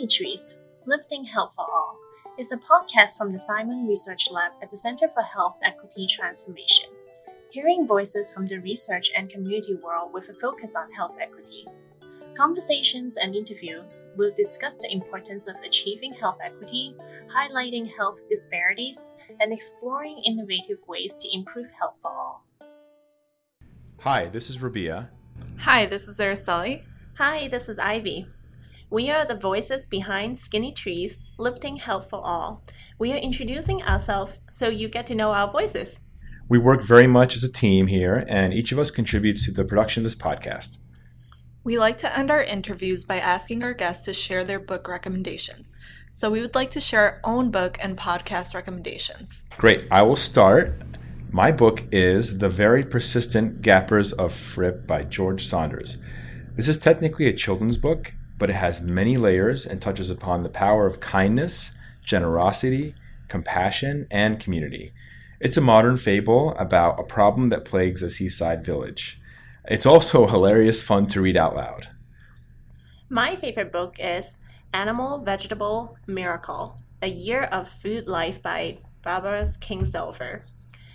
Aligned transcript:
Skinny 0.00 0.08
Trees 0.08 0.56
Lifting 0.86 1.24
Health 1.24 1.52
for 1.54 1.66
All 1.70 1.98
is 2.38 2.52
a 2.52 2.56
podcast 2.56 3.18
from 3.18 3.30
the 3.30 3.38
Simon 3.38 3.86
Research 3.86 4.28
Lab 4.30 4.52
at 4.62 4.70
the 4.70 4.76
Center 4.76 5.08
for 5.08 5.22
Health 5.22 5.58
Equity 5.62 6.06
Transformation, 6.06 6.88
hearing 7.50 7.86
voices 7.86 8.32
from 8.32 8.46
the 8.46 8.60
research 8.60 9.10
and 9.14 9.28
community 9.28 9.74
world 9.74 10.14
with 10.14 10.30
a 10.30 10.32
focus 10.32 10.74
on 10.74 10.90
health 10.92 11.16
equity. 11.20 11.66
Conversations 12.34 13.18
and 13.18 13.34
interviews 13.34 14.10
will 14.16 14.32
discuss 14.38 14.78
the 14.78 14.90
importance 14.90 15.46
of 15.48 15.56
achieving 15.56 16.14
health 16.14 16.38
equity, 16.42 16.94
highlighting 17.36 17.86
health 17.94 18.22
disparities, 18.30 19.08
and 19.38 19.52
exploring 19.52 20.22
innovative 20.24 20.78
ways 20.88 21.14
to 21.16 21.28
improve 21.30 21.68
health 21.78 21.98
for 22.00 22.10
all. 22.10 22.46
Hi, 24.00 24.28
this 24.28 24.48
is 24.48 24.62
Rabia. 24.62 25.10
Hi, 25.58 25.84
this 25.84 26.08
is 26.08 26.18
Araceli. 26.18 26.84
Hi, 27.18 27.48
this 27.48 27.68
is 27.68 27.78
Ivy. 27.78 28.28
We 28.92 29.08
are 29.08 29.24
the 29.24 29.36
voices 29.36 29.86
behind 29.86 30.36
Skinny 30.36 30.72
Trees, 30.72 31.22
Lifting 31.38 31.76
Health 31.76 32.10
for 32.10 32.20
All. 32.26 32.64
We 32.98 33.12
are 33.12 33.18
introducing 33.18 33.84
ourselves 33.84 34.40
so 34.50 34.68
you 34.68 34.88
get 34.88 35.06
to 35.06 35.14
know 35.14 35.30
our 35.30 35.48
voices. 35.48 36.00
We 36.48 36.58
work 36.58 36.82
very 36.82 37.06
much 37.06 37.36
as 37.36 37.44
a 37.44 37.52
team 37.52 37.86
here, 37.86 38.24
and 38.26 38.52
each 38.52 38.72
of 38.72 38.80
us 38.80 38.90
contributes 38.90 39.44
to 39.44 39.52
the 39.52 39.64
production 39.64 40.00
of 40.00 40.10
this 40.10 40.20
podcast. 40.20 40.78
We 41.62 41.78
like 41.78 41.98
to 41.98 42.18
end 42.18 42.32
our 42.32 42.42
interviews 42.42 43.04
by 43.04 43.20
asking 43.20 43.62
our 43.62 43.74
guests 43.74 44.06
to 44.06 44.12
share 44.12 44.42
their 44.42 44.58
book 44.58 44.88
recommendations. 44.88 45.76
So 46.12 46.28
we 46.28 46.40
would 46.40 46.56
like 46.56 46.72
to 46.72 46.80
share 46.80 47.02
our 47.02 47.20
own 47.22 47.52
book 47.52 47.78
and 47.80 47.96
podcast 47.96 48.56
recommendations. 48.56 49.44
Great. 49.56 49.86
I 49.92 50.02
will 50.02 50.16
start. 50.16 50.74
My 51.30 51.52
book 51.52 51.84
is 51.92 52.38
The 52.38 52.48
Very 52.48 52.82
Persistent 52.82 53.62
Gappers 53.62 54.12
of 54.14 54.34
Frip 54.34 54.84
by 54.84 55.04
George 55.04 55.46
Saunders. 55.46 55.96
This 56.56 56.66
is 56.66 56.76
technically 56.76 57.28
a 57.28 57.32
children's 57.32 57.76
book, 57.76 58.14
but 58.40 58.50
it 58.50 58.56
has 58.56 58.80
many 58.80 59.16
layers 59.16 59.66
and 59.66 59.80
touches 59.80 60.10
upon 60.10 60.42
the 60.42 60.48
power 60.48 60.86
of 60.86 60.98
kindness, 60.98 61.70
generosity, 62.02 62.94
compassion, 63.28 64.08
and 64.10 64.40
community. 64.40 64.92
It's 65.40 65.58
a 65.58 65.60
modern 65.60 65.98
fable 65.98 66.54
about 66.58 66.98
a 66.98 67.04
problem 67.04 67.50
that 67.50 67.64
plagues 67.64 68.02
a 68.02 68.10
seaside 68.10 68.64
village. 68.64 69.20
It's 69.66 69.86
also 69.86 70.26
hilarious 70.34 70.82
fun 70.82 71.06
to 71.08 71.20
read 71.20 71.36
out 71.36 71.54
loud. 71.54 71.88
My 73.10 73.36
favorite 73.36 73.72
book 73.72 73.96
is 73.98 74.32
Animal 74.72 75.18
Vegetable 75.18 75.98
Miracle 76.06 76.78
A 77.02 77.08
Year 77.08 77.42
of 77.44 77.68
Food 77.68 78.08
Life 78.08 78.42
by 78.42 78.78
Barbara 79.02 79.44
Kingsolver. 79.60 80.42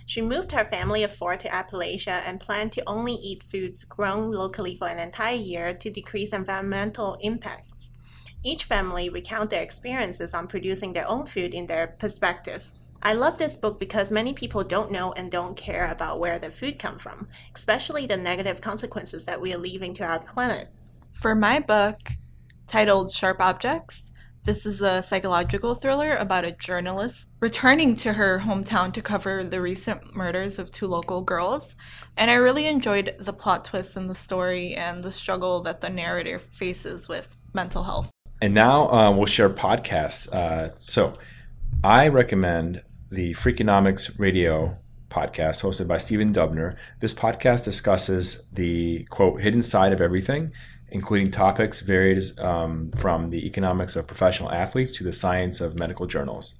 She 0.06 0.22
moved 0.22 0.52
her 0.52 0.64
family 0.64 1.02
of 1.02 1.14
four 1.14 1.36
to 1.36 1.48
Appalachia 1.48 2.22
and 2.24 2.40
planned 2.40 2.72
to 2.72 2.88
only 2.88 3.14
eat 3.14 3.42
foods 3.42 3.82
grown 3.84 4.30
locally 4.30 4.76
for 4.76 4.86
an 4.86 5.00
entire 5.00 5.34
year 5.34 5.74
to 5.74 5.90
decrease 5.90 6.32
environmental 6.32 7.18
impacts. 7.20 7.90
Each 8.44 8.62
family 8.62 9.08
recount 9.08 9.50
their 9.50 9.62
experiences 9.62 10.32
on 10.32 10.46
producing 10.46 10.92
their 10.92 11.08
own 11.08 11.26
food 11.26 11.52
in 11.52 11.66
their 11.66 11.88
perspective. 11.98 12.70
I 13.02 13.14
love 13.14 13.38
this 13.38 13.56
book 13.56 13.80
because 13.80 14.12
many 14.12 14.32
people 14.32 14.62
don't 14.62 14.92
know 14.92 15.12
and 15.12 15.30
don't 15.30 15.56
care 15.56 15.90
about 15.90 16.20
where 16.20 16.38
their 16.38 16.52
food 16.52 16.78
come 16.78 16.98
from, 17.00 17.26
especially 17.54 18.06
the 18.06 18.16
negative 18.16 18.60
consequences 18.60 19.24
that 19.24 19.40
we 19.40 19.52
are 19.52 19.58
leaving 19.58 19.92
to 19.94 20.04
our 20.04 20.20
planet. 20.20 20.68
For 21.12 21.34
my 21.34 21.58
book, 21.58 21.98
titled 22.68 23.12
Sharp 23.12 23.40
Objects, 23.40 24.12
this 24.46 24.64
is 24.64 24.80
a 24.80 25.02
psychological 25.02 25.74
thriller 25.74 26.14
about 26.14 26.44
a 26.44 26.52
journalist 26.52 27.28
returning 27.40 27.96
to 27.96 28.12
her 28.12 28.38
hometown 28.38 28.92
to 28.92 29.02
cover 29.02 29.42
the 29.42 29.60
recent 29.60 30.14
murders 30.14 30.60
of 30.60 30.70
two 30.70 30.86
local 30.86 31.20
girls. 31.20 31.74
And 32.16 32.30
I 32.30 32.34
really 32.34 32.66
enjoyed 32.66 33.16
the 33.18 33.32
plot 33.32 33.64
twists 33.64 33.96
in 33.96 34.06
the 34.06 34.14
story 34.14 34.76
and 34.76 35.02
the 35.02 35.10
struggle 35.10 35.62
that 35.62 35.80
the 35.80 35.90
narrator 35.90 36.38
faces 36.38 37.08
with 37.08 37.36
mental 37.54 37.82
health. 37.82 38.08
And 38.40 38.54
now 38.54 38.88
uh, 38.88 39.10
we'll 39.10 39.26
share 39.26 39.50
podcasts. 39.50 40.32
Uh, 40.32 40.78
so 40.78 41.18
I 41.82 42.06
recommend 42.06 42.82
the 43.10 43.34
Freakonomics 43.34 44.16
Radio 44.16 44.76
podcast 45.10 45.62
hosted 45.62 45.88
by 45.88 45.98
Stephen 45.98 46.32
Dubner. 46.32 46.76
This 47.00 47.14
podcast 47.14 47.64
discusses 47.64 48.44
the 48.52 49.04
quote 49.10 49.40
hidden 49.40 49.62
side 49.62 49.92
of 49.92 50.00
everything 50.00 50.52
including 50.90 51.30
topics 51.30 51.80
varied 51.80 52.22
um, 52.38 52.90
from 52.96 53.30
the 53.30 53.46
economics 53.46 53.96
of 53.96 54.06
professional 54.06 54.50
athletes 54.52 54.92
to 54.92 55.04
the 55.04 55.12
science 55.12 55.60
of 55.60 55.78
medical 55.78 56.06
journals. 56.06 56.54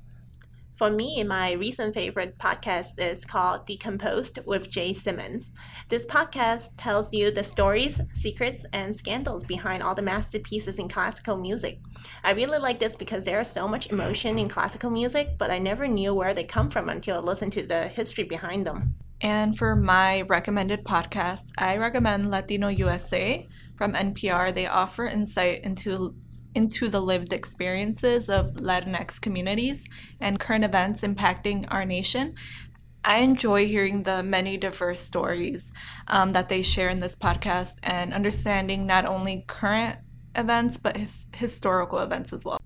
For 0.76 0.90
me, 0.90 1.24
my 1.24 1.52
recent 1.52 1.94
favorite 1.94 2.36
podcast 2.36 2.98
is 2.98 3.24
called 3.24 3.64
Decomposed 3.64 4.40
with 4.44 4.68
Jade 4.68 4.98
Simmons. 4.98 5.52
This 5.88 6.04
podcast 6.04 6.68
tells 6.76 7.14
you 7.14 7.30
the 7.30 7.42
stories, 7.42 7.98
secrets, 8.12 8.66
and 8.74 8.94
scandals 8.94 9.42
behind 9.42 9.82
all 9.82 9.94
the 9.94 10.02
masterpieces 10.02 10.78
in 10.78 10.90
classical 10.90 11.38
music. 11.38 11.78
I 12.22 12.32
really 12.32 12.58
like 12.58 12.78
this 12.78 12.94
because 12.94 13.24
there 13.24 13.40
is 13.40 13.48
so 13.48 13.66
much 13.66 13.86
emotion 13.86 14.38
in 14.38 14.50
classical 14.50 14.90
music, 14.90 15.38
but 15.38 15.50
I 15.50 15.58
never 15.58 15.88
knew 15.88 16.12
where 16.12 16.34
they 16.34 16.44
come 16.44 16.68
from 16.68 16.90
until 16.90 17.16
I 17.16 17.20
listened 17.20 17.54
to 17.54 17.66
the 17.66 17.88
history 17.88 18.24
behind 18.24 18.66
them. 18.66 18.96
And 19.22 19.56
for 19.56 19.74
my 19.74 20.22
recommended 20.22 20.84
podcast, 20.84 21.44
I 21.56 21.78
recommend 21.78 22.30
Latino 22.30 22.68
USA 22.68 23.48
from 23.76 23.92
NPR, 23.92 24.54
they 24.54 24.66
offer 24.66 25.06
insight 25.06 25.64
into 25.64 26.14
into 26.54 26.88
the 26.88 27.00
lived 27.02 27.34
experiences 27.34 28.30
of 28.30 28.54
Latinx 28.54 29.20
communities 29.20 29.84
and 30.20 30.40
current 30.40 30.64
events 30.64 31.02
impacting 31.02 31.66
our 31.70 31.84
nation. 31.84 32.34
I 33.04 33.18
enjoy 33.18 33.66
hearing 33.66 34.02
the 34.02 34.22
many 34.22 34.56
diverse 34.56 35.00
stories 35.00 35.70
um, 36.08 36.32
that 36.32 36.48
they 36.48 36.62
share 36.62 36.88
in 36.88 36.98
this 36.98 37.14
podcast 37.14 37.74
and 37.82 38.14
understanding 38.14 38.86
not 38.86 39.04
only 39.04 39.44
current 39.46 39.98
events 40.34 40.78
but 40.78 40.96
his- 40.96 41.26
historical 41.34 41.98
events 41.98 42.32
as 42.32 42.44
well. 42.44 42.58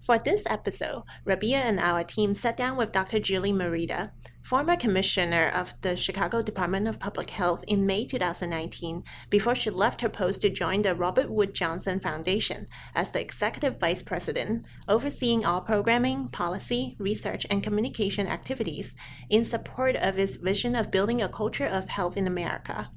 For 0.00 0.18
this 0.18 0.42
episode, 0.46 1.02
Rabia 1.24 1.58
and 1.58 1.78
our 1.78 2.02
team 2.02 2.34
sat 2.34 2.56
down 2.56 2.76
with 2.76 2.92
Dr. 2.92 3.20
Julie 3.20 3.52
Morita, 3.52 4.10
former 4.44 4.76
commissioner 4.76 5.50
of 5.54 5.74
the 5.80 5.96
Chicago 5.96 6.42
Department 6.42 6.86
of 6.86 6.98
Public 6.98 7.30
Health 7.30 7.64
in 7.66 7.86
May 7.86 8.04
2019, 8.04 9.02
before 9.30 9.54
she 9.54 9.70
left 9.70 10.02
her 10.02 10.08
post 10.10 10.42
to 10.42 10.50
join 10.50 10.82
the 10.82 10.94
Robert 10.94 11.30
Wood 11.30 11.54
Johnson 11.54 11.98
Foundation 11.98 12.68
as 12.94 13.10
the 13.10 13.20
executive 13.20 13.80
vice 13.80 14.02
president, 14.02 14.66
overseeing 14.86 15.46
all 15.46 15.62
programming, 15.62 16.28
policy, 16.28 16.94
research, 16.98 17.46
and 17.48 17.62
communication 17.62 18.26
activities 18.26 18.94
in 19.30 19.46
support 19.46 19.96
of 19.96 20.18
its 20.18 20.36
vision 20.36 20.76
of 20.76 20.90
building 20.90 21.22
a 21.22 21.28
culture 21.28 21.66
of 21.66 21.88
health 21.88 22.16
in 22.18 22.26
America, 22.26 22.90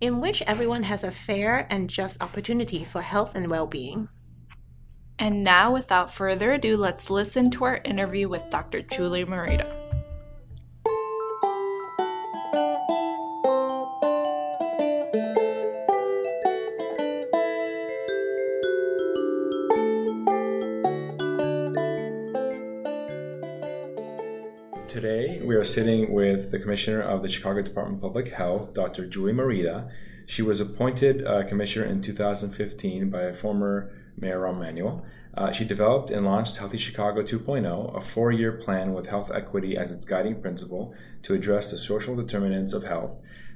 in 0.00 0.22
which 0.22 0.42
everyone 0.46 0.84
has 0.84 1.04
a 1.04 1.10
fair 1.10 1.66
and 1.68 1.90
just 1.90 2.22
opportunity 2.22 2.82
for 2.82 3.02
health 3.02 3.34
and 3.34 3.50
well 3.50 3.66
being. 3.66 4.08
And 5.18 5.44
now, 5.44 5.70
without 5.72 6.12
further 6.12 6.54
ado, 6.54 6.78
let's 6.78 7.10
listen 7.10 7.50
to 7.52 7.64
our 7.64 7.80
interview 7.84 8.28
with 8.28 8.48
Dr. 8.50 8.82
Julie 8.82 9.24
Morita. 9.24 9.83
Are 25.64 25.66
sitting 25.66 26.12
with 26.12 26.50
the 26.50 26.58
Commissioner 26.58 27.00
of 27.00 27.22
the 27.22 27.28
Chicago 27.30 27.62
Department 27.62 27.96
of 27.96 28.02
Public 28.02 28.28
Health, 28.28 28.74
Dr. 28.74 29.06
Julie 29.06 29.32
Morita. 29.32 29.90
She 30.26 30.42
was 30.42 30.60
appointed 30.60 31.26
uh, 31.26 31.42
Commissioner 31.48 31.86
in 31.86 32.02
2015 32.02 33.08
by 33.08 33.32
former 33.32 33.90
Mayor 34.14 34.40
Rahm 34.40 34.56
Emanuel. 34.56 35.06
Uh, 35.34 35.52
she 35.52 35.64
developed 35.64 36.10
and 36.10 36.26
launched 36.26 36.58
Healthy 36.58 36.76
Chicago 36.76 37.22
2.0, 37.22 37.96
a 37.96 38.00
four 38.02 38.30
year 38.30 38.52
plan 38.52 38.92
with 38.92 39.06
health 39.06 39.30
equity 39.34 39.74
as 39.74 39.90
its 39.90 40.04
guiding 40.04 40.42
principle 40.42 40.92
to 41.22 41.32
address 41.32 41.70
the 41.70 41.78
social 41.78 42.14
determinants 42.14 42.74
of 42.74 42.84
health. 42.84 43.12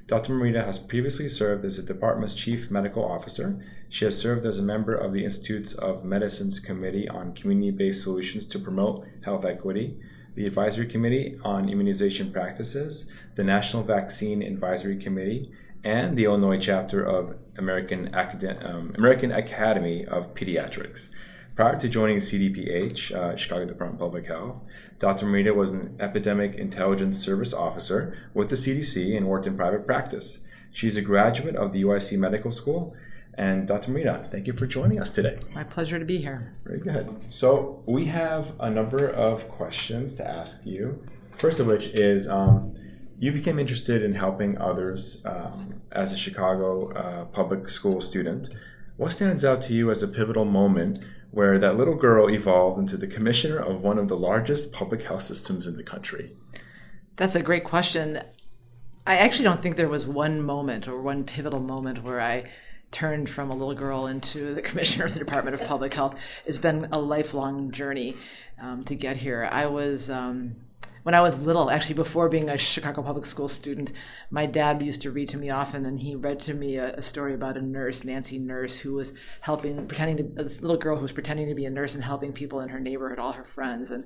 Dr. 0.07 0.33
Morita 0.33 0.65
has 0.65 0.79
previously 0.79 1.29
served 1.29 1.63
as 1.63 1.77
the 1.77 1.83
department's 1.83 2.33
chief 2.33 2.71
medical 2.71 3.05
officer. 3.05 3.63
She 3.87 4.05
has 4.05 4.17
served 4.17 4.47
as 4.47 4.57
a 4.57 4.63
member 4.63 4.95
of 4.95 5.13
the 5.13 5.23
Institutes 5.23 5.73
of 5.75 6.03
Medicine's 6.03 6.59
Committee 6.59 7.07
on 7.07 7.35
Community 7.35 7.69
Based 7.69 8.01
Solutions 8.01 8.47
to 8.47 8.57
Promote 8.57 9.05
Health 9.23 9.45
Equity, 9.45 9.99
the 10.35 10.45
Advisory 10.45 10.85
Committee 10.87 11.37
on 11.43 11.69
Immunization 11.69 12.31
Practices, 12.31 13.05
the 13.35 13.43
National 13.43 13.83
Vaccine 13.83 14.41
Advisory 14.41 14.97
Committee, 14.97 15.51
and 15.83 16.17
the 16.17 16.25
Illinois 16.25 16.59
chapter 16.59 17.03
of 17.03 17.37
American, 17.57 18.13
um, 18.15 18.93
American 18.97 19.31
Academy 19.31 20.05
of 20.05 20.33
Pediatrics. 20.33 21.09
Prior 21.55 21.77
to 21.77 21.89
joining 21.89 22.19
CDPH, 22.19 23.11
uh, 23.13 23.35
Chicago 23.35 23.65
Department 23.65 24.01
of 24.01 24.07
Public 24.07 24.27
Health, 24.27 24.61
Dr. 24.97 25.25
Morita 25.25 25.53
was 25.53 25.71
an 25.71 25.95
epidemic 25.99 26.55
intelligence 26.55 27.17
service 27.17 27.53
officer 27.53 28.17
with 28.33 28.49
the 28.49 28.55
CDC 28.55 29.15
and 29.15 29.27
worked 29.27 29.47
in 29.47 29.57
private 29.57 29.85
practice. 29.85 30.39
She's 30.71 30.95
a 30.95 31.01
graduate 31.01 31.55
of 31.55 31.71
the 31.71 31.83
UIC 31.83 32.17
Medical 32.17 32.51
School. 32.51 32.95
And 33.39 33.65
Dr. 33.65 33.93
Morita, 33.93 34.29
thank 34.29 34.47
you 34.47 34.53
for 34.53 34.67
joining 34.67 34.99
us 34.99 35.11
today. 35.11 35.39
My 35.55 35.63
pleasure 35.63 35.97
to 35.97 36.03
be 36.03 36.17
here. 36.17 36.57
Very 36.65 36.81
good. 36.81 37.31
So, 37.31 37.81
we 37.85 38.03
have 38.03 38.51
a 38.59 38.69
number 38.69 39.07
of 39.07 39.47
questions 39.47 40.15
to 40.15 40.27
ask 40.27 40.65
you. 40.65 41.01
First 41.31 41.61
of 41.61 41.67
which 41.67 41.85
is 41.85 42.27
um, 42.27 42.73
you 43.17 43.31
became 43.31 43.57
interested 43.57 44.03
in 44.03 44.15
helping 44.15 44.57
others 44.57 45.21
um, 45.23 45.81
as 45.93 46.11
a 46.11 46.17
Chicago 46.17 46.91
uh, 46.91 47.25
public 47.25 47.69
school 47.69 48.01
student. 48.01 48.49
What 48.97 49.13
stands 49.13 49.45
out 49.45 49.61
to 49.61 49.73
you 49.73 49.89
as 49.89 50.03
a 50.03 50.09
pivotal 50.09 50.43
moment 50.43 50.99
where 51.31 51.57
that 51.57 51.77
little 51.77 51.95
girl 51.95 52.29
evolved 52.29 52.77
into 52.77 52.97
the 52.97 53.07
commissioner 53.07 53.57
of 53.57 53.81
one 53.81 53.97
of 53.97 54.09
the 54.09 54.17
largest 54.17 54.73
public 54.73 55.03
health 55.03 55.21
systems 55.21 55.65
in 55.65 55.77
the 55.77 55.83
country? 55.83 56.35
That's 57.15 57.35
a 57.35 57.41
great 57.41 57.63
question. 57.63 58.21
I 59.07 59.15
actually 59.15 59.45
don't 59.45 59.63
think 59.63 59.77
there 59.77 59.87
was 59.87 60.05
one 60.05 60.41
moment 60.41 60.89
or 60.89 61.01
one 61.01 61.23
pivotal 61.23 61.61
moment 61.61 62.03
where 62.03 62.19
I 62.19 62.49
turned 62.91 63.29
from 63.29 63.49
a 63.49 63.55
little 63.55 63.75
girl 63.75 64.07
into 64.07 64.53
the 64.53 64.61
commissioner 64.69 65.05
of 65.05 65.13
the 65.13 65.19
Department 65.19 65.59
of 65.59 65.67
Public 65.67 65.93
Health. 65.93 66.19
It's 66.45 66.57
been 66.57 66.87
a 66.91 66.99
lifelong 66.99 67.71
journey 67.71 68.15
um, 68.61 68.83
to 68.85 68.95
get 68.95 69.17
here. 69.17 69.47
I 69.51 69.65
was. 69.67 70.09
Um, 70.09 70.55
when 71.03 71.15
I 71.15 71.21
was 71.21 71.39
little, 71.39 71.71
actually 71.71 71.95
before 71.95 72.27
being 72.27 72.49
a 72.49 72.57
Chicago 72.57 73.01
public 73.01 73.25
school 73.25 73.47
student, 73.47 73.93
my 74.29 74.45
dad 74.45 74.83
used 74.83 75.01
to 75.03 75.11
read 75.11 75.29
to 75.29 75.37
me 75.37 75.49
often, 75.49 75.85
and 75.85 75.97
he 75.97 76.13
read 76.13 76.41
to 76.41 76.53
me 76.53 76.75
a, 76.75 76.93
a 76.95 77.01
story 77.01 77.33
about 77.33 77.55
a 77.55 77.61
nurse, 77.61 78.03
Nancy 78.03 78.37
Nurse, 78.37 78.77
who 78.77 78.95
was 78.95 79.13
helping, 79.39 79.87
pretending 79.87 80.17
to 80.17 80.43
this 80.43 80.61
little 80.61 80.77
girl 80.77 80.97
who 80.97 81.01
was 81.01 81.13
pretending 81.13 81.47
to 81.47 81.55
be 81.55 81.65
a 81.65 81.69
nurse 81.69 81.95
and 81.95 82.03
helping 82.03 82.33
people 82.33 82.59
in 82.59 82.69
her 82.69 82.81
neighborhood, 82.81 83.17
all 83.17 83.31
her 83.31 83.45
friends, 83.45 83.91
and 83.91 84.03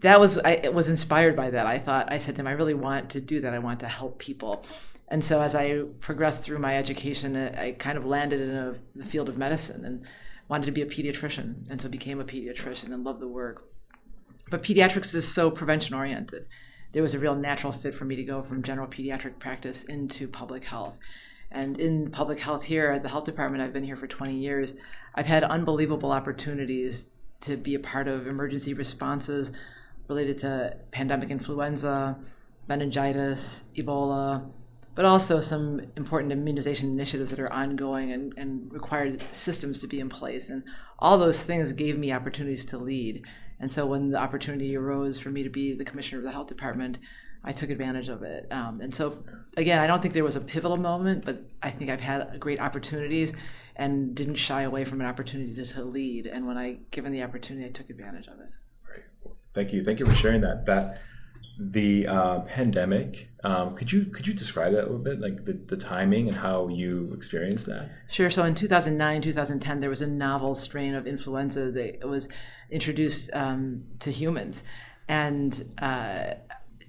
that 0.00 0.20
was 0.20 0.38
I 0.38 0.68
was 0.72 0.88
inspired 0.88 1.34
by 1.34 1.50
that. 1.50 1.66
I 1.66 1.78
thought 1.78 2.12
I 2.12 2.18
said 2.18 2.36
to 2.36 2.42
him, 2.42 2.46
I 2.46 2.52
really 2.52 2.74
want 2.74 3.10
to 3.10 3.20
do 3.20 3.40
that. 3.40 3.54
I 3.54 3.58
want 3.58 3.80
to 3.80 3.88
help 3.88 4.18
people. 4.18 4.64
And 5.14 5.24
so 5.24 5.42
as 5.42 5.54
I 5.54 5.82
progressed 6.00 6.42
through 6.42 6.58
my 6.58 6.76
education, 6.76 7.36
I 7.36 7.70
kind 7.70 7.96
of 7.96 8.04
landed 8.04 8.40
in 8.40 8.50
a, 8.50 8.74
the 8.96 9.04
field 9.04 9.28
of 9.28 9.38
medicine 9.38 9.84
and 9.84 10.04
wanted 10.48 10.66
to 10.66 10.72
be 10.72 10.82
a 10.82 10.86
pediatrician, 10.86 11.70
and 11.70 11.80
so 11.80 11.88
became 11.88 12.20
a 12.20 12.24
pediatrician 12.24 12.92
and 12.92 13.04
loved 13.04 13.20
the 13.20 13.28
work. 13.28 13.64
But 14.50 14.64
pediatrics 14.64 15.14
is 15.14 15.32
so 15.32 15.52
prevention 15.52 15.94
oriented. 15.94 16.46
There 16.90 17.02
was 17.04 17.14
a 17.14 17.20
real 17.20 17.36
natural 17.36 17.72
fit 17.72 17.94
for 17.94 18.04
me 18.04 18.16
to 18.16 18.24
go 18.24 18.42
from 18.42 18.64
general 18.64 18.88
pediatric 18.88 19.38
practice 19.38 19.84
into 19.84 20.26
public 20.26 20.64
health. 20.64 20.98
And 21.48 21.78
in 21.78 22.10
public 22.10 22.40
health 22.40 22.64
here 22.64 22.90
at 22.90 23.04
the 23.04 23.08
health 23.08 23.22
department, 23.22 23.62
I've 23.62 23.72
been 23.72 23.84
here 23.84 23.94
for 23.94 24.08
20 24.08 24.34
years. 24.34 24.74
I've 25.14 25.26
had 25.26 25.44
unbelievable 25.44 26.10
opportunities 26.10 27.06
to 27.42 27.56
be 27.56 27.76
a 27.76 27.78
part 27.78 28.08
of 28.08 28.26
emergency 28.26 28.74
responses 28.74 29.52
related 30.08 30.38
to 30.38 30.76
pandemic 30.90 31.30
influenza, 31.30 32.18
meningitis, 32.66 33.62
Ebola, 33.76 34.50
but 34.94 35.04
also 35.04 35.40
some 35.40 35.80
important 35.96 36.32
immunization 36.32 36.88
initiatives 36.88 37.30
that 37.30 37.40
are 37.40 37.52
ongoing 37.52 38.12
and, 38.12 38.32
and 38.36 38.72
required 38.72 39.20
systems 39.32 39.80
to 39.80 39.86
be 39.86 40.00
in 40.00 40.08
place. 40.08 40.50
And 40.50 40.62
all 40.98 41.18
those 41.18 41.42
things 41.42 41.72
gave 41.72 41.98
me 41.98 42.12
opportunities 42.12 42.64
to 42.66 42.78
lead. 42.78 43.24
And 43.58 43.70
so 43.70 43.86
when 43.86 44.10
the 44.10 44.18
opportunity 44.18 44.76
arose 44.76 45.18
for 45.18 45.30
me 45.30 45.42
to 45.42 45.50
be 45.50 45.74
the 45.74 45.84
commissioner 45.84 46.18
of 46.18 46.24
the 46.24 46.32
health 46.32 46.46
department, 46.46 46.98
I 47.44 47.52
took 47.52 47.70
advantage 47.70 48.08
of 48.08 48.22
it. 48.22 48.46
Um, 48.50 48.80
and 48.80 48.94
so, 48.94 49.22
again, 49.56 49.78
I 49.78 49.86
don't 49.86 50.00
think 50.00 50.14
there 50.14 50.24
was 50.24 50.36
a 50.36 50.40
pivotal 50.40 50.78
moment, 50.78 51.24
but 51.24 51.42
I 51.62 51.70
think 51.70 51.90
I've 51.90 52.00
had 52.00 52.40
great 52.40 52.58
opportunities 52.58 53.34
and 53.76 54.14
didn't 54.14 54.36
shy 54.36 54.62
away 54.62 54.84
from 54.84 55.00
an 55.00 55.06
opportunity 55.06 55.54
to, 55.54 55.64
to 55.64 55.84
lead. 55.84 56.26
And 56.26 56.46
when 56.46 56.56
I 56.56 56.78
given 56.90 57.12
the 57.12 57.22
opportunity, 57.22 57.66
I 57.66 57.70
took 57.70 57.90
advantage 57.90 58.28
of 58.28 58.40
it. 58.40 58.48
Great. 58.84 59.04
Thank 59.52 59.72
you. 59.72 59.84
Thank 59.84 59.98
you 59.98 60.06
for 60.06 60.14
sharing 60.14 60.40
that. 60.40 60.64
That 60.66 61.00
the 61.58 62.06
uh, 62.06 62.40
pandemic. 62.40 63.30
Um, 63.44 63.74
could 63.74 63.92
you 63.92 64.06
could 64.06 64.26
you 64.26 64.34
describe 64.34 64.72
that 64.72 64.80
a 64.80 64.86
little 64.86 64.98
bit, 64.98 65.20
like 65.20 65.44
the, 65.44 65.52
the 65.52 65.76
timing 65.76 66.28
and 66.28 66.36
how 66.36 66.68
you 66.68 67.10
experienced 67.14 67.66
that? 67.66 67.90
Sure. 68.08 68.30
So 68.30 68.44
in 68.44 68.54
2009, 68.54 69.22
2010, 69.22 69.80
there 69.80 69.90
was 69.90 70.02
a 70.02 70.06
novel 70.06 70.54
strain 70.54 70.94
of 70.94 71.06
influenza 71.06 71.70
that 71.70 72.08
was 72.08 72.28
introduced 72.70 73.30
um, 73.34 73.84
to 74.00 74.10
humans, 74.10 74.62
and 75.08 75.70
uh, 75.78 76.34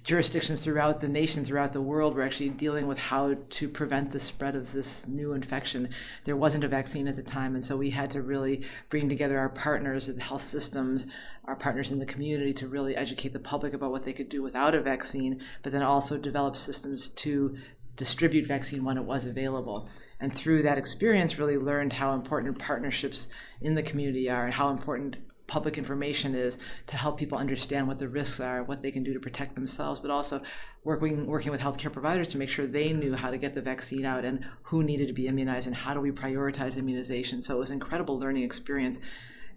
jurisdictions 0.06 0.60
throughout 0.60 1.00
the 1.00 1.08
nation, 1.08 1.44
throughout 1.44 1.72
the 1.72 1.80
world, 1.80 2.14
were 2.14 2.22
actually 2.22 2.48
dealing 2.48 2.86
with 2.86 2.96
how 2.96 3.34
to 3.50 3.68
prevent 3.68 4.12
the 4.12 4.20
spread 4.20 4.54
of 4.54 4.72
this 4.72 5.04
new 5.08 5.32
infection. 5.32 5.88
There 6.22 6.36
wasn't 6.36 6.62
a 6.62 6.68
vaccine 6.68 7.08
at 7.08 7.16
the 7.16 7.24
time, 7.24 7.56
and 7.56 7.64
so 7.64 7.76
we 7.76 7.90
had 7.90 8.12
to 8.12 8.22
really 8.22 8.62
bring 8.88 9.08
together 9.08 9.36
our 9.36 9.48
partners 9.48 10.08
in 10.08 10.14
the 10.14 10.22
health 10.22 10.42
systems, 10.42 11.08
our 11.46 11.56
partners 11.56 11.90
in 11.90 11.98
the 11.98 12.06
community 12.06 12.54
to 12.54 12.68
really 12.68 12.94
educate 12.94 13.32
the 13.32 13.40
public 13.40 13.74
about 13.74 13.90
what 13.90 14.04
they 14.04 14.12
could 14.12 14.28
do 14.28 14.42
without 14.42 14.76
a 14.76 14.80
vaccine, 14.80 15.42
but 15.64 15.72
then 15.72 15.82
also 15.82 16.16
develop 16.16 16.56
systems 16.56 17.08
to 17.08 17.56
distribute 17.96 18.46
vaccine 18.46 18.84
when 18.84 18.98
it 18.98 19.04
was 19.04 19.24
available. 19.24 19.88
And 20.20 20.32
through 20.32 20.62
that 20.62 20.78
experience, 20.78 21.36
really 21.36 21.58
learned 21.58 21.94
how 21.94 22.14
important 22.14 22.60
partnerships 22.60 23.26
in 23.60 23.74
the 23.74 23.82
community 23.82 24.30
are 24.30 24.44
and 24.44 24.54
how 24.54 24.70
important 24.70 25.16
public 25.46 25.78
information 25.78 26.34
is 26.34 26.58
to 26.86 26.96
help 26.96 27.18
people 27.18 27.38
understand 27.38 27.86
what 27.86 27.98
the 27.98 28.08
risks 28.08 28.40
are, 28.40 28.62
what 28.64 28.82
they 28.82 28.90
can 28.90 29.02
do 29.02 29.12
to 29.14 29.20
protect 29.20 29.54
themselves, 29.54 30.00
but 30.00 30.10
also 30.10 30.40
working 30.84 31.26
working 31.26 31.50
with 31.50 31.60
healthcare 31.60 31.92
providers 31.92 32.28
to 32.28 32.38
make 32.38 32.48
sure 32.48 32.66
they 32.66 32.92
knew 32.92 33.14
how 33.14 33.30
to 33.30 33.38
get 33.38 33.54
the 33.54 33.62
vaccine 33.62 34.04
out 34.04 34.24
and 34.24 34.44
who 34.62 34.82
needed 34.82 35.06
to 35.08 35.12
be 35.12 35.26
immunized 35.26 35.66
and 35.66 35.76
how 35.76 35.94
do 35.94 36.00
we 36.00 36.10
prioritize 36.10 36.76
immunization. 36.76 37.42
So 37.42 37.56
it 37.56 37.58
was 37.58 37.70
an 37.70 37.74
incredible 37.74 38.18
learning 38.18 38.42
experience, 38.42 39.00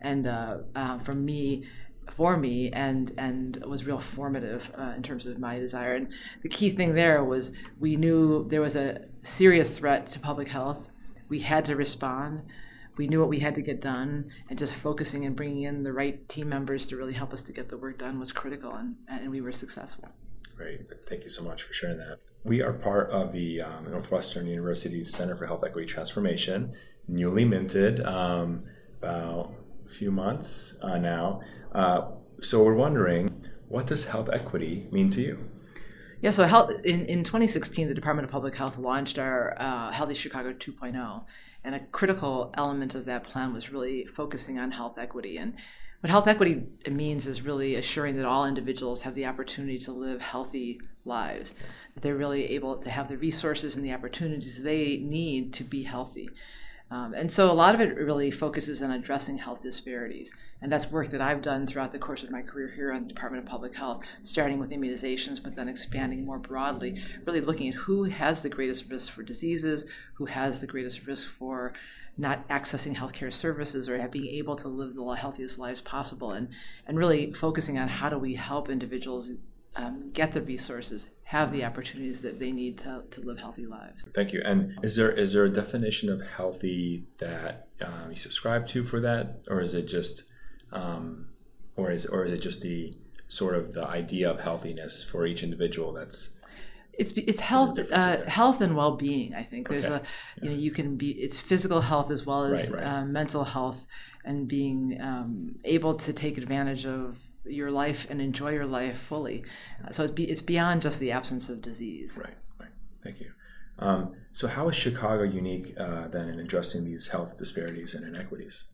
and 0.01 0.27
uh, 0.27 0.57
uh, 0.75 0.99
for 0.99 1.15
me. 1.15 1.65
For 2.15 2.37
me, 2.37 2.71
and 2.71 3.11
and 3.19 3.63
was 3.67 3.85
real 3.85 3.99
formative 3.99 4.71
uh, 4.75 4.93
in 4.97 5.03
terms 5.03 5.27
of 5.27 5.37
my 5.37 5.59
desire. 5.59 5.93
And 5.93 6.07
the 6.41 6.49
key 6.49 6.71
thing 6.71 6.95
there 6.95 7.23
was 7.23 7.51
we 7.79 7.97
knew 7.97 8.49
there 8.49 8.61
was 8.61 8.75
a 8.75 9.05
serious 9.23 9.77
threat 9.77 10.09
to 10.09 10.19
public 10.19 10.47
health. 10.47 10.89
We 11.27 11.41
had 11.41 11.65
to 11.65 11.75
respond 11.75 12.41
we 12.99 13.07
knew 13.07 13.21
what 13.21 13.29
we 13.29 13.39
had 13.39 13.55
to 13.55 13.61
get 13.61 13.79
done, 13.79 14.29
and 14.49 14.59
just 14.59 14.73
focusing 14.73 15.23
and 15.23 15.33
bringing 15.33 15.63
in 15.63 15.83
the 15.83 15.93
right 15.93 16.27
team 16.27 16.49
members 16.49 16.85
to 16.85 16.97
really 16.97 17.13
help 17.13 17.31
us 17.31 17.41
to 17.41 17.53
get 17.53 17.69
the 17.69 17.77
work 17.77 17.97
done 17.97 18.19
was 18.19 18.33
critical, 18.33 18.73
and, 18.73 18.97
and 19.07 19.31
we 19.31 19.39
were 19.39 19.53
successful. 19.53 20.09
Great. 20.57 20.81
Thank 21.07 21.23
you 21.23 21.29
so 21.29 21.41
much 21.41 21.63
for 21.63 21.71
sharing 21.71 21.97
that. 21.99 22.19
We 22.43 22.61
are 22.61 22.73
part 22.73 23.09
of 23.09 23.31
the 23.31 23.61
um, 23.61 23.89
Northwestern 23.89 24.47
University's 24.47 25.13
Center 25.13 25.37
for 25.37 25.45
Health 25.45 25.63
Equity 25.65 25.87
Transformation, 25.87 26.73
newly 27.07 27.45
minted 27.45 28.03
um, 28.03 28.65
about 29.01 29.53
a 29.85 29.89
few 29.89 30.11
months 30.11 30.75
uh, 30.81 30.97
now. 30.97 31.39
Uh, 31.71 32.01
so 32.41 32.61
we're 32.61 32.75
wondering, 32.75 33.33
what 33.69 33.87
does 33.87 34.03
health 34.03 34.27
equity 34.33 34.89
mean 34.91 35.09
to 35.11 35.21
you? 35.21 35.49
Yeah, 36.19 36.31
so 36.31 36.43
health, 36.43 36.71
in, 36.83 37.05
in 37.05 37.23
2016, 37.23 37.87
the 37.87 37.93
Department 37.93 38.25
of 38.25 38.31
Public 38.31 38.55
Health 38.55 38.77
launched 38.77 39.17
our 39.17 39.55
uh, 39.57 39.89
Healthy 39.91 40.15
Chicago 40.15 40.51
2.0. 40.51 41.23
And 41.63 41.75
a 41.75 41.79
critical 41.79 42.53
element 42.55 42.95
of 42.95 43.05
that 43.05 43.23
plan 43.23 43.53
was 43.53 43.71
really 43.71 44.05
focusing 44.05 44.57
on 44.57 44.71
health 44.71 44.97
equity. 44.97 45.37
And 45.37 45.55
what 46.01 46.09
health 46.09 46.27
equity 46.27 46.63
means 46.89 47.27
is 47.27 47.41
really 47.41 47.75
assuring 47.75 48.15
that 48.15 48.25
all 48.25 48.45
individuals 48.45 49.01
have 49.01 49.15
the 49.15 49.25
opportunity 49.25 49.77
to 49.79 49.91
live 49.91 50.21
healthy 50.21 50.79
lives, 51.03 51.55
that 51.93 52.01
they're 52.01 52.15
really 52.15 52.45
able 52.51 52.77
to 52.77 52.89
have 52.89 53.09
the 53.09 53.17
resources 53.17 53.75
and 53.75 53.83
the 53.83 53.93
opportunities 53.93 54.61
they 54.61 54.97
need 54.97 55.53
to 55.55 55.63
be 55.63 55.83
healthy. 55.83 56.29
Um, 56.91 57.13
and 57.13 57.31
so 57.31 57.51
a 57.51 57.53
lot 57.53 57.75
of 57.75 57.81
it 57.81 57.95
really 57.95 58.31
focuses 58.31 58.81
on 58.81 58.91
addressing 58.91 59.37
health 59.37 59.61
disparities. 59.61 60.33
And 60.61 60.71
that's 60.71 60.91
work 60.91 61.09
that 61.09 61.21
I've 61.21 61.41
done 61.41 61.67
throughout 61.67 61.91
the 61.91 61.99
course 61.99 62.23
of 62.23 62.31
my 62.31 62.41
career 62.41 62.67
here 62.67 62.91
on 62.91 63.03
the 63.03 63.13
Department 63.13 63.43
of 63.43 63.49
Public 63.49 63.75
Health, 63.75 64.03
starting 64.23 64.59
with 64.59 64.71
immunizations, 64.71 65.41
but 65.41 65.55
then 65.55 65.69
expanding 65.69 66.25
more 66.25 66.39
broadly, 66.39 67.01
really 67.25 67.41
looking 67.41 67.69
at 67.69 67.75
who 67.75 68.05
has 68.05 68.41
the 68.41 68.49
greatest 68.49 68.89
risk 68.89 69.13
for 69.13 69.21
diseases, 69.21 69.85
who 70.15 70.25
has 70.25 70.61
the 70.61 70.67
greatest 70.67 71.05
risk 71.05 71.29
for 71.29 71.73
not 72.17 72.47
accessing 72.49 72.95
healthcare 72.95 73.31
services 73.31 73.87
or 73.87 74.05
being 74.09 74.35
able 74.35 74.55
to 74.55 74.67
live 74.67 74.95
the 74.95 75.13
healthiest 75.13 75.57
lives 75.57 75.79
possible, 75.79 76.31
and, 76.31 76.49
and 76.85 76.97
really 76.97 77.31
focusing 77.33 77.77
on 77.77 77.87
how 77.87 78.09
do 78.09 78.17
we 78.17 78.35
help 78.35 78.69
individuals 78.69 79.31
um, 79.75 80.11
get 80.11 80.33
the 80.33 80.41
resources, 80.41 81.09
have 81.23 81.51
the 81.51 81.63
opportunities 81.63 82.21
that 82.21 82.39
they 82.39 82.51
need 82.51 82.77
to, 82.79 83.03
to 83.11 83.21
live 83.21 83.37
healthy 83.37 83.65
lives. 83.65 84.03
Thank 84.13 84.33
you. 84.33 84.41
And 84.43 84.77
is 84.83 84.95
there 84.95 85.11
is 85.11 85.33
there 85.33 85.45
a 85.45 85.51
definition 85.51 86.09
of 86.09 86.21
healthy 86.21 87.05
that 87.19 87.67
um, 87.81 88.11
you 88.11 88.17
subscribe 88.17 88.67
to 88.67 88.83
for 88.83 88.99
that, 89.01 89.43
or 89.49 89.61
is 89.61 89.73
it 89.73 89.87
just, 89.87 90.23
um, 90.71 91.29
or 91.75 91.91
is 91.91 92.05
or 92.05 92.25
is 92.25 92.33
it 92.33 92.41
just 92.41 92.61
the 92.61 92.93
sort 93.27 93.55
of 93.55 93.73
the 93.73 93.85
idea 93.85 94.29
of 94.29 94.39
healthiness 94.39 95.03
for 95.03 95.27
each 95.27 95.43
individual 95.43 95.93
that's 95.93 96.31
it's 96.99 97.11
it's 97.11 97.39
health 97.39 97.79
uh, 97.91 98.25
health 98.25 98.59
and 98.59 98.75
well 98.75 98.97
being. 98.97 99.33
I 99.33 99.43
think 99.43 99.69
there's 99.69 99.85
a 99.85 100.01
you 100.41 100.49
know 100.49 100.55
you 100.55 100.71
can 100.71 100.97
be 100.97 101.11
it's 101.11 101.39
physical 101.39 101.79
health 101.79 102.11
as 102.11 102.25
well 102.25 102.43
as 102.43 102.69
right, 102.69 102.81
right. 102.81 102.87
Uh, 102.87 103.05
mental 103.05 103.45
health 103.45 103.85
and 104.25 104.47
being 104.47 104.99
um, 104.99 105.55
able 105.63 105.93
to 105.93 106.11
take 106.11 106.37
advantage 106.37 106.85
of 106.85 107.17
your 107.45 107.71
life 107.71 108.07
and 108.09 108.21
enjoy 108.21 108.51
your 108.51 108.65
life 108.65 108.99
fully. 108.99 109.43
So 109.91 110.03
it's, 110.03 110.11
be, 110.11 110.25
it's 110.25 110.41
beyond 110.41 110.81
just 110.81 110.99
the 110.99 111.11
absence 111.11 111.49
of 111.49 111.61
disease. 111.61 112.17
Right, 112.17 112.35
right. 112.59 112.69
Thank 113.03 113.21
you. 113.21 113.31
Um, 113.79 114.15
so, 114.33 114.47
how 114.47 114.67
is 114.67 114.75
Chicago 114.75 115.23
unique 115.23 115.73
uh, 115.79 116.09
then 116.09 116.27
in 116.27 116.39
addressing 116.39 116.83
these 116.83 117.07
health 117.07 117.37
disparities 117.37 117.95
and 117.95 118.05
inequities? 118.05 118.65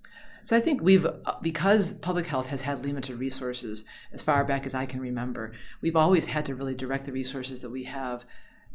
So 0.45 0.55
I 0.55 0.61
think 0.61 0.79
we've, 0.83 1.07
uh, 1.07 1.37
because 1.41 1.93
public 1.93 2.27
health 2.27 2.49
has 2.49 2.61
had 2.61 2.85
limited 2.85 3.17
resources 3.17 3.83
as 4.11 4.21
far 4.21 4.43
back 4.43 4.67
as 4.67 4.75
I 4.75 4.85
can 4.85 4.99
remember, 4.99 5.53
we've 5.81 5.95
always 5.95 6.27
had 6.27 6.45
to 6.45 6.53
really 6.53 6.75
direct 6.75 7.05
the 7.05 7.11
resources 7.11 7.61
that 7.61 7.71
we 7.71 7.85
have 7.85 8.25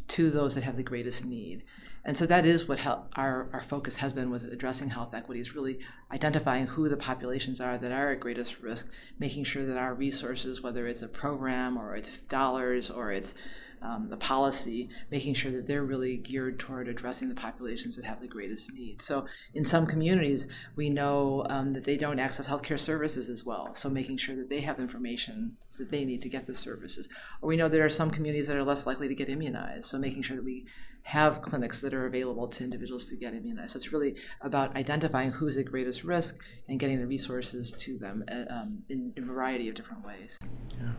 to 0.09 0.31
those 0.31 0.57
that 0.57 0.65
have 0.65 0.77
the 0.77 0.83
greatest 0.83 1.25
need. 1.25 1.63
And 2.11 2.19
so 2.19 2.27
that 2.27 2.45
is 2.45 2.67
what 2.67 2.85
our, 3.15 3.49
our 3.53 3.61
focus 3.61 3.95
has 3.99 4.13
been 4.13 4.31
with 4.31 4.43
addressing 4.43 4.91
health 4.91 5.15
equities, 5.15 5.55
really 5.55 5.79
identifying 6.11 6.67
who 6.67 6.89
the 6.89 6.97
populations 6.97 7.61
are 7.61 7.79
that 7.79 7.93
are 7.93 8.11
at 8.11 8.19
greatest 8.19 8.61
risk, 8.61 8.91
making 9.21 9.45
sure 9.45 9.65
that 9.65 9.77
our 9.77 9.95
resources, 9.95 10.61
whether 10.61 10.89
it's 10.89 11.03
a 11.03 11.07
program 11.07 11.79
or 11.79 11.95
it's 11.95 12.11
dollars 12.29 12.91
or 12.91 13.13
it's 13.13 13.37
um, 13.81 14.09
the 14.09 14.17
policy, 14.17 14.89
making 15.13 15.35
sure 15.35 15.53
that 15.53 15.69
they're 15.69 15.85
really 15.85 16.17
geared 16.17 16.59
toward 16.59 16.89
addressing 16.89 17.29
the 17.29 17.35
populations 17.37 17.95
that 17.95 18.05
have 18.05 18.21
the 18.21 18.27
greatest 18.27 18.73
needs. 18.73 19.05
So, 19.05 19.27
in 19.55 19.65
some 19.65 19.87
communities, 19.87 20.49
we 20.75 20.91
know 20.91 21.47
um, 21.49 21.75
that 21.75 21.85
they 21.85 21.97
don't 21.97 22.19
access 22.19 22.49
healthcare 22.49 22.81
services 22.81 23.31
as 23.31 23.47
well. 23.47 23.73
So, 23.77 23.89
making 23.89 24.17
sure 24.17 24.35
that 24.35 24.51
they 24.51 24.63
have 24.63 24.81
information 24.81 25.57
that 25.79 25.93
they 25.93 26.05
need 26.05 26.23
to 26.23 26.29
get 26.29 26.47
the 26.47 26.55
services. 26.57 27.09
Or 27.41 27.49
we 27.49 27.57
know 27.57 27.69
there 27.69 27.85
are 27.85 27.89
some 27.89 28.11
communities 28.11 28.49
that 28.49 28.57
are 28.57 28.65
less 28.65 28.85
likely 28.85 29.07
to 29.07 29.15
get 29.15 29.31
immunized. 29.31 29.87
So, 29.87 29.99
making 29.99 30.23
sure 30.23 30.37
that 30.37 30.45
we 30.45 30.67
have 31.03 31.43
clinics 31.43 31.81
that 31.81 31.95
are 31.95 32.07
available 32.07 32.49
to 32.49 32.65
individuals 32.65 33.07
to 33.07 33.17
get 33.17 33.35
immunized. 33.35 33.73
So 33.73 33.77
it's 33.79 33.93
really 33.93 34.17
about 34.41 34.77
identifying 34.77 35.31
who's 35.31 35.57
at 35.57 35.67
greatest 35.67 36.05
risk 36.05 36.41
and 36.69 36.79
getting 36.79 36.99
the 36.99 37.07
resources 37.07 37.73
to 37.79 37.99
them 37.99 38.25
uh, 38.31 38.45
um, 38.51 38.83
in, 38.89 39.13
a 39.17 39.23
variety 39.23 39.69
of 39.69 39.75
different 39.75 40.05
ways. 40.05 40.39
Yeah, 40.79 40.93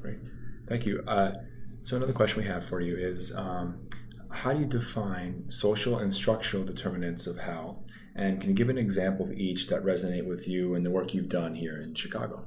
great. 0.00 0.18
Thank 0.66 0.86
you. 0.86 1.02
Uh, 1.06 1.32
so 1.82 1.96
another 1.96 2.12
question 2.12 2.42
we 2.42 2.48
have 2.48 2.66
for 2.66 2.80
you 2.80 2.96
is 2.96 3.34
um, 3.36 3.86
how 4.30 4.52
do 4.52 4.60
you 4.60 4.66
define 4.66 5.44
social 5.50 5.98
and 5.98 6.12
structural 6.12 6.64
determinants 6.64 7.26
of 7.26 7.38
health? 7.38 7.78
And 8.16 8.40
can 8.40 8.50
you 8.50 8.56
give 8.56 8.68
an 8.68 8.78
example 8.78 9.26
of 9.26 9.32
each 9.32 9.68
that 9.68 9.84
resonate 9.84 10.26
with 10.26 10.48
you 10.48 10.74
and 10.74 10.84
the 10.84 10.90
work 10.90 11.14
you've 11.14 11.28
done 11.28 11.54
here 11.54 11.80
in 11.80 11.94
Chicago? 11.94 12.46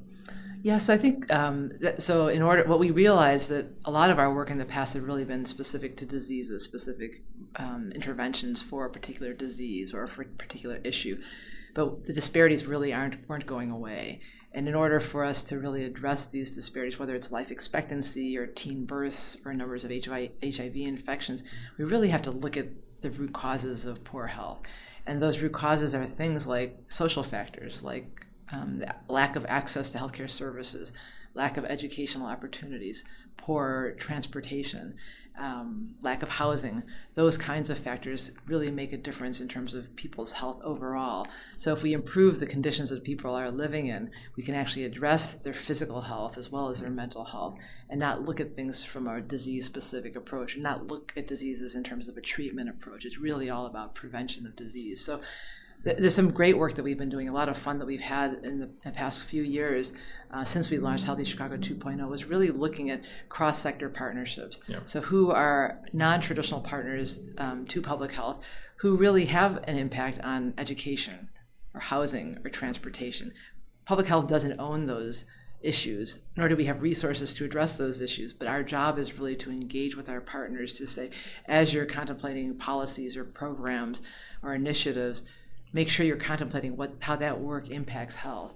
Yes, 0.67 0.89
I 0.89 0.97
think 0.97 1.33
um, 1.33 1.71
that, 1.79 2.01
so. 2.01 2.27
In 2.27 2.41
order, 2.41 2.65
what 2.65 2.77
we 2.77 2.91
realized 2.91 3.47
that 3.51 3.67
a 3.85 3.89
lot 3.89 4.11
of 4.11 4.19
our 4.19 4.33
work 4.33 4.51
in 4.51 4.57
the 4.57 4.65
past 4.65 4.95
had 4.95 5.03
really 5.03 5.23
been 5.23 5.45
specific 5.45 5.95
to 5.95 6.05
diseases, 6.05 6.61
specific 6.61 7.23
um, 7.55 7.93
interventions 7.95 8.61
for 8.61 8.85
a 8.85 8.89
particular 8.89 9.31
disease 9.31 9.93
or 9.93 10.07
for 10.07 10.23
a 10.23 10.25
particular 10.25 10.81
issue, 10.83 11.21
but 11.73 12.05
the 12.05 12.11
disparities 12.11 12.65
really 12.65 12.93
aren't 12.93 13.29
weren't 13.29 13.45
going 13.45 13.71
away. 13.71 14.19
And 14.51 14.67
in 14.67 14.75
order 14.75 14.99
for 14.99 15.23
us 15.23 15.41
to 15.43 15.57
really 15.57 15.85
address 15.85 16.25
these 16.25 16.51
disparities, 16.51 16.99
whether 16.99 17.15
it's 17.15 17.31
life 17.31 17.49
expectancy 17.49 18.37
or 18.37 18.45
teen 18.45 18.83
births 18.83 19.37
or 19.45 19.53
numbers 19.53 19.85
of 19.85 19.91
HIV 19.91 20.75
infections, 20.75 21.45
we 21.77 21.85
really 21.85 22.09
have 22.09 22.23
to 22.23 22.31
look 22.31 22.57
at 22.57 22.67
the 22.99 23.11
root 23.11 23.31
causes 23.31 23.85
of 23.85 24.03
poor 24.03 24.27
health. 24.27 24.63
And 25.05 25.21
those 25.21 25.39
root 25.39 25.53
causes 25.53 25.95
are 25.95 26.05
things 26.05 26.45
like 26.45 26.77
social 26.89 27.23
factors, 27.23 27.83
like 27.83 28.26
um, 28.51 28.83
lack 29.07 29.35
of 29.35 29.45
access 29.47 29.89
to 29.91 29.97
healthcare 29.97 30.29
services, 30.29 30.93
lack 31.33 31.57
of 31.57 31.65
educational 31.65 32.27
opportunities, 32.27 33.03
poor 33.37 33.93
transportation, 33.97 34.95
um, 35.39 35.93
lack 36.01 36.23
of 36.23 36.29
housing, 36.29 36.81
those 37.13 37.37
kinds 37.37 37.69
of 37.69 37.77
factors 37.77 38.31
really 38.47 38.71
make 38.71 38.91
a 38.91 38.97
difference 38.97 39.39
in 39.39 39.47
terms 39.47 39.73
of 39.73 39.95
people's 39.95 40.33
health 40.33 40.59
overall. 40.63 41.27
So, 41.57 41.73
if 41.73 41.83
we 41.83 41.93
improve 41.93 42.39
the 42.39 42.47
conditions 42.47 42.89
that 42.89 43.03
people 43.03 43.35
are 43.35 43.51
living 43.51 43.87
in, 43.87 44.09
we 44.35 44.43
can 44.43 44.55
actually 44.55 44.85
address 44.85 45.33
their 45.33 45.53
physical 45.53 46.01
health 46.01 46.37
as 46.37 46.51
well 46.51 46.69
as 46.69 46.81
their 46.81 46.89
mental 46.89 47.23
health 47.23 47.55
and 47.89 47.99
not 47.99 48.25
look 48.25 48.39
at 48.39 48.55
things 48.55 48.83
from 48.83 49.07
a 49.07 49.21
disease 49.21 49.65
specific 49.65 50.15
approach 50.15 50.55
and 50.55 50.63
not 50.63 50.87
look 50.87 51.13
at 51.15 51.27
diseases 51.27 51.75
in 51.75 51.83
terms 51.83 52.07
of 52.07 52.17
a 52.17 52.21
treatment 52.21 52.69
approach. 52.69 53.05
It's 53.05 53.19
really 53.19 53.49
all 53.49 53.67
about 53.67 53.95
prevention 53.95 54.47
of 54.47 54.55
disease. 54.55 55.05
So, 55.05 55.21
there's 55.93 56.15
some 56.15 56.31
great 56.31 56.57
work 56.57 56.75
that 56.75 56.83
we've 56.83 56.97
been 56.97 57.09
doing. 57.09 57.29
A 57.29 57.33
lot 57.33 57.49
of 57.49 57.57
fun 57.57 57.79
that 57.79 57.85
we've 57.85 58.01
had 58.01 58.39
in 58.43 58.59
the, 58.59 58.91
past 58.91 59.25
few 59.25 59.43
years 59.43 59.93
uh, 60.31 60.43
since 60.43 60.69
we 60.69 60.77
launched 60.77 61.05
Healthy 61.05 61.23
Chicago 61.23 61.55
2.0 61.55 62.07
was 62.09 62.25
really 62.25 62.49
looking 62.49 62.89
at 62.89 63.01
cross 63.29 63.59
sector 63.59 63.89
partnerships. 63.89 64.59
Yeah. 64.67 64.79
So, 64.85 65.01
who 65.01 65.31
are 65.31 65.79
non 65.93 66.19
traditional 66.19 66.61
partners 66.61 67.19
um, 67.37 67.65
to 67.67 67.81
public 67.81 68.11
health 68.11 68.43
who 68.77 68.95
really 68.95 69.25
have 69.25 69.63
an 69.63 69.77
impact 69.77 70.19
on 70.21 70.53
education 70.57 71.29
or 71.73 71.79
housing 71.79 72.39
or 72.43 72.49
transportation? 72.49 73.33
Public 73.85 74.07
health 74.07 74.27
doesn't 74.27 74.59
own 74.59 74.85
those 74.85 75.25
issues, 75.61 76.19
nor 76.35 76.47
do 76.47 76.55
we 76.55 76.65
have 76.65 76.81
resources 76.81 77.33
to 77.33 77.45
address 77.45 77.75
those 77.75 78.01
issues. 78.01 78.33
But 78.33 78.47
our 78.47 78.63
job 78.63 78.99
is 78.99 79.17
really 79.17 79.35
to 79.37 79.51
engage 79.51 79.95
with 79.95 80.09
our 80.09 80.21
partners 80.21 80.75
to 80.75 80.87
say, 80.87 81.09
as 81.45 81.73
you're 81.73 81.85
contemplating 81.85 82.57
policies 82.57 83.17
or 83.17 83.23
programs 83.23 84.01
or 84.43 84.53
initiatives, 84.53 85.23
make 85.73 85.89
sure 85.89 86.05
you're 86.05 86.17
contemplating 86.17 86.77
what 86.77 86.95
how 86.99 87.15
that 87.15 87.39
work 87.39 87.69
impacts 87.69 88.15
health. 88.15 88.53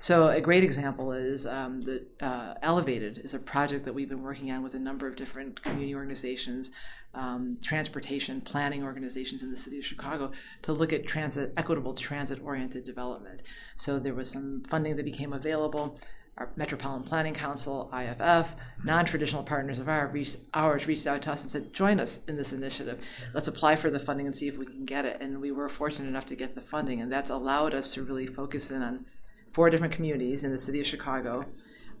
So 0.00 0.28
a 0.28 0.40
great 0.40 0.62
example 0.62 1.12
is 1.12 1.44
um, 1.44 1.82
the 1.82 2.06
uh, 2.20 2.54
Elevated 2.62 3.18
is 3.18 3.34
a 3.34 3.38
project 3.38 3.84
that 3.84 3.94
we've 3.94 4.08
been 4.08 4.22
working 4.22 4.50
on 4.52 4.62
with 4.62 4.74
a 4.74 4.78
number 4.78 5.08
of 5.08 5.16
different 5.16 5.60
community 5.62 5.92
organizations, 5.92 6.70
um, 7.14 7.58
transportation 7.62 8.40
planning 8.40 8.84
organizations 8.84 9.42
in 9.42 9.50
the 9.50 9.56
city 9.56 9.78
of 9.78 9.84
Chicago 9.84 10.30
to 10.62 10.72
look 10.72 10.92
at 10.92 11.04
transit 11.04 11.52
equitable 11.56 11.94
transit 11.94 12.40
oriented 12.44 12.84
development. 12.84 13.42
So 13.76 13.98
there 13.98 14.14
was 14.14 14.30
some 14.30 14.62
funding 14.68 14.94
that 14.96 15.04
became 15.04 15.32
available 15.32 15.98
our 16.38 16.48
Metropolitan 16.54 17.06
Planning 17.06 17.34
Council, 17.34 17.90
IFF, 17.92 18.54
non-traditional 18.84 19.42
partners 19.42 19.80
of 19.80 19.88
ours 19.88 20.12
reached, 20.12 20.36
ours 20.54 20.86
reached 20.86 21.06
out 21.06 21.20
to 21.22 21.32
us 21.32 21.42
and 21.42 21.50
said, 21.50 21.74
join 21.74 21.98
us 21.98 22.20
in 22.28 22.36
this 22.36 22.52
initiative. 22.52 23.04
Let's 23.34 23.48
apply 23.48 23.74
for 23.76 23.90
the 23.90 23.98
funding 23.98 24.26
and 24.26 24.36
see 24.36 24.46
if 24.46 24.56
we 24.56 24.64
can 24.64 24.84
get 24.84 25.04
it. 25.04 25.20
And 25.20 25.40
we 25.40 25.50
were 25.50 25.68
fortunate 25.68 26.08
enough 26.08 26.26
to 26.26 26.36
get 26.36 26.54
the 26.54 26.60
funding, 26.60 27.00
and 27.00 27.10
that's 27.10 27.30
allowed 27.30 27.74
us 27.74 27.92
to 27.94 28.04
really 28.04 28.26
focus 28.26 28.70
in 28.70 28.82
on 28.82 29.06
four 29.52 29.68
different 29.68 29.92
communities 29.92 30.44
in 30.44 30.52
the 30.52 30.58
city 30.58 30.80
of 30.80 30.86
Chicago, 30.86 31.44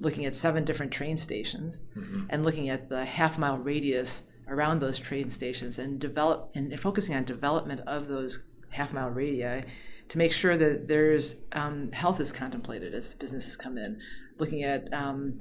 looking 0.00 0.24
at 0.24 0.36
seven 0.36 0.64
different 0.64 0.92
train 0.92 1.16
stations, 1.16 1.80
mm-hmm. 1.96 2.26
and 2.30 2.44
looking 2.44 2.68
at 2.68 2.88
the 2.88 3.04
half-mile 3.04 3.58
radius 3.58 4.22
around 4.46 4.78
those 4.78 5.00
train 5.00 5.28
stations, 5.30 5.80
and 5.80 5.98
develop 5.98 6.50
and 6.54 6.78
focusing 6.78 7.16
on 7.16 7.24
development 7.24 7.80
of 7.88 8.06
those 8.06 8.44
half-mile 8.70 9.10
radii 9.10 9.64
to 10.08 10.18
make 10.18 10.32
sure 10.32 10.56
that 10.56 10.88
there's 10.88 11.36
um, 11.52 11.90
health 11.92 12.20
is 12.20 12.32
contemplated 12.32 12.94
as 12.94 13.14
businesses 13.14 13.56
come 13.56 13.76
in 13.76 14.00
looking 14.38 14.62
at 14.62 14.92
um, 14.92 15.38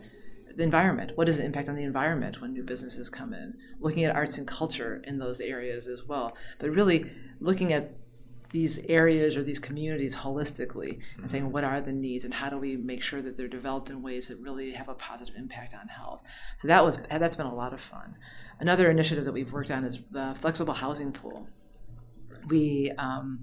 the 0.56 0.64
environment. 0.64 1.12
What 1.16 1.30
is 1.30 1.38
the 1.38 1.46
impact 1.46 1.70
on 1.70 1.76
the 1.76 1.84
environment 1.84 2.42
when 2.42 2.54
new 2.54 2.64
businesses 2.64 3.10
come 3.10 3.34
in? 3.34 3.54
Looking 3.80 4.04
at 4.04 4.16
arts 4.16 4.38
and 4.38 4.48
culture 4.48 5.02
in 5.06 5.20
those 5.20 5.40
areas 5.40 5.88
as 5.88 6.04
well. 6.04 6.36
But 6.60 6.72
really 6.72 7.12
looking 7.40 7.74
at 7.74 7.92
these 8.52 8.80
areas 8.88 9.36
or 9.36 9.44
these 9.44 9.60
communities 9.60 10.16
holistically 10.16 11.00
and 11.18 11.30
saying 11.30 11.52
what 11.52 11.66
are 11.66 11.82
the 11.82 11.92
needs 11.92 12.24
and 12.24 12.34
how 12.34 12.50
do 12.50 12.58
we 12.58 12.78
make 12.78 13.04
sure 13.04 13.22
that 13.22 13.38
they're 13.38 13.48
developed 13.48 13.90
in 13.90 14.02
ways 14.02 14.30
that 14.30 14.40
really 14.40 14.72
have 14.72 14.88
a 14.88 14.94
positive 14.94 15.36
impact 15.36 15.74
on 15.74 15.88
health. 15.90 16.22
So 16.56 16.68
that 16.70 16.84
was 16.84 16.98
that's 17.10 17.36
been 17.36 17.46
a 17.46 17.54
lot 17.54 17.74
of 17.74 17.82
fun. 17.82 18.16
Another 18.60 18.90
initiative 18.90 19.26
that 19.26 19.34
we've 19.34 19.52
worked 19.52 19.70
on 19.70 19.84
is 19.84 20.00
the 20.12 20.36
flexible 20.40 20.74
housing 20.74 21.12
pool. 21.12 21.48
We 22.48 22.92
um, 22.98 23.42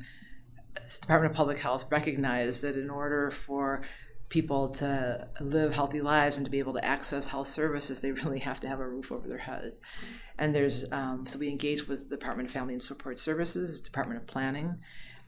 Department 1.00 1.32
of 1.32 1.36
Public 1.36 1.58
Health 1.58 1.86
recognized 1.90 2.62
that 2.62 2.76
in 2.76 2.90
order 2.90 3.30
for 3.30 3.82
people 4.28 4.68
to 4.68 5.28
live 5.40 5.74
healthy 5.74 6.00
lives 6.00 6.36
and 6.36 6.44
to 6.44 6.50
be 6.50 6.58
able 6.58 6.72
to 6.72 6.84
access 6.84 7.26
health 7.26 7.46
services, 7.46 8.00
they 8.00 8.12
really 8.24 8.40
have 8.40 8.60
to 8.60 8.68
have 8.68 8.80
a 8.80 8.88
roof 8.88 9.12
over 9.12 9.28
their 9.28 9.38
heads. 9.38 9.76
And 10.38 10.54
there's 10.54 10.90
um, 10.92 11.26
so 11.26 11.38
we 11.38 11.48
engage 11.48 11.86
with 11.86 12.10
the 12.10 12.16
Department 12.16 12.48
of 12.48 12.52
Family 12.52 12.74
and 12.74 12.82
Support 12.82 13.18
Services, 13.18 13.80
Department 13.80 14.20
of 14.20 14.26
Planning, 14.26 14.76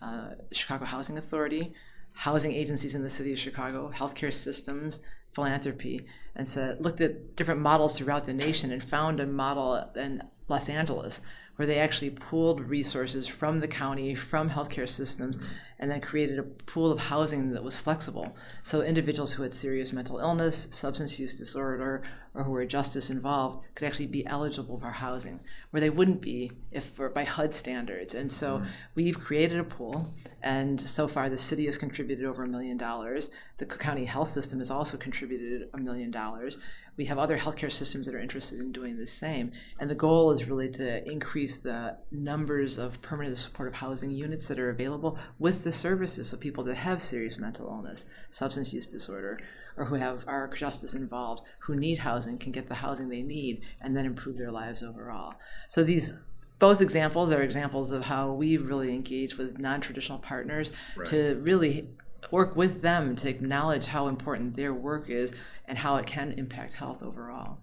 uh, 0.02 0.30
Chicago 0.52 0.84
Housing 0.84 1.18
Authority, 1.18 1.72
housing 2.12 2.52
agencies 2.52 2.94
in 2.94 3.02
the 3.02 3.10
city 3.10 3.32
of 3.32 3.38
Chicago, 3.38 3.92
healthcare 3.94 4.32
systems, 4.32 5.00
philanthropy, 5.32 6.06
and 6.34 6.48
so 6.48 6.76
looked 6.80 7.00
at 7.00 7.36
different 7.36 7.60
models 7.60 7.96
throughout 7.96 8.26
the 8.26 8.32
nation 8.32 8.72
and 8.72 8.82
found 8.82 9.20
a 9.20 9.26
model 9.26 9.90
in 9.94 10.22
Los 10.48 10.68
Angeles 10.68 11.20
where 11.56 11.66
they 11.66 11.78
actually 11.78 12.10
pulled 12.10 12.60
resources 12.60 13.26
from 13.26 13.60
the 13.60 13.68
county, 13.68 14.14
from 14.14 14.48
healthcare 14.48 14.88
systems, 14.88 15.38
and 15.78 15.90
then 15.90 16.00
created 16.00 16.38
a 16.38 16.42
pool 16.42 16.90
of 16.90 16.98
housing 16.98 17.52
that 17.52 17.62
was 17.62 17.76
flexible. 17.76 18.34
So 18.62 18.82
individuals 18.82 19.32
who 19.32 19.42
had 19.42 19.52
serious 19.52 19.92
mental 19.92 20.18
illness, 20.18 20.68
substance 20.70 21.18
use 21.18 21.38
disorder, 21.38 22.02
or 22.34 22.44
who 22.44 22.50
were 22.50 22.66
justice 22.66 23.10
involved 23.10 23.64
could 23.74 23.86
actually 23.86 24.06
be 24.06 24.26
eligible 24.26 24.78
for 24.78 24.90
housing, 24.90 25.40
where 25.70 25.80
they 25.80 25.90
wouldn't 25.90 26.20
be 26.20 26.52
if 26.70 26.92
by 27.14 27.24
HUD 27.24 27.54
standards. 27.54 28.14
And 28.14 28.30
so 28.30 28.58
mm-hmm. 28.58 28.68
we've 28.94 29.18
created 29.18 29.58
a 29.58 29.64
pool, 29.64 30.14
and 30.42 30.80
so 30.80 31.08
far 31.08 31.28
the 31.28 31.38
city 31.38 31.64
has 31.64 31.76
contributed 31.76 32.24
over 32.24 32.44
a 32.44 32.48
million 32.48 32.76
dollars. 32.76 33.30
The 33.58 33.66
county 33.66 34.04
health 34.04 34.30
system 34.30 34.58
has 34.58 34.70
also 34.70 34.96
contributed 34.96 35.68
a 35.72 35.78
million 35.78 36.10
dollars 36.10 36.58
we 36.96 37.04
have 37.06 37.18
other 37.18 37.38
healthcare 37.38 37.70
systems 37.70 38.06
that 38.06 38.14
are 38.14 38.20
interested 38.20 38.58
in 38.58 38.72
doing 38.72 38.96
the 38.96 39.06
same. 39.06 39.52
And 39.78 39.90
the 39.90 39.94
goal 39.94 40.30
is 40.30 40.48
really 40.48 40.70
to 40.70 41.08
increase 41.08 41.58
the 41.58 41.98
numbers 42.10 42.78
of 42.78 43.00
permanent 43.02 43.36
supportive 43.36 43.74
housing 43.74 44.10
units 44.10 44.48
that 44.48 44.58
are 44.58 44.70
available 44.70 45.18
with 45.38 45.62
the 45.66 45.72
services 45.72 46.32
of 46.32 46.38
people 46.38 46.62
that 46.62 46.76
have 46.76 47.02
serious 47.02 47.38
mental 47.38 47.66
illness, 47.66 48.06
substance 48.30 48.72
use 48.72 48.86
disorder, 48.86 49.36
or 49.76 49.86
who 49.86 49.96
have 49.96 50.24
are 50.28 50.46
justice 50.54 50.94
involved, 50.94 51.42
who 51.58 51.74
need 51.74 51.98
housing, 51.98 52.38
can 52.38 52.52
get 52.52 52.68
the 52.68 52.76
housing 52.76 53.08
they 53.08 53.20
need, 53.20 53.60
and 53.80 53.96
then 53.96 54.06
improve 54.06 54.38
their 54.38 54.52
lives 54.52 54.84
overall. 54.84 55.34
So 55.66 55.82
these 55.82 56.14
both 56.60 56.80
examples 56.80 57.32
are 57.32 57.42
examples 57.42 57.90
of 57.90 58.04
how 58.04 58.30
we've 58.30 58.64
really 58.64 58.94
engaged 58.94 59.38
with 59.38 59.58
non-traditional 59.58 60.20
partners 60.20 60.70
right. 60.96 61.08
to 61.08 61.40
really 61.42 61.88
work 62.30 62.54
with 62.54 62.80
them 62.80 63.16
to 63.16 63.28
acknowledge 63.28 63.86
how 63.86 64.06
important 64.06 64.54
their 64.54 64.72
work 64.72 65.10
is 65.10 65.34
and 65.66 65.76
how 65.76 65.96
it 65.96 66.06
can 66.06 66.30
impact 66.38 66.74
health 66.74 67.02
overall. 67.02 67.58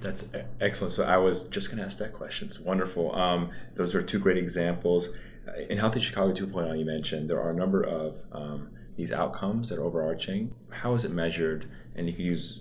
That's 0.00 0.28
excellent. 0.60 0.92
So 0.92 1.02
I 1.02 1.16
was 1.16 1.44
just 1.44 1.70
going 1.70 1.78
to 1.78 1.86
ask 1.86 1.96
that 1.96 2.12
question. 2.12 2.46
It's 2.46 2.60
wonderful. 2.60 3.14
Um, 3.16 3.50
those 3.74 3.94
are 3.94 4.02
two 4.02 4.18
great 4.18 4.36
examples. 4.36 5.08
Uh, 5.48 5.60
in 5.70 5.78
Healthy 5.78 6.00
Chicago 6.00 6.32
2.0, 6.32 6.78
you 6.78 6.84
mentioned 6.84 7.28
there 7.28 7.40
are 7.40 7.50
a 7.50 7.54
number 7.54 7.82
of 7.82 8.24
um, 8.32 8.70
these 8.96 9.12
outcomes 9.12 9.68
that 9.68 9.78
are 9.78 9.84
overarching. 9.84 10.54
How 10.70 10.94
is 10.94 11.04
it 11.04 11.10
measured? 11.10 11.70
And 11.94 12.06
you 12.06 12.12
could 12.12 12.24
use 12.24 12.60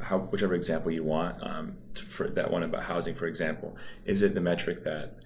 how 0.00 0.18
whichever 0.18 0.54
example 0.54 0.90
you 0.90 1.04
want 1.04 1.42
um, 1.42 1.76
for 1.94 2.28
that 2.28 2.50
one 2.50 2.62
about 2.62 2.84
housing, 2.84 3.14
for 3.14 3.26
example, 3.26 3.76
is 4.04 4.22
it 4.22 4.34
the 4.34 4.40
metric 4.40 4.82
that 4.84 5.18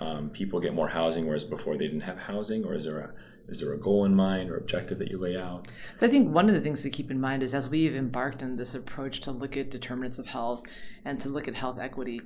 um, 0.00 0.30
people 0.30 0.60
get 0.60 0.74
more 0.74 0.88
housing 0.88 1.26
whereas 1.26 1.44
before 1.44 1.76
they 1.76 1.86
didn't 1.86 2.02
have 2.02 2.18
housing, 2.18 2.64
or 2.64 2.74
is 2.74 2.84
there 2.84 2.98
a 2.98 3.10
is 3.48 3.60
there 3.60 3.72
a 3.72 3.78
goal 3.78 4.04
in 4.04 4.14
mind 4.14 4.50
or 4.50 4.56
objective 4.56 4.98
that 4.98 5.10
you 5.10 5.18
lay 5.18 5.36
out? 5.36 5.66
So 5.96 6.06
I 6.06 6.10
think 6.10 6.32
one 6.32 6.48
of 6.48 6.54
the 6.54 6.60
things 6.60 6.82
to 6.82 6.90
keep 6.90 7.10
in 7.10 7.20
mind 7.20 7.42
is 7.42 7.52
as 7.52 7.68
we've 7.68 7.94
embarked 7.94 8.42
on 8.42 8.56
this 8.56 8.74
approach 8.74 9.20
to 9.22 9.32
look 9.32 9.56
at 9.56 9.70
determinants 9.70 10.18
of 10.18 10.26
health 10.26 10.62
and 11.04 11.20
to 11.20 11.28
look 11.28 11.48
at 11.48 11.54
health 11.54 11.78
equity, 11.80 12.20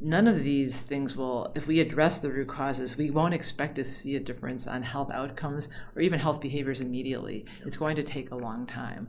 none 0.00 0.28
of 0.28 0.44
these 0.44 0.80
things 0.80 1.16
will, 1.16 1.52
if 1.54 1.66
we 1.66 1.80
address 1.80 2.18
the 2.18 2.30
root 2.30 2.48
causes, 2.48 2.96
we 2.96 3.10
won't 3.10 3.34
expect 3.34 3.76
to 3.76 3.84
see 3.84 4.16
a 4.16 4.20
difference 4.20 4.66
on 4.66 4.82
health 4.82 5.10
outcomes 5.10 5.68
or 5.96 6.02
even 6.02 6.20
health 6.20 6.40
behaviors 6.40 6.80
immediately. 6.80 7.44
It's 7.64 7.76
going 7.76 7.96
to 7.96 8.02
take 8.02 8.30
a 8.30 8.36
long 8.36 8.66
time. 8.66 9.08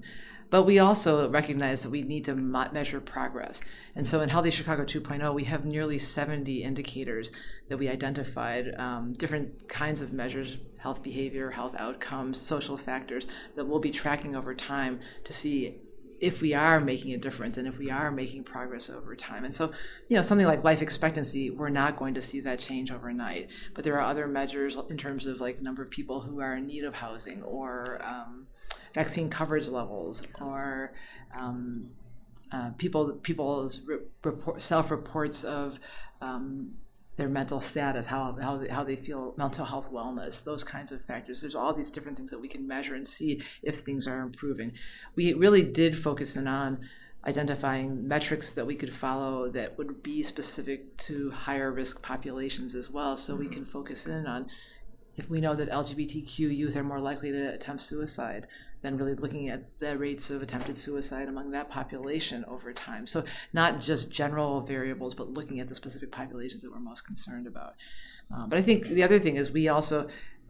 But 0.50 0.64
we 0.64 0.80
also 0.80 1.30
recognize 1.30 1.84
that 1.84 1.92
we 1.92 2.02
need 2.02 2.26
to 2.26 2.36
measure 2.36 3.00
progress. 3.00 3.62
And 3.96 4.08
so 4.08 4.22
in 4.22 4.30
Healthy 4.30 4.50
Chicago 4.50 4.84
2.0, 4.84 5.34
we 5.36 5.44
have 5.44 5.64
nearly 5.64 6.00
70 6.00 6.64
indicators 6.64 7.32
that 7.68 7.78
we 7.78 7.88
identified, 7.88 8.74
um, 8.80 9.14
different 9.14 9.70
kinds 9.70 10.02
of 10.02 10.12
measures 10.12 10.58
health 10.78 11.04
behavior, 11.04 11.52
health 11.52 11.76
outcomes, 11.78 12.42
social 12.42 12.78
factors 12.78 13.28
that 13.56 13.66
we'll 13.66 13.80
be 13.80 13.92
tracking 13.92 14.36
over 14.36 14.56
time 14.56 15.00
to 15.24 15.34
see 15.34 15.82
if 16.20 16.42
we 16.42 16.54
are 16.54 16.80
making 16.80 17.14
a 17.14 17.18
difference 17.18 17.58
and 17.58 17.68
if 17.68 17.78
we 17.78 17.90
are 17.90 18.12
making 18.12 18.44
progress 18.44 18.90
over 18.90 19.16
time. 19.16 19.46
And 19.46 19.54
so, 19.54 19.72
you 20.08 20.16
know, 20.16 20.22
something 20.22 20.48
like 20.48 20.64
life 20.64 20.82
expectancy, 20.82 21.50
we're 21.50 21.70
not 21.70 21.98
going 21.98 22.14
to 22.16 22.22
see 22.22 22.40
that 22.42 22.60
change 22.60 22.92
overnight. 22.92 23.50
But 23.74 23.84
there 23.84 23.96
are 23.96 24.02
other 24.02 24.28
measures 24.28 24.78
in 24.90 24.98
terms 24.98 25.26
of 25.26 25.40
like 25.40 25.62
number 25.62 25.82
of 25.82 25.90
people 25.90 26.22
who 26.22 26.40
are 26.40 26.56
in 26.56 26.68
need 26.68 26.84
of 26.84 26.96
housing 26.96 27.44
or 27.44 28.02
um, 28.04 28.48
vaccine 28.94 29.30
coverage 29.30 29.68
levels 29.68 30.26
or 30.40 30.94
um, 31.38 31.90
uh, 32.52 32.72
people 32.78 33.12
people's 33.22 33.82
report, 34.24 34.62
self 34.62 34.92
reports 34.92 35.44
of 35.44 35.80
um, 36.22 36.74
their 37.20 37.30
mental 37.30 37.62
status, 37.62 38.08
how, 38.08 38.36
how, 38.42 38.58
they, 38.58 38.70
how 38.70 38.84
they 38.84 38.96
feel, 38.96 39.34
mental 39.38 39.66
health 39.66 39.92
wellness, 39.92 40.44
those 40.44 40.64
kinds 40.64 40.92
of 40.92 41.04
factors. 41.06 41.42
There's 41.42 41.54
all 41.54 41.74
these 41.74 41.90
different 41.90 42.18
things 42.18 42.32
that 42.32 42.40
we 42.40 42.48
can 42.48 42.68
measure 42.68 42.96
and 42.96 43.08
see 43.08 43.42
if 43.62 43.80
things 43.80 44.08
are 44.08 44.22
improving. 44.22 44.72
We 45.16 45.34
really 45.34 45.62
did 45.62 45.98
focus 45.98 46.38
in 46.38 46.48
on 46.48 46.80
identifying 47.28 48.08
metrics 48.08 48.54
that 48.54 48.66
we 48.66 48.76
could 48.76 48.94
follow 48.94 49.50
that 49.50 49.78
would 49.78 50.02
be 50.02 50.24
specific 50.24 50.96
to 50.98 51.30
higher 51.32 51.72
risk 51.72 52.02
populations 52.02 52.74
as 52.74 52.90
well, 52.90 53.18
so 53.18 53.36
we 53.36 53.46
mm-hmm. 53.46 53.56
can 53.56 53.66
focus 53.66 54.08
in 54.08 54.26
on 54.26 54.48
if 55.18 55.30
we 55.30 55.42
know 55.42 55.56
that 55.56 55.70
LGBTQ 55.70 56.56
youth 56.56 56.76
are 56.76 56.84
more 56.84 57.00
likely 57.00 57.32
to 57.32 57.54
attempt 57.54 57.82
suicide, 57.82 58.48
then 58.82 58.98
really 58.98 59.16
looking 59.16 59.50
at 59.50 59.80
the 59.80 59.98
rates 59.98 60.30
of 60.30 60.42
attempted 60.42 60.78
suicide 60.78 61.28
among 61.28 61.52
that 61.52 61.70
population 61.70 62.46
over 62.48 62.72
time. 62.72 63.06
So 63.06 63.24
not 63.52 63.82
just 63.82 64.10
general 64.10 64.62
variables, 64.62 65.14
but 65.14 65.30
looking 65.30 65.60
at 65.60 65.68
the 65.68 65.76
specific 65.76 66.12
populations 66.12 66.62
that 66.62 66.72
we're 66.72 66.80
most 66.80 67.06
concerned 67.06 67.48
about. 67.48 67.74
Uh, 68.34 68.48
but 68.48 68.58
I 68.58 68.62
think 68.62 68.86
the 68.86 69.04
other 69.04 69.20
thing 69.20 69.36
is 69.36 69.52
we 69.52 69.68
also 69.68 70.08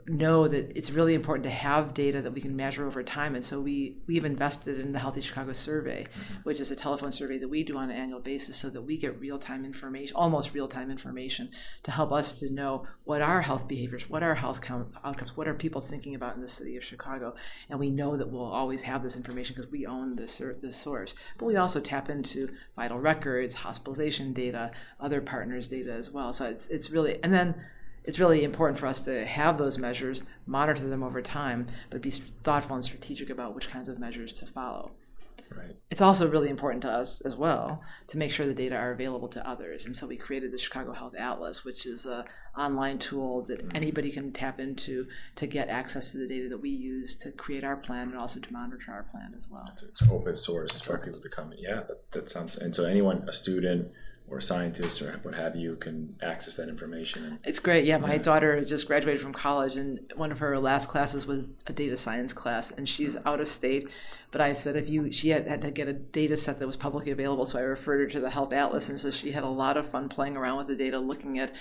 know 0.07 0.47
that 0.47 0.71
it's 0.75 0.91
really 0.91 1.13
important 1.13 1.43
to 1.43 1.49
have 1.49 1.93
data 1.93 2.21
that 2.21 2.31
we 2.31 2.41
can 2.41 2.55
measure 2.55 2.85
over 2.85 3.03
time. 3.03 3.35
And 3.35 3.43
so 3.43 3.61
we 3.61 3.97
we've 4.07 4.25
invested 4.25 4.79
in 4.79 4.91
the 4.91 4.99
Healthy 4.99 5.21
Chicago 5.21 5.53
Survey, 5.53 6.03
mm-hmm. 6.03 6.41
which 6.43 6.59
is 6.59 6.71
a 6.71 6.75
telephone 6.75 7.11
survey 7.11 7.37
that 7.37 7.47
we 7.47 7.63
do 7.63 7.77
on 7.77 7.89
an 7.89 7.95
annual 7.95 8.19
basis, 8.19 8.57
so 8.57 8.69
that 8.69 8.81
we 8.81 8.97
get 8.97 9.19
real 9.19 9.37
time 9.37 9.65
information, 9.65 10.15
almost 10.15 10.53
real 10.53 10.67
time 10.67 10.89
information, 10.89 11.49
to 11.83 11.91
help 11.91 12.11
us 12.11 12.33
to 12.39 12.49
know 12.49 12.87
what 13.03 13.21
are 13.21 13.41
health 13.41 13.67
behaviors, 13.67 14.09
what 14.09 14.23
are 14.23 14.35
health 14.35 14.59
outcomes, 15.03 15.35
what 15.35 15.47
are 15.47 15.53
people 15.53 15.81
thinking 15.81 16.15
about 16.15 16.35
in 16.35 16.41
the 16.41 16.47
city 16.47 16.77
of 16.77 16.83
Chicago, 16.83 17.35
and 17.69 17.79
we 17.79 17.89
know 17.89 18.17
that 18.17 18.29
we'll 18.29 18.41
always 18.41 18.81
have 18.81 19.03
this 19.03 19.15
information 19.15 19.55
because 19.55 19.71
we 19.71 19.85
own 19.85 20.15
this 20.15 20.41
this 20.61 20.77
source. 20.77 21.15
But 21.37 21.45
we 21.45 21.55
also 21.55 21.79
tap 21.79 22.09
into 22.09 22.49
vital 22.75 22.99
records, 22.99 23.55
hospitalization 23.55 24.33
data, 24.33 24.71
other 24.99 25.21
partners' 25.21 25.67
data 25.67 25.93
as 25.93 26.09
well. 26.11 26.33
So 26.33 26.45
it's 26.45 26.67
it's 26.69 26.89
really 26.89 27.21
and 27.23 27.33
then 27.33 27.55
it's 28.03 28.19
really 28.19 28.43
important 28.43 28.79
for 28.79 28.87
us 28.87 29.01
to 29.01 29.25
have 29.25 29.57
those 29.57 29.77
measures, 29.77 30.23
monitor 30.45 30.87
them 30.87 31.03
over 31.03 31.21
time, 31.21 31.67
but 31.89 32.01
be 32.01 32.11
thoughtful 32.43 32.75
and 32.75 32.83
strategic 32.83 33.29
about 33.29 33.55
which 33.55 33.69
kinds 33.69 33.89
of 33.89 33.99
measures 33.99 34.33
to 34.33 34.45
follow. 34.45 34.91
Right. 35.55 35.75
It's 35.89 36.01
also 36.01 36.29
really 36.29 36.49
important 36.49 36.83
to 36.83 36.91
us 36.91 37.21
as 37.21 37.35
well 37.35 37.81
to 38.07 38.17
make 38.17 38.31
sure 38.31 38.45
the 38.45 38.53
data 38.53 38.75
are 38.75 38.91
available 38.91 39.27
to 39.29 39.47
others. 39.47 39.85
And 39.85 39.95
so 39.95 40.05
we 40.05 40.15
created 40.15 40.51
the 40.51 40.59
Chicago 40.59 40.93
Health 40.93 41.15
Atlas, 41.17 41.65
which 41.65 41.85
is 41.85 42.05
an 42.05 42.25
online 42.55 42.99
tool 42.99 43.43
that 43.43 43.59
mm-hmm. 43.59 43.75
anybody 43.75 44.11
can 44.11 44.31
tap 44.31 44.59
into 44.59 45.07
to 45.37 45.47
get 45.47 45.69
access 45.69 46.11
to 46.11 46.17
the 46.17 46.27
data 46.27 46.49
that 46.49 46.59
we 46.59 46.69
use 46.69 47.15
to 47.15 47.31
create 47.31 47.63
our 47.63 47.77
plan 47.77 48.09
and 48.09 48.17
also 48.17 48.39
to 48.39 48.53
monitor 48.53 48.91
our 48.91 49.03
plan 49.03 49.33
as 49.35 49.47
well. 49.49 49.67
It's 49.81 50.03
open 50.03 50.37
source 50.37 50.75
it's 50.75 50.85
for 50.85 50.93
open. 50.93 51.07
people 51.07 51.21
to 51.21 51.29
come. 51.29 51.51
In. 51.51 51.59
Yeah, 51.59 51.81
that, 51.87 52.11
that 52.11 52.29
sounds. 52.29 52.55
And 52.55 52.75
so 52.75 52.85
anyone, 52.85 53.27
a 53.27 53.33
student, 53.33 53.91
or 54.31 54.39
scientists 54.41 55.01
or 55.01 55.19
what 55.23 55.33
have 55.33 55.55
you 55.55 55.75
can 55.75 56.15
access 56.21 56.55
that 56.57 56.69
information. 56.69 57.39
It's 57.43 57.59
great. 57.59 57.85
Yeah, 57.85 57.97
my 57.97 58.13
yeah. 58.13 58.19
daughter 58.19 58.63
just 58.63 58.87
graduated 58.87 59.21
from 59.21 59.33
college, 59.33 59.75
and 59.75 59.99
one 60.15 60.31
of 60.31 60.39
her 60.39 60.57
last 60.59 60.89
classes 60.89 61.25
was 61.25 61.49
a 61.67 61.73
data 61.73 61.97
science 61.97 62.33
class, 62.33 62.71
and 62.71 62.87
she's 62.87 63.17
out 63.25 63.39
of 63.39 63.47
state. 63.47 63.87
But 64.31 64.41
I 64.41 64.53
said 64.53 64.75
if 64.75 64.89
you, 64.89 65.11
she 65.11 65.29
had, 65.29 65.47
had 65.47 65.61
to 65.63 65.71
get 65.71 65.87
a 65.87 65.93
data 65.93 66.37
set 66.37 66.59
that 66.59 66.67
was 66.67 66.75
publicly 66.75 67.11
available, 67.11 67.45
so 67.45 67.57
I 67.57 67.63
referred 67.63 68.01
her 68.01 68.07
to 68.07 68.19
the 68.19 68.29
Health 68.29 68.53
Atlas, 68.53 68.89
and 68.89 68.99
so 68.99 69.09
she 69.09 69.31
had 69.31 69.43
a 69.43 69.49
lot 69.49 69.77
of 69.77 69.89
fun 69.89 70.09
playing 70.09 70.37
around 70.37 70.57
with 70.57 70.67
the 70.67 70.75
data, 70.75 70.99
looking 70.99 71.39
at 71.39 71.51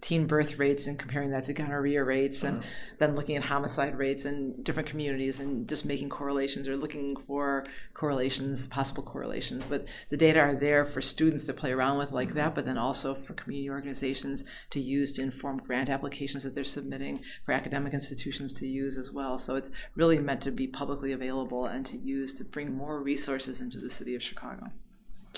teen 0.00 0.26
birth 0.26 0.58
rates 0.58 0.86
and 0.86 0.98
comparing 0.98 1.30
that 1.30 1.44
to 1.44 1.52
gonorrhea 1.52 2.04
rates 2.04 2.44
and 2.44 2.58
uh-huh. 2.58 2.66
then 2.98 3.16
looking 3.16 3.36
at 3.36 3.44
homicide 3.44 3.96
rates 3.96 4.24
in 4.24 4.62
different 4.62 4.88
communities 4.88 5.40
and 5.40 5.68
just 5.68 5.84
making 5.84 6.08
correlations 6.08 6.68
or 6.68 6.76
looking 6.76 7.16
for 7.26 7.64
correlations 7.94 8.66
possible 8.66 9.02
correlations. 9.02 9.64
But 9.68 9.86
the 10.10 10.16
data 10.16 10.40
are 10.40 10.54
there 10.54 10.84
for 10.84 11.00
students 11.00 11.44
to 11.44 11.54
play 11.54 11.72
around 11.72 11.98
with 11.98 12.12
like 12.12 12.34
that 12.34 12.54
but 12.54 12.66
then 12.66 12.78
also 12.78 13.14
for 13.14 13.32
community 13.34 13.70
organizations 13.70 14.44
to 14.70 14.80
use 14.80 15.12
to 15.12 15.22
inform 15.22 15.58
grant 15.58 15.88
applications 15.88 16.42
that 16.42 16.54
they're 16.54 16.64
submitting 16.64 17.22
for 17.44 17.52
academic 17.52 17.94
institutions 17.94 18.52
to 18.54 18.66
use 18.66 18.98
as 18.98 19.10
well. 19.10 19.38
So 19.38 19.56
it's 19.56 19.70
really 19.96 20.18
meant 20.18 20.42
to 20.42 20.50
be 20.50 20.66
publicly 20.66 21.12
available 21.12 21.66
and 21.66 21.86
to 21.86 21.96
use 21.96 22.34
to 22.34 22.44
bring 22.44 22.74
more 22.74 23.02
resources 23.02 23.60
into 23.60 23.78
the 23.78 23.90
city 23.90 24.14
of 24.14 24.22
chicago 24.22 24.70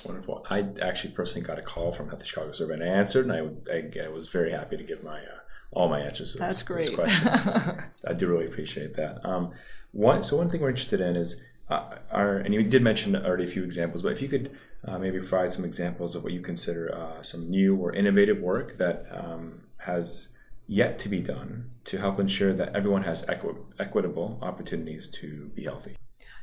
Wonderful. 0.04 0.46
I 0.50 0.66
actually 0.82 1.14
personally 1.14 1.46
got 1.46 1.58
a 1.58 1.62
call 1.62 1.92
from 1.92 2.08
the 2.08 2.24
Chicago 2.24 2.52
Survey, 2.52 2.74
and 2.74 2.82
I 2.82 2.86
answered, 2.86 3.26
and 3.26 3.32
I, 3.32 3.72
I, 3.72 4.06
I 4.06 4.08
was 4.08 4.28
very 4.28 4.52
happy 4.52 4.76
to 4.76 4.84
give 4.84 5.02
my 5.02 5.18
uh, 5.18 5.38
all 5.72 5.88
my 5.88 6.00
answers 6.00 6.32
to 6.32 6.38
That's 6.38 6.62
those, 6.62 6.62
great. 6.62 6.86
those 6.86 6.94
questions. 6.94 7.48
I 8.06 8.12
do 8.12 8.28
really 8.28 8.46
appreciate 8.46 8.94
that. 8.94 9.24
Um, 9.24 9.52
one, 9.92 10.22
so 10.22 10.36
one 10.36 10.50
thing 10.50 10.60
we're 10.60 10.70
interested 10.70 11.00
in 11.00 11.16
is 11.16 11.40
uh, 11.68 11.96
our, 12.10 12.36
and 12.36 12.54
you 12.54 12.62
did 12.62 12.82
mention 12.82 13.16
already 13.16 13.44
a 13.44 13.48
few 13.48 13.64
examples, 13.64 14.02
but 14.02 14.12
if 14.12 14.22
you 14.22 14.28
could 14.28 14.56
uh, 14.84 14.98
maybe 14.98 15.18
provide 15.18 15.52
some 15.52 15.64
examples 15.64 16.14
of 16.14 16.22
what 16.22 16.32
you 16.32 16.40
consider 16.40 16.94
uh, 16.94 17.22
some 17.22 17.50
new 17.50 17.76
or 17.76 17.92
innovative 17.92 18.38
work 18.38 18.78
that 18.78 19.06
um, 19.10 19.62
has 19.78 20.28
yet 20.68 20.98
to 20.98 21.08
be 21.08 21.20
done 21.20 21.70
to 21.84 21.98
help 21.98 22.18
ensure 22.18 22.52
that 22.52 22.74
everyone 22.74 23.02
has 23.04 23.24
equi- 23.28 23.54
equitable 23.78 24.38
opportunities 24.42 25.08
to 25.08 25.50
be 25.54 25.64
healthy. 25.64 25.96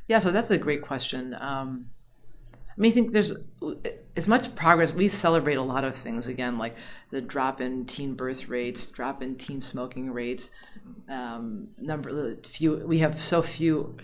Yeah, 0.08 0.18
so 0.18 0.30
that's 0.30 0.50
a 0.50 0.58
great 0.58 0.82
question. 0.82 1.34
Um, 1.40 1.86
I 2.76 2.80
mean, 2.80 2.90
I 2.90 2.94
think 2.94 3.12
there's 3.12 3.32
as 4.16 4.26
much 4.28 4.54
progress. 4.56 4.92
We 4.92 5.08
celebrate 5.08 5.56
a 5.56 5.62
lot 5.62 5.84
of 5.84 5.94
things 5.94 6.26
again, 6.26 6.58
like 6.58 6.74
the 7.10 7.20
drop 7.20 7.60
in 7.60 7.86
teen 7.86 8.14
birth 8.14 8.48
rates, 8.48 8.86
drop 8.86 9.22
in 9.22 9.36
teen 9.36 9.60
smoking 9.60 10.10
rates. 10.10 10.50
Um, 11.08 11.68
number 11.78 12.36
few. 12.44 12.76
We 12.86 12.98
have 12.98 13.20
so 13.20 13.42
few. 13.42 13.96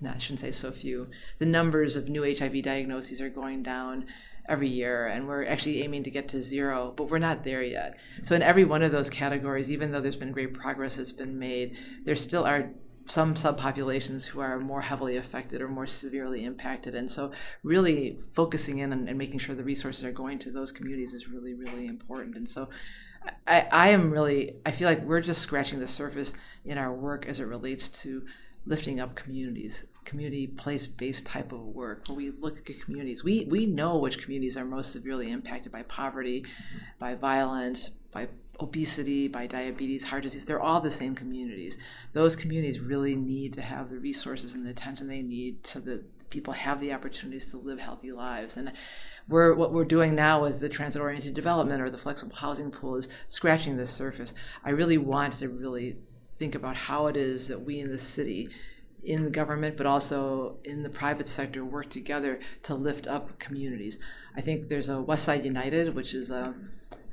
No, 0.00 0.10
I 0.10 0.18
shouldn't 0.18 0.40
say 0.40 0.50
so 0.50 0.72
few. 0.72 1.08
The 1.38 1.46
numbers 1.46 1.96
of 1.96 2.08
new 2.08 2.22
HIV 2.22 2.62
diagnoses 2.62 3.20
are 3.20 3.30
going 3.30 3.62
down 3.62 4.06
every 4.48 4.68
year, 4.68 5.06
and 5.06 5.26
we're 5.26 5.46
actually 5.46 5.82
aiming 5.82 6.04
to 6.04 6.10
get 6.10 6.28
to 6.28 6.42
zero, 6.42 6.92
but 6.96 7.10
we're 7.10 7.18
not 7.18 7.44
there 7.44 7.62
yet. 7.62 7.96
So 8.22 8.34
in 8.34 8.42
every 8.42 8.64
one 8.64 8.82
of 8.82 8.92
those 8.92 9.10
categories, 9.10 9.70
even 9.70 9.90
though 9.90 10.00
there's 10.00 10.16
been 10.16 10.32
great 10.32 10.54
progress 10.54 10.96
that's 10.96 11.12
been 11.12 11.38
made, 11.38 11.76
there 12.04 12.14
still 12.14 12.44
are 12.44 12.70
some 13.08 13.34
subpopulations 13.34 14.26
who 14.26 14.40
are 14.40 14.58
more 14.58 14.80
heavily 14.80 15.16
affected 15.16 15.60
or 15.60 15.68
more 15.68 15.86
severely 15.86 16.44
impacted. 16.44 16.94
And 16.94 17.10
so, 17.10 17.32
really 17.62 18.18
focusing 18.32 18.78
in 18.78 18.92
and, 18.92 19.08
and, 19.08 19.18
making 19.18 19.38
sure 19.38 19.54
the 19.54 19.64
resources 19.64 20.04
are 20.04 20.12
going 20.12 20.38
to 20.40 20.50
those 20.50 20.72
communities 20.72 21.14
is 21.14 21.28
really, 21.28 21.54
really 21.54 21.86
important. 21.86 22.36
And 22.36 22.48
so, 22.48 22.68
I, 23.46 23.66
I 23.70 23.88
am 23.88 24.10
really, 24.10 24.56
I 24.64 24.70
feel 24.70 24.88
like 24.88 25.02
we're 25.02 25.20
just 25.20 25.42
scratching 25.42 25.80
the 25.80 25.86
surface 25.86 26.32
in 26.64 26.78
our 26.78 26.92
work 26.92 27.26
as 27.26 27.40
it 27.40 27.44
relates 27.44 27.88
to 28.02 28.24
lifting 28.66 28.98
up 28.98 29.14
communities, 29.14 29.86
community 30.04 30.46
place 30.46 30.86
based 30.86 31.24
type 31.24 31.52
of 31.52 31.60
work 31.60 32.02
where 32.08 32.16
we 32.16 32.30
look 32.30 32.68
at 32.68 32.80
communities. 32.80 33.22
We, 33.22 33.44
we 33.44 33.66
know 33.66 33.98
which 33.98 34.20
communities 34.20 34.56
are 34.56 34.64
most 34.64 34.92
severely 34.92 35.30
impacted 35.30 35.70
by 35.70 35.82
poverty, 35.84 36.44
by 36.98 37.14
violence, 37.14 37.90
by 38.10 38.28
obesity, 38.60 39.28
by 39.28 39.46
diabetes, 39.46 40.04
heart 40.04 40.22
disease, 40.22 40.44
they're 40.44 40.60
all 40.60 40.80
the 40.80 40.90
same 40.90 41.14
communities. 41.14 41.78
Those 42.12 42.36
communities 42.36 42.80
really 42.80 43.14
need 43.14 43.52
to 43.54 43.62
have 43.62 43.90
the 43.90 43.98
resources 43.98 44.54
and 44.54 44.66
the 44.66 44.70
attention 44.70 45.08
they 45.08 45.22
need 45.22 45.66
so 45.66 45.80
that 45.80 46.30
people 46.30 46.54
have 46.54 46.80
the 46.80 46.92
opportunities 46.92 47.50
to 47.50 47.58
live 47.58 47.78
healthy 47.78 48.12
lives. 48.12 48.56
And 48.56 48.72
we're, 49.28 49.54
what 49.54 49.72
we're 49.72 49.84
doing 49.84 50.14
now 50.14 50.42
with 50.42 50.60
the 50.60 50.68
transit 50.68 51.02
oriented 51.02 51.34
development 51.34 51.82
or 51.82 51.90
the 51.90 51.98
flexible 51.98 52.36
housing 52.36 52.70
pool 52.70 52.96
is 52.96 53.08
scratching 53.28 53.76
the 53.76 53.86
surface. 53.86 54.34
I 54.64 54.70
really 54.70 54.98
want 54.98 55.34
to 55.34 55.48
really 55.48 55.98
think 56.38 56.54
about 56.54 56.76
how 56.76 57.06
it 57.06 57.16
is 57.16 57.48
that 57.48 57.62
we 57.62 57.80
in 57.80 57.90
the 57.90 57.98
city 57.98 58.50
in 59.06 59.22
the 59.22 59.30
government, 59.30 59.76
but 59.76 59.86
also 59.86 60.56
in 60.64 60.82
the 60.82 60.90
private 60.90 61.28
sector, 61.28 61.64
work 61.64 61.88
together 61.88 62.40
to 62.64 62.74
lift 62.74 63.06
up 63.06 63.38
communities. 63.38 63.98
I 64.36 64.40
think 64.40 64.68
there's 64.68 64.88
a 64.88 65.00
West 65.00 65.24
Side 65.24 65.44
United, 65.44 65.94
which 65.94 66.12
is 66.12 66.28
a 66.28 66.54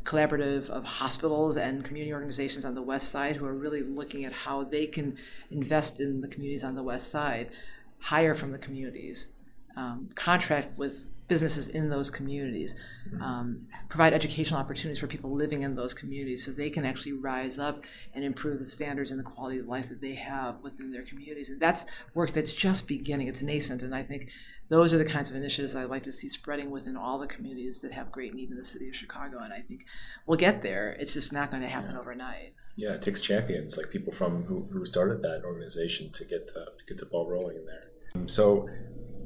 collaborative 0.04 0.70
of 0.70 0.84
hospitals 0.84 1.58
and 1.58 1.84
community 1.84 2.14
organizations 2.14 2.66
on 2.66 2.76
the 2.76 2.82
west 2.82 3.10
side 3.10 3.36
who 3.36 3.46
are 3.46 3.54
really 3.54 3.84
looking 3.84 4.26
at 4.26 4.34
how 4.34 4.64
they 4.64 4.86
can 4.86 5.18
invest 5.52 6.00
in 6.00 6.22
the 6.22 6.28
communities 6.28 6.64
on 6.64 6.76
the 6.76 6.84
west 6.84 7.10
side, 7.10 7.52
hire 8.00 8.36
from 8.36 8.52
the 8.52 8.58
communities, 8.58 9.28
um, 9.76 10.10
contract 10.16 10.78
with 10.78 11.08
businesses 11.28 11.70
in 11.70 11.90
those 11.90 12.12
communities, 12.12 12.76
um, 13.22 13.66
provide 13.88 14.14
educational 14.14 14.60
opportunities 14.60 15.00
for 15.00 15.08
people 15.08 15.32
living 15.32 15.64
in 15.64 15.74
those 15.74 15.94
communities 15.94 16.46
so 16.46 16.52
they 16.52 16.70
can 16.70 16.86
actually 16.86 17.14
rise 17.14 17.58
up 17.58 17.86
and 18.14 18.26
improve 18.26 18.60
the 18.60 18.66
standards 18.66 19.10
and 19.10 19.20
the 19.20 19.24
quality 19.24 19.58
of 19.58 19.68
life 19.68 19.90
that 19.90 20.02
they 20.02 20.14
have 20.14 20.62
within 20.62 20.92
their 20.92 21.04
communities. 21.04 21.50
And 21.50 21.60
that's 21.60 21.86
work 22.14 22.34
that's 22.34 22.54
just 22.54 22.88
beginning, 22.88 23.28
it's 23.28 23.42
nascent. 23.42 23.84
And 23.84 23.96
I 23.96 24.04
think 24.04 24.30
those 24.74 24.92
are 24.92 24.98
the 24.98 25.06
kinds 25.06 25.30
of 25.30 25.36
initiatives 25.36 25.76
I'd 25.76 25.92
like 25.92 26.02
to 26.04 26.12
see 26.12 26.28
spreading 26.28 26.72
within 26.72 26.98
all 26.98 27.20
the 27.20 27.28
communities 27.28 27.82
that 27.82 27.92
have 27.92 28.12
great 28.12 28.34
need 28.34 28.50
in 28.50 28.58
the 28.58 28.66
city 28.66 28.90
of 28.90 28.96
Chicago. 28.96 29.38
And 29.38 29.54
I 29.54 29.62
think 29.62 29.86
we'll 30.26 30.38
get 30.40 30.64
there. 30.64 30.98
It's 31.00 31.14
just 31.14 31.32
not 31.32 31.52
going 31.52 31.62
to 31.62 31.70
happen 31.70 31.92
Yeah. 31.92 32.00
overnight. 32.00 32.54
Yeah, 32.76 32.94
it 32.94 33.04
takes 33.04 33.22
champions 33.22 33.78
like 33.78 33.92
people 33.92 34.12
from 34.12 34.44
who, 34.46 34.68
who 34.72 34.84
started 34.88 35.22
that 35.22 35.44
organization 35.46 36.12
to 36.14 36.26
get 36.26 36.48
the, 36.48 36.66
to 36.76 36.86
get 36.88 36.98
the 36.98 37.06
ball 37.06 37.30
rolling 37.30 37.58
in 37.58 37.66
there. 37.66 37.84
Um, 38.16 38.28
So 38.28 38.68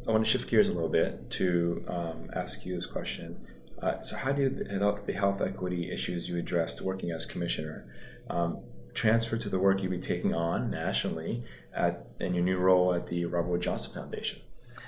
I 0.06 0.12
want 0.12 0.26
to 0.26 0.30
shift 0.30 0.50
gears 0.50 0.68
a 0.68 0.74
little 0.74 0.90
bit 0.90 1.30
to 1.32 1.86
um, 1.88 2.30
ask 2.36 2.66
you 2.66 2.76
this 2.76 2.86
question. 2.86 3.40
Uh, 3.82 4.02
so 4.02 4.18
how 4.18 4.34
do 4.34 4.50
the 4.50 4.78
health, 4.80 5.06
the 5.06 5.14
health 5.14 5.42
equity 5.42 5.90
issues 5.90 6.28
you 6.28 6.38
addressed 6.38 6.82
working 6.82 7.12
as 7.12 7.26
commissioner 7.26 7.88
um, 8.30 8.60
transfer 8.94 9.38
to 9.38 9.48
the 9.48 9.60
work 9.60 9.82
you'll 9.82 9.92
be 9.92 10.00
taking 10.00 10.34
on 10.34 10.70
nationally 10.70 11.42
at 11.74 12.08
in 12.20 12.34
your 12.34 12.44
new 12.44 12.58
role 12.58 12.94
at 12.94 13.08
the 13.08 13.24
Robert 13.26 13.50
Wood 13.50 13.62
Johnson 13.62 13.94
Foundation? 13.94 14.42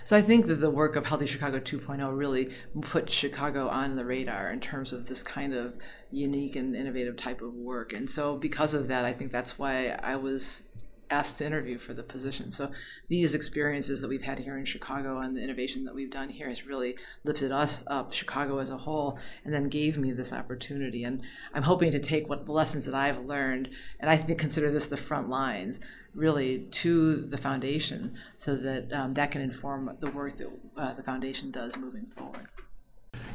So 0.09 0.17
I 0.17 0.23
think 0.23 0.47
that 0.47 0.55
the 0.55 0.71
work 0.71 0.95
of 0.95 1.05
Healthy 1.05 1.27
Chicago 1.27 1.59
2.0 1.59 2.17
really 2.17 2.49
put 2.81 3.11
Chicago 3.11 3.67
on 3.67 3.95
the 3.95 4.03
radar 4.03 4.49
in 4.49 4.59
terms 4.59 4.91
of 4.91 5.05
this 5.05 5.21
kind 5.21 5.53
of 5.53 5.75
unique 6.09 6.55
and 6.55 6.75
innovative 6.75 7.15
type 7.15 7.43
of 7.43 7.53
work. 7.53 7.93
And 7.93 8.09
so 8.09 8.35
because 8.35 8.73
of 8.73 8.87
that, 8.87 9.05
I 9.05 9.13
think 9.13 9.31
that's 9.31 9.59
why 9.59 9.89
I 10.01 10.15
was 10.15 10.63
asked 11.11 11.37
to 11.37 11.45
interview 11.45 11.77
for 11.77 11.93
the 11.93 12.01
position. 12.01 12.49
So 12.49 12.71
these 13.07 13.35
experiences 13.35 14.01
that 14.01 14.07
we've 14.07 14.23
had 14.23 14.39
here 14.39 14.57
in 14.57 14.65
Chicago 14.65 15.19
and 15.19 15.37
the 15.37 15.43
innovation 15.43 15.85
that 15.85 15.93
we've 15.93 16.09
done 16.09 16.29
here 16.29 16.49
has 16.49 16.65
really 16.65 16.97
lifted 17.23 17.51
us 17.51 17.83
up, 17.85 18.11
Chicago 18.11 18.57
as 18.57 18.71
a 18.71 18.77
whole, 18.77 19.19
and 19.45 19.53
then 19.53 19.69
gave 19.69 19.99
me 19.99 20.11
this 20.11 20.33
opportunity. 20.33 21.03
And 21.03 21.21
I'm 21.53 21.61
hoping 21.61 21.91
to 21.91 21.99
take 21.99 22.27
what 22.27 22.49
lessons 22.49 22.85
that 22.85 22.95
I've 22.95 23.25
learned, 23.25 23.69
and 23.99 24.09
I 24.09 24.17
think 24.17 24.39
consider 24.39 24.71
this 24.71 24.87
the 24.87 24.97
front 24.97 25.29
lines, 25.29 25.79
really 26.13 26.59
to 26.71 27.15
the 27.15 27.37
foundation 27.37 28.15
so 28.37 28.55
that 28.55 28.91
um, 28.93 29.13
that 29.13 29.31
can 29.31 29.41
inform 29.41 29.95
the 29.99 30.11
work 30.11 30.37
that 30.37 30.47
uh, 30.77 30.93
the 30.93 31.03
foundation 31.03 31.51
does 31.51 31.77
moving 31.77 32.07
forward. 32.15 32.47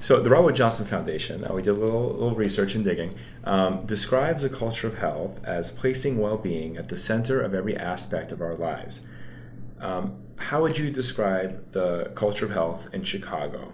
So 0.01 0.21
the 0.21 0.31
Robert 0.31 0.53
Johnson 0.53 0.87
Foundation, 0.87 1.45
uh, 1.45 1.55
we 1.55 1.63
did 1.63 1.71
a 1.71 1.81
little, 1.81 2.13
little 2.13 2.35
research 2.35 2.75
and 2.75 2.85
digging, 2.85 3.15
um, 3.45 3.87
describes 3.87 4.45
a 4.45 4.51
culture 4.51 4.87
of 4.87 4.99
health 4.99 5.43
as 5.45 5.71
placing 5.71 6.19
well-being 6.19 6.77
at 6.77 6.89
the 6.89 6.97
center 6.97 7.41
of 7.41 7.55
every 7.55 7.77
aspect 7.77 8.31
of 8.31 8.43
our 8.43 8.55
lives. 8.55 9.01
Um, 9.81 10.19
how 10.37 10.63
would 10.63 10.77
you 10.77 10.91
describe 10.91 11.73
the 11.73 12.13
culture 12.15 12.45
of 12.45 12.53
health 12.53 12.89
in 12.93 13.03
Chicago? 13.05 13.73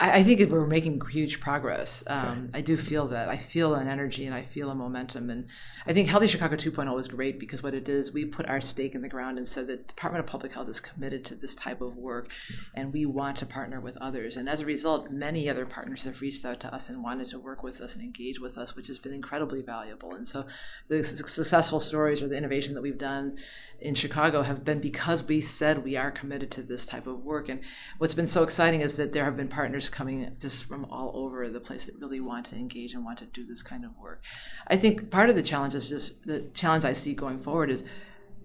I, 0.00 0.16
I 0.16 0.22
think 0.24 0.40
we're 0.50 0.66
making 0.66 1.00
huge 1.10 1.40
progress. 1.40 2.02
Um, 2.06 2.50
I 2.54 2.62
do 2.62 2.76
feel 2.76 3.08
that. 3.08 3.28
I 3.28 3.36
feel 3.36 3.74
an 3.74 3.86
energy 3.86 4.26
and 4.26 4.34
I 4.34 4.42
feel 4.42 4.70
a 4.70 4.74
momentum. 4.74 5.30
And 5.30 5.46
I 5.86 5.92
think 5.92 6.08
Healthy 6.08 6.28
Chicago 6.28 6.56
2.0 6.56 6.98
is 6.98 7.06
great 7.06 7.38
because 7.38 7.62
what 7.62 7.74
it 7.74 7.88
is, 7.88 8.12
we 8.12 8.24
put 8.24 8.48
our 8.48 8.60
stake 8.60 8.94
in 8.94 9.02
the 9.02 9.08
ground 9.08 9.36
and 9.36 9.46
said 9.46 9.66
that 9.68 9.88
Department 9.88 10.24
of 10.24 10.30
Public 10.30 10.52
Health 10.52 10.68
is 10.68 10.80
committed 10.80 11.24
to 11.26 11.34
this 11.34 11.54
type 11.54 11.80
of 11.82 11.96
work 11.96 12.30
and 12.74 12.92
we 12.92 13.04
want 13.04 13.36
to 13.36 13.46
partner 13.46 13.80
with 13.80 13.96
others. 13.98 14.36
And 14.36 14.48
as 14.48 14.60
a 14.60 14.66
result, 14.66 15.10
many 15.10 15.48
other 15.48 15.66
partners 15.66 16.04
have 16.04 16.20
reached 16.22 16.44
out 16.44 16.60
to 16.60 16.74
us 16.74 16.88
and 16.88 17.04
wanted 17.04 17.28
to 17.28 17.38
work 17.38 17.62
with 17.62 17.80
us 17.80 17.94
and 17.94 18.02
engage 18.02 18.40
with 18.40 18.56
us, 18.56 18.74
which 18.74 18.86
has 18.86 18.98
been 18.98 19.12
incredibly 19.12 19.60
valuable. 19.60 20.14
And 20.14 20.26
so 20.26 20.46
the 20.88 21.04
successful 21.04 21.78
stories 21.78 22.22
or 22.22 22.28
the 22.28 22.38
innovation 22.38 22.74
that 22.74 22.82
we've 22.82 22.98
done 22.98 23.36
in 23.80 23.94
Chicago 23.94 24.42
have 24.42 24.64
been 24.64 24.80
because 24.80 25.24
we 25.24 25.40
said 25.40 25.84
we 25.84 25.96
are 25.96 26.10
committed 26.10 26.50
to 26.52 26.62
this 26.62 26.84
type 26.84 27.06
of 27.06 27.24
work. 27.24 27.48
And 27.48 27.60
what's 27.98 28.14
been 28.14 28.26
so 28.26 28.42
exciting 28.42 28.80
is 28.80 28.96
that 28.96 29.12
there 29.12 29.24
have 29.24 29.36
been 29.36 29.48
partners 29.48 29.88
coming 29.88 30.36
just 30.38 30.64
from 30.64 30.84
all 30.86 31.12
over 31.14 31.48
the 31.48 31.60
place 31.60 31.86
that 31.86 31.98
really 32.00 32.20
want 32.20 32.46
to 32.46 32.56
engage 32.56 32.94
and 32.94 33.04
want 33.04 33.18
to 33.18 33.26
do 33.26 33.46
this 33.46 33.62
kind 33.62 33.84
of 33.84 33.96
work. 33.98 34.22
I 34.66 34.76
think 34.76 35.10
part 35.10 35.30
of 35.30 35.36
the 35.36 35.42
challenge 35.42 35.74
is 35.74 35.88
just 35.88 36.24
the 36.26 36.42
challenge 36.54 36.84
I 36.84 36.92
see 36.92 37.14
going 37.14 37.40
forward 37.40 37.70
is 37.70 37.84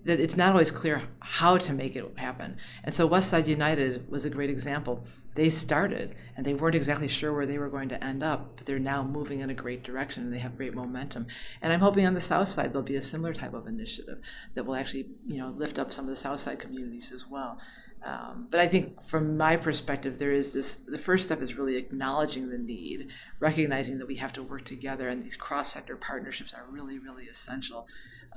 that 0.06 0.19
it's 0.19 0.38
not 0.38 0.52
always 0.52 0.71
clear 0.71 1.02
how 1.19 1.58
to 1.58 1.74
make 1.74 1.95
it 1.95 2.06
happen. 2.17 2.58
And 2.84 2.93
so 2.93 3.08
West 3.08 3.30
Side 3.30 3.48
United 3.48 4.10
was 4.10 4.24
a 4.26 4.30
great 4.30 4.50
example. 4.50 5.06
They 5.36 5.50
started 5.50 6.15
and 6.36 6.45
they 6.45 6.54
weren't 6.54 6.76
exactly 6.76 7.08
sure 7.08 7.34
where 7.34 7.45
they 7.45 7.58
were 7.58 7.69
going 7.69 7.89
to 7.89 8.04
end 8.04 8.24
up, 8.24 8.56
but 8.56 8.65
they're 8.65 8.80
now 8.80 9.04
moving 9.04 9.41
in 9.41 9.50
a 9.50 9.54
great 9.54 9.84
direction 9.84 10.24
and 10.24 10.34
they 10.34 10.39
have 10.39 10.58
great 10.58 10.74
momentum. 10.74 11.28
And 11.62 11.71
I'm 11.71 11.82
hoping 11.82 12.06
on 12.06 12.13
the 12.13 12.19
South 12.19 12.48
Side 12.48 12.71
there'll 12.71 12.84
be 12.84 12.95
a 12.95 13.02
similar 13.02 13.34
type 13.34 13.54
of 13.54 13.67
initiative 13.67 14.19
that 14.54 14.65
will 14.65 14.76
actually, 14.76 15.10
you 15.28 15.38
know, 15.38 15.50
lift 15.50 15.78
up 15.78 15.91
some 15.91 16.06
of 16.06 16.10
the 16.10 16.15
South 16.15 16.39
Side 16.39 16.60
communities 16.60 17.12
as 17.12 17.28
well. 17.28 17.60
Um, 18.06 18.48
but 18.52 18.60
I 18.60 18.67
think 18.67 19.04
from 19.04 19.36
my 19.36 19.58
perspective, 19.58 20.19
there 20.19 20.32
is 20.32 20.54
this 20.54 20.76
the 20.76 21.00
first 21.00 21.26
step 21.26 21.41
is 21.41 21.56
really 21.56 21.76
acknowledging 21.76 22.50
the 22.50 22.58
need, 22.58 23.08
recognizing 23.39 23.98
that 23.98 24.08
we 24.08 24.17
have 24.17 24.32
to 24.34 24.43
work 24.43 24.63
together, 24.63 25.10
and 25.10 25.26
these 25.26 25.36
cross 25.36 25.74
sector 25.74 25.95
partnerships 25.98 26.54
are 26.54 26.65
really, 26.69 27.00
really 27.00 27.26
essential. 27.26 27.88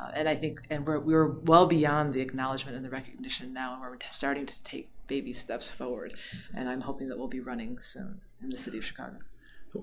Uh, 0.00 0.10
and 0.14 0.28
I 0.28 0.36
think, 0.36 0.62
and 0.70 0.86
we're, 0.86 1.00
we're 1.00 1.26
well 1.26 1.66
beyond 1.66 2.14
the 2.14 2.20
acknowledgement 2.20 2.76
and 2.76 2.84
the 2.84 2.90
recognition 2.90 3.52
now, 3.52 3.74
and 3.74 3.82
we're 3.82 3.98
starting 4.08 4.46
to 4.46 4.62
take 4.62 4.88
baby 5.08 5.32
steps 5.32 5.68
forward. 5.68 6.14
And 6.54 6.68
I'm 6.68 6.82
hoping 6.82 7.08
that 7.08 7.18
we'll 7.18 7.26
be 7.26 7.40
running 7.40 7.80
soon 7.80 8.20
in 8.42 8.50
the 8.50 8.56
city 8.56 8.78
of 8.78 8.84
Chicago. 8.84 9.16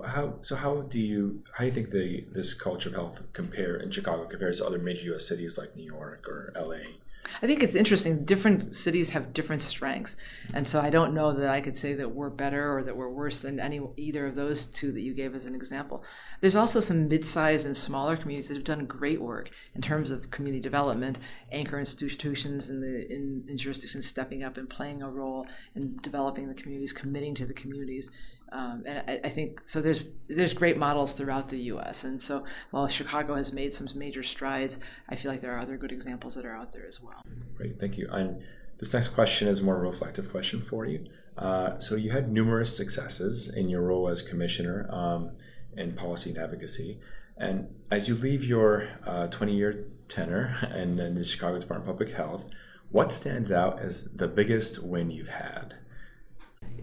How 0.03 0.35
so? 0.41 0.55
How 0.55 0.81
do 0.81 0.99
you 0.99 1.43
how 1.53 1.63
do 1.63 1.67
you 1.67 1.73
think 1.73 1.91
the 1.91 2.25
this 2.31 2.55
culture 2.55 2.89
of 2.89 2.95
health 2.95 3.21
compare 3.33 3.75
in 3.75 3.91
Chicago 3.91 4.25
compares 4.25 4.57
to 4.57 4.65
other 4.65 4.79
major 4.79 5.05
U.S. 5.07 5.27
cities 5.27 5.57
like 5.59 5.75
New 5.75 5.85
York 5.85 6.27
or 6.27 6.51
L.A.? 6.55 6.97
I 7.41 7.47
think 7.47 7.63
it's 7.63 7.75
interesting. 7.75 8.25
Different 8.25 8.75
cities 8.75 9.09
have 9.09 9.33
different 9.33 9.61
strengths, 9.61 10.15
and 10.53 10.67
so 10.67 10.79
I 10.79 10.89
don't 10.89 11.13
know 11.13 11.33
that 11.33 11.49
I 11.49 11.61
could 11.61 11.75
say 11.75 11.93
that 11.93 12.11
we're 12.11 12.29
better 12.29 12.75
or 12.75 12.83
that 12.83 12.95
we're 12.95 13.09
worse 13.09 13.41
than 13.41 13.59
any 13.59 13.81
either 13.97 14.27
of 14.27 14.35
those 14.35 14.65
two 14.65 14.91
that 14.91 15.01
you 15.01 15.13
gave 15.13 15.35
as 15.35 15.45
an 15.45 15.55
example. 15.55 16.03
There's 16.41 16.55
also 16.55 16.79
some 16.79 17.07
mid-sized 17.07 17.65
and 17.65 17.75
smaller 17.75 18.15
communities 18.15 18.49
that 18.49 18.55
have 18.55 18.63
done 18.63 18.85
great 18.85 19.21
work 19.21 19.49
in 19.73 19.81
terms 19.81 20.11
of 20.11 20.31
community 20.31 20.61
development, 20.61 21.19
anchor 21.51 21.79
institutions 21.79 22.69
in 22.69 22.81
the 22.81 23.11
in, 23.11 23.45
in 23.47 23.57
jurisdictions 23.57 24.05
stepping 24.05 24.43
up 24.43 24.57
and 24.57 24.69
playing 24.69 25.01
a 25.01 25.09
role 25.09 25.47
in 25.75 25.97
developing 26.01 26.47
the 26.47 26.53
communities, 26.53 26.93
committing 26.93 27.35
to 27.35 27.45
the 27.45 27.53
communities. 27.53 28.11
Um, 28.55 28.83
and 28.85 29.03
I, 29.05 29.19
I, 29.25 29.29
think 29.29 29.61
so. 29.65 29.81
There's 29.81 30.05
there's 30.29 30.53
great 30.53 30.77
models 30.77 31.11
throughout 31.11 31.49
the 31.49 31.57
U.S. 31.73 32.05
And 32.05 32.19
so 32.19 32.45
while 32.71 32.87
Chicago 32.87 33.35
has 33.35 33.51
made 33.51 33.73
some 33.73 33.89
major 33.95 34.23
strides, 34.23 34.79
I 35.09 35.17
feel 35.17 35.29
like 35.29 35.41
there 35.41 35.53
are 35.53 35.59
other 35.59 35.75
good 35.75 35.91
examples 35.91 36.35
that 36.35 36.45
are 36.45 36.55
out 36.55 36.71
there 36.71 36.87
as 36.87 37.01
well. 37.01 37.21
Great, 37.57 37.81
thank 37.81 37.97
you. 37.97 38.07
And 38.09 38.41
this 38.77 38.93
next 38.93 39.09
question 39.09 39.49
is 39.49 39.61
more 39.61 39.77
reflective 39.77 40.31
question 40.31 40.61
for 40.61 40.85
you. 40.85 41.05
Uh, 41.37 41.77
so 41.79 41.95
you 41.95 42.11
had 42.11 42.31
numerous 42.31 42.75
successes 42.75 43.49
in 43.49 43.67
your 43.67 43.81
role 43.81 44.07
as 44.07 44.21
commissioner 44.21 44.87
um, 44.89 45.31
in 45.75 45.91
policy 45.91 46.29
and 46.29 46.39
advocacy, 46.39 46.97
and 47.35 47.67
as 47.91 48.07
you 48.07 48.15
leave 48.15 48.45
your 48.45 48.87
20-year 49.05 49.85
tenure 50.07 50.55
in, 50.77 50.97
in 50.97 51.15
the 51.15 51.25
Chicago 51.25 51.59
Department 51.59 51.89
of 51.89 51.97
Public 51.97 52.15
Health, 52.15 52.45
what 52.89 53.11
stands 53.11 53.51
out 53.51 53.81
as 53.81 54.05
the 54.15 54.29
biggest 54.29 54.81
win 54.81 55.11
you've 55.11 55.27
had? 55.27 55.75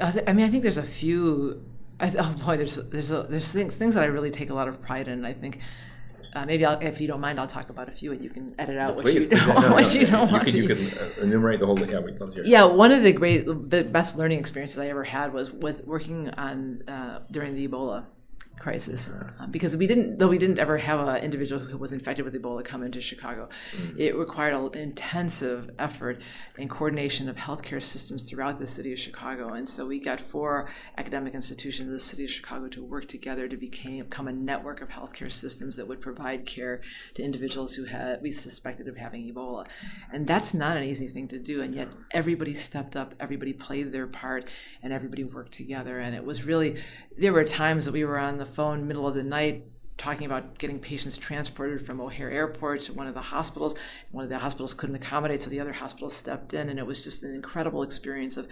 I 0.01 0.33
mean, 0.33 0.47
I 0.47 0.51
think 0.51 0.63
there's 0.63 0.79
a 0.79 0.83
few. 0.83 1.65
oh 2.01 2.37
boy, 2.45 2.57
there's 2.57 2.77
there's 2.77 3.11
a, 3.11 3.25
there's 3.25 3.53
things 3.53 3.75
things 3.75 3.95
that 3.95 4.03
I 4.03 4.07
really 4.07 4.31
take 4.31 4.51
a 4.51 4.55
lot 4.55 4.69
of 4.69 4.81
pride 4.83 5.09
in. 5.09 5.25
I 5.25 5.33
think 5.33 5.61
uh, 6.35 6.47
maybe 6.47 6.65
I'll, 6.65 6.81
if 6.81 7.01
you 7.01 7.07
don't 7.07 7.21
mind, 7.21 7.39
I'll 7.39 7.47
talk 7.47 7.71
about 7.71 7.89
a 7.89 7.93
few, 7.93 8.13
and 8.13 8.23
you 8.23 8.31
can 8.31 8.55
edit 8.59 8.79
out 8.79 8.97
what 8.97 9.03
Please, 9.03 9.31
you, 9.31 9.37
please, 9.37 9.47
no, 9.47 9.61
no, 9.61 9.73
what 9.73 9.83
no, 9.85 9.91
you 9.91 10.07
don't 10.07 10.27
you 10.29 10.33
want. 10.33 10.47
can, 10.47 10.57
you 10.57 10.67
can 10.67 10.99
uh, 10.99 11.11
enumerate 11.21 11.61
the 11.61 11.67
whole 11.67 11.77
thing. 11.77 11.91
Yeah, 11.91 11.99
love 11.99 12.35
to 12.35 12.49
yeah, 12.49 12.65
one 12.65 12.91
of 12.91 13.03
the 13.03 13.13
great, 13.13 13.47
the 13.47 13.85
best 13.85 14.17
learning 14.17 14.39
experiences 14.39 14.79
I 14.79 14.89
ever 14.89 15.05
had 15.05 15.33
was 15.33 15.51
with 15.51 15.85
working 15.87 16.31
on 16.31 16.83
uh, 16.89 17.21
during 17.31 17.55
the 17.55 17.69
Ebola 17.69 18.07
crisis, 18.63 19.11
um, 19.41 19.51
because 19.51 19.77
we 19.77 19.89
didn't, 19.89 20.19
though 20.19 20.29
we 20.29 20.39
didn't 20.39 20.61
ever 20.61 20.79
have 20.79 21.01
an 21.01 21.17
individual 21.17 21.61
who 21.61 21.77
was 21.77 21.93
infected 21.93 22.25
with 22.25 22.33
Ebola 22.33 22.65
come 22.65 22.85
into 22.85 23.01
Chicago. 23.01 23.49
It 23.97 24.17
required 24.17 24.55
an 24.55 24.81
intensive 24.81 25.71
effort 25.81 26.21
and 26.59 26.71
coordination 26.71 27.29
of 27.29 27.35
healthcare 27.35 27.83
systems 27.83 28.23
throughout 28.23 28.61
the 28.61 28.67
city 28.67 28.93
of 28.93 29.01
Chicago, 29.01 29.55
and 29.55 29.69
so 29.69 29.85
we 29.87 29.99
got 29.99 30.21
four 30.21 30.71
academic 30.97 31.35
institutions 31.35 31.89
in 31.89 31.93
the 31.93 31.99
city 31.99 32.25
of 32.25 32.31
Chicago 32.31 32.69
to 32.69 32.85
work 32.85 33.09
together 33.09 33.49
to 33.49 33.57
became, 33.57 34.05
become 34.05 34.29
a 34.29 34.33
network 34.33 34.81
of 34.81 34.89
healthcare 34.89 35.33
systems 35.33 35.75
that 35.75 35.89
would 35.89 36.01
provide 36.01 36.47
care 36.47 36.81
to 37.15 37.23
individuals 37.23 37.75
who 37.75 37.85
had 37.85 38.23
we 38.23 38.31
suspected 38.31 38.87
of 38.87 38.97
having 38.97 39.25
Ebola, 39.33 39.67
and 40.13 40.25
that's 40.25 40.55
not 40.55 40.77
an 40.77 40.85
easy 40.85 41.09
thing 41.09 41.27
to 41.29 41.39
do, 41.39 41.63
and 41.63 41.75
yet 41.75 41.89
everybody 42.13 42.55
stepped 42.55 42.95
up, 42.95 43.15
everybody 43.19 43.53
played 43.53 43.91
their 43.91 44.07
part, 44.07 44.49
and 44.85 44.93
everybody 44.93 45.25
worked 45.25 45.53
together, 45.53 45.99
and 45.99 46.15
it 46.15 46.25
was 46.25 46.45
really 46.45 46.77
there 47.19 47.33
were 47.33 47.45
times 47.45 47.85
that 47.85 47.93
we 47.93 48.05
were 48.05 48.19
on 48.19 48.39
the 48.39 48.47
phone 48.55 48.87
middle 48.87 49.07
of 49.07 49.15
the 49.15 49.23
night 49.23 49.65
talking 49.99 50.27
about 50.27 50.59
getting 50.59 50.81
patients 50.81 51.17
transported 51.17 51.85
from 51.85 52.01
O'Hare 52.01 52.31
Airport 52.31 52.81
to 52.83 52.93
one 52.93 53.07
of 53.07 53.15
the 53.15 53.21
hospitals. 53.21 53.75
One 54.11 54.25
of 54.25 54.31
the 54.31 54.39
hospitals 54.39 54.75
couldn't 54.75 54.97
accommodate, 54.97 55.43
so 55.43 55.51
the 55.51 55.61
other 55.61 55.73
hospital 55.73 56.11
stepped 56.11 56.55
in, 56.55 56.69
and 56.69 56.79
it 56.79 56.87
was 56.87 57.05
just 57.05 57.23
an 57.23 57.35
incredible 57.35 57.83
experience 57.83 58.37
of 58.37 58.49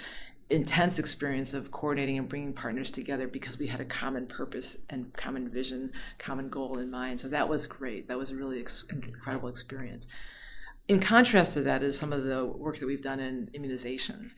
intense 0.50 0.98
experience 0.98 1.54
of 1.54 1.70
coordinating 1.70 2.18
and 2.18 2.28
bringing 2.28 2.52
partners 2.52 2.90
together 2.90 3.28
because 3.28 3.58
we 3.58 3.68
had 3.68 3.80
a 3.80 3.84
common 3.84 4.26
purpose 4.26 4.76
and 4.90 5.12
common 5.14 5.48
vision, 5.48 5.92
common 6.18 6.48
goal 6.48 6.78
in 6.78 6.90
mind. 6.90 7.20
So 7.20 7.28
that 7.28 7.48
was 7.48 7.66
great. 7.66 8.08
That 8.08 8.18
was 8.18 8.30
a 8.30 8.36
really 8.36 8.60
ex- 8.60 8.84
incredible 8.90 9.48
experience. 9.48 10.08
In 10.88 10.98
contrast 10.98 11.54
to 11.54 11.62
that 11.62 11.84
is 11.84 11.96
some 11.96 12.12
of 12.12 12.24
the 12.24 12.44
work 12.44 12.78
that 12.78 12.86
we've 12.86 13.02
done 13.02 13.20
in 13.20 13.48
immunizations, 13.54 14.34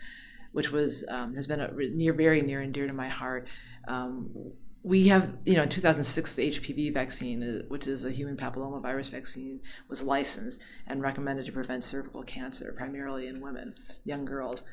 which 0.53 0.71
was 0.71 1.03
um, 1.09 1.35
has 1.35 1.47
been 1.47 1.61
a 1.61 1.73
near, 1.73 2.13
very 2.13 2.43
near 2.43 2.61
and 2.61 2.75
dear 2.75 2.87
to 2.87 2.93
my 2.93 3.09
heart. 3.09 3.49
Um, 3.89 4.53
we 4.83 5.09
have, 5.09 5.33
you 5.45 5.55
know, 5.55 5.63
in 5.63 5.69
2006, 5.69 6.35
the 6.35 6.51
HPV 6.51 6.93
vaccine, 6.93 7.43
uh, 7.43 7.63
which 7.69 7.87
is 7.87 8.05
a 8.05 8.11
human 8.11 8.37
papillomavirus 8.37 9.11
vaccine, 9.11 9.61
was 9.89 10.03
licensed 10.03 10.61
and 10.87 11.03
recommended 11.03 11.47
to 11.47 11.53
prevent 11.53 11.85
cervical 11.85 12.23
cancer, 12.23 12.75
primarily 12.77 13.27
in 13.27 13.41
women, 13.41 13.75
young 14.05 14.25
girls 14.25 14.65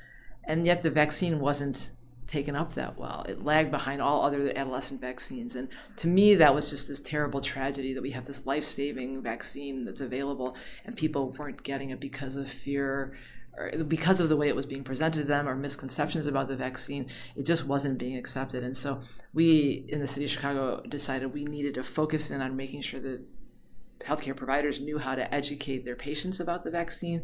and 0.49 0.65
yet 0.65 0.81
the 0.81 0.89
vaccine 0.89 1.39
wasn't 1.39 1.91
taken 2.27 2.55
up 2.55 2.73
that 2.73 2.97
well. 2.97 3.25
It 3.27 3.43
lagged 3.43 3.71
behind 3.71 4.01
all 4.01 4.23
other 4.23 4.51
adolescent 4.55 5.01
vaccines. 5.01 5.55
And 5.55 5.67
to 5.97 6.07
me, 6.07 6.35
that 6.35 6.53
was 6.53 6.69
just 6.69 6.87
this 6.87 6.99
terrible 6.99 7.41
tragedy 7.41 7.93
that 7.93 8.03
we 8.03 8.11
have 8.11 8.25
this 8.25 8.45
life 8.45 8.63
saving 8.63 9.21
vaccine 9.21 9.83
that's 9.83 10.01
available 10.01 10.55
and 10.85 10.95
people 10.95 11.35
weren't 11.37 11.63
getting 11.63 11.89
it 11.89 11.99
because 11.99 12.35
of 12.35 12.49
fear 12.49 13.15
because 13.87 14.19
of 14.19 14.29
the 14.29 14.37
way 14.37 14.47
it 14.47 14.55
was 14.55 14.65
being 14.65 14.83
presented 14.83 15.19
to 15.19 15.25
them 15.25 15.47
or 15.47 15.55
misconceptions 15.55 16.27
about 16.27 16.47
the 16.47 16.55
vaccine. 16.55 17.07
It 17.35 17.45
just 17.45 17.65
wasn't 17.65 17.97
being 17.97 18.17
accepted. 18.17 18.63
And 18.63 18.75
so 18.75 19.01
we 19.33 19.85
in 19.89 19.99
the 19.99 20.07
city 20.07 20.25
of 20.25 20.31
Chicago 20.31 20.81
decided 20.87 21.33
we 21.33 21.45
needed 21.45 21.73
to 21.75 21.83
focus 21.83 22.31
in 22.31 22.41
on 22.41 22.55
making 22.55 22.81
sure 22.81 22.99
that 22.99 23.21
healthcare 24.05 24.35
providers 24.35 24.79
knew 24.79 24.97
how 24.97 25.15
to 25.15 25.33
educate 25.33 25.85
their 25.85 25.95
patients 25.95 26.39
about 26.39 26.63
the 26.63 26.71
vaccine. 26.71 27.21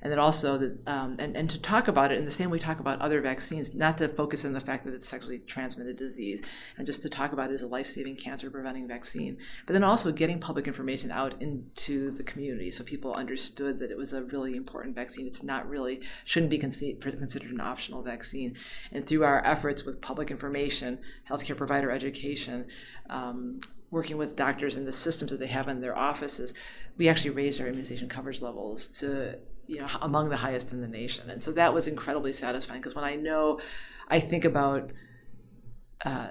And 0.00 0.12
then 0.12 0.20
also 0.20 0.58
that 0.58 0.78
um, 0.86 1.16
and, 1.18 1.36
and 1.36 1.50
to 1.50 1.60
talk 1.60 1.88
about 1.88 2.12
it 2.12 2.18
in 2.18 2.24
the 2.24 2.30
same 2.30 2.50
way 2.50 2.54
we 2.54 2.60
talk 2.60 2.78
about 2.78 3.00
other 3.00 3.20
vaccines 3.20 3.74
not 3.74 3.98
to 3.98 4.08
focus 4.08 4.44
on 4.44 4.52
the 4.52 4.60
fact 4.60 4.84
that 4.84 4.94
it's 4.94 5.08
sexually 5.08 5.40
transmitted 5.40 5.96
disease 5.96 6.40
and 6.76 6.86
just 6.86 7.02
to 7.02 7.08
talk 7.08 7.32
about 7.32 7.50
it 7.50 7.54
as 7.54 7.62
a 7.62 7.66
life-saving 7.66 8.14
cancer 8.14 8.48
preventing 8.48 8.86
vaccine 8.86 9.36
but 9.66 9.72
then 9.72 9.82
also 9.82 10.12
getting 10.12 10.38
public 10.38 10.68
information 10.68 11.10
out 11.10 11.40
into 11.42 12.12
the 12.12 12.22
community 12.22 12.70
so 12.70 12.84
people 12.84 13.12
understood 13.12 13.80
that 13.80 13.90
it 13.90 13.96
was 13.96 14.12
a 14.12 14.22
really 14.22 14.54
important 14.54 14.94
vaccine. 14.94 15.26
It's 15.26 15.42
not 15.42 15.68
really 15.68 16.00
shouldn't 16.24 16.50
be 16.50 16.58
considered 16.58 17.50
an 17.50 17.60
optional 17.60 18.02
vaccine. 18.02 18.56
And 18.92 19.04
through 19.04 19.24
our 19.24 19.44
efforts 19.44 19.84
with 19.84 20.00
public 20.00 20.30
information 20.30 21.00
healthcare 21.28 21.56
provider 21.56 21.90
education 21.90 22.66
um, 23.10 23.60
working 23.90 24.16
with 24.16 24.36
doctors 24.36 24.76
and 24.76 24.86
the 24.86 24.92
systems 24.92 25.30
that 25.30 25.40
they 25.40 25.46
have 25.46 25.68
in 25.68 25.80
their 25.80 25.96
offices, 25.96 26.54
we 26.96 27.08
actually 27.08 27.30
raised 27.30 27.60
our 27.60 27.66
immunization 27.66 28.08
coverage 28.08 28.42
levels 28.42 28.88
to 28.88 29.38
you 29.66 29.78
know 29.78 29.88
among 30.00 30.28
the 30.28 30.36
highest 30.36 30.72
in 30.72 30.80
the 30.80 30.88
nation, 30.88 31.30
and 31.30 31.42
so 31.42 31.52
that 31.52 31.74
was 31.74 31.86
incredibly 31.86 32.32
satisfying 32.32 32.80
because 32.80 32.94
when 32.94 33.04
I 33.04 33.16
know, 33.16 33.60
I 34.08 34.20
think 34.20 34.44
about. 34.44 34.92
Uh, 36.04 36.28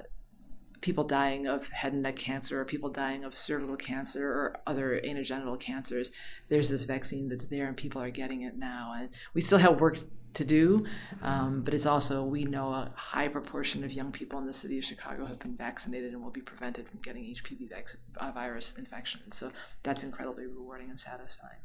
people 0.80 1.04
dying 1.04 1.48
of 1.48 1.68
head 1.70 1.94
and 1.94 2.04
neck 2.04 2.16
cancer 2.16 2.62
or 2.62 2.64
people 2.64 2.90
dying 2.90 3.24
of 3.24 3.36
cervical 3.36 3.76
cancer 3.76 4.28
or 4.30 4.58
other 4.68 5.02
anogenital 5.04 5.60
cancers 5.60 6.12
there's 6.50 6.70
this 6.70 6.84
vaccine 6.84 7.28
that's 7.28 7.46
there 7.46 7.66
and 7.66 7.76
people 7.76 8.02
are 8.02 8.12
getting 8.12 8.44
it 8.44 8.56
now 8.56 8.94
and 8.98 9.10
we 9.34 9.42
still 9.42 9.58
have 9.58 9.82
work 9.82 9.98
to 10.38 10.46
do. 10.46 10.86
Um, 11.22 11.62
but 11.62 11.74
it's 11.74 11.86
also, 11.86 12.24
we 12.24 12.46
know 12.46 12.70
a 12.70 12.92
high 12.96 13.28
proportion 13.28 13.84
of 13.84 13.92
young 13.92 14.12
people 14.12 14.40
in 14.40 14.46
the 14.46 14.54
city 14.54 14.78
of 14.78 14.86
Chicago 14.86 15.26
have 15.26 15.40
been 15.40 15.56
vaccinated 15.56 16.14
and 16.14 16.24
will 16.24 16.32
be 16.32 16.42
prevented 16.42 16.88
from 16.88 17.00
getting 17.02 17.24
HPV 17.24 17.70
vac- 17.70 17.90
uh, 18.18 18.32
virus 18.32 18.74
infection. 18.78 19.30
So 19.32 19.52
that's 19.84 20.04
incredibly 20.04 20.46
rewarding 20.48 20.90
and 20.90 21.00
satisfying. 21.00 21.60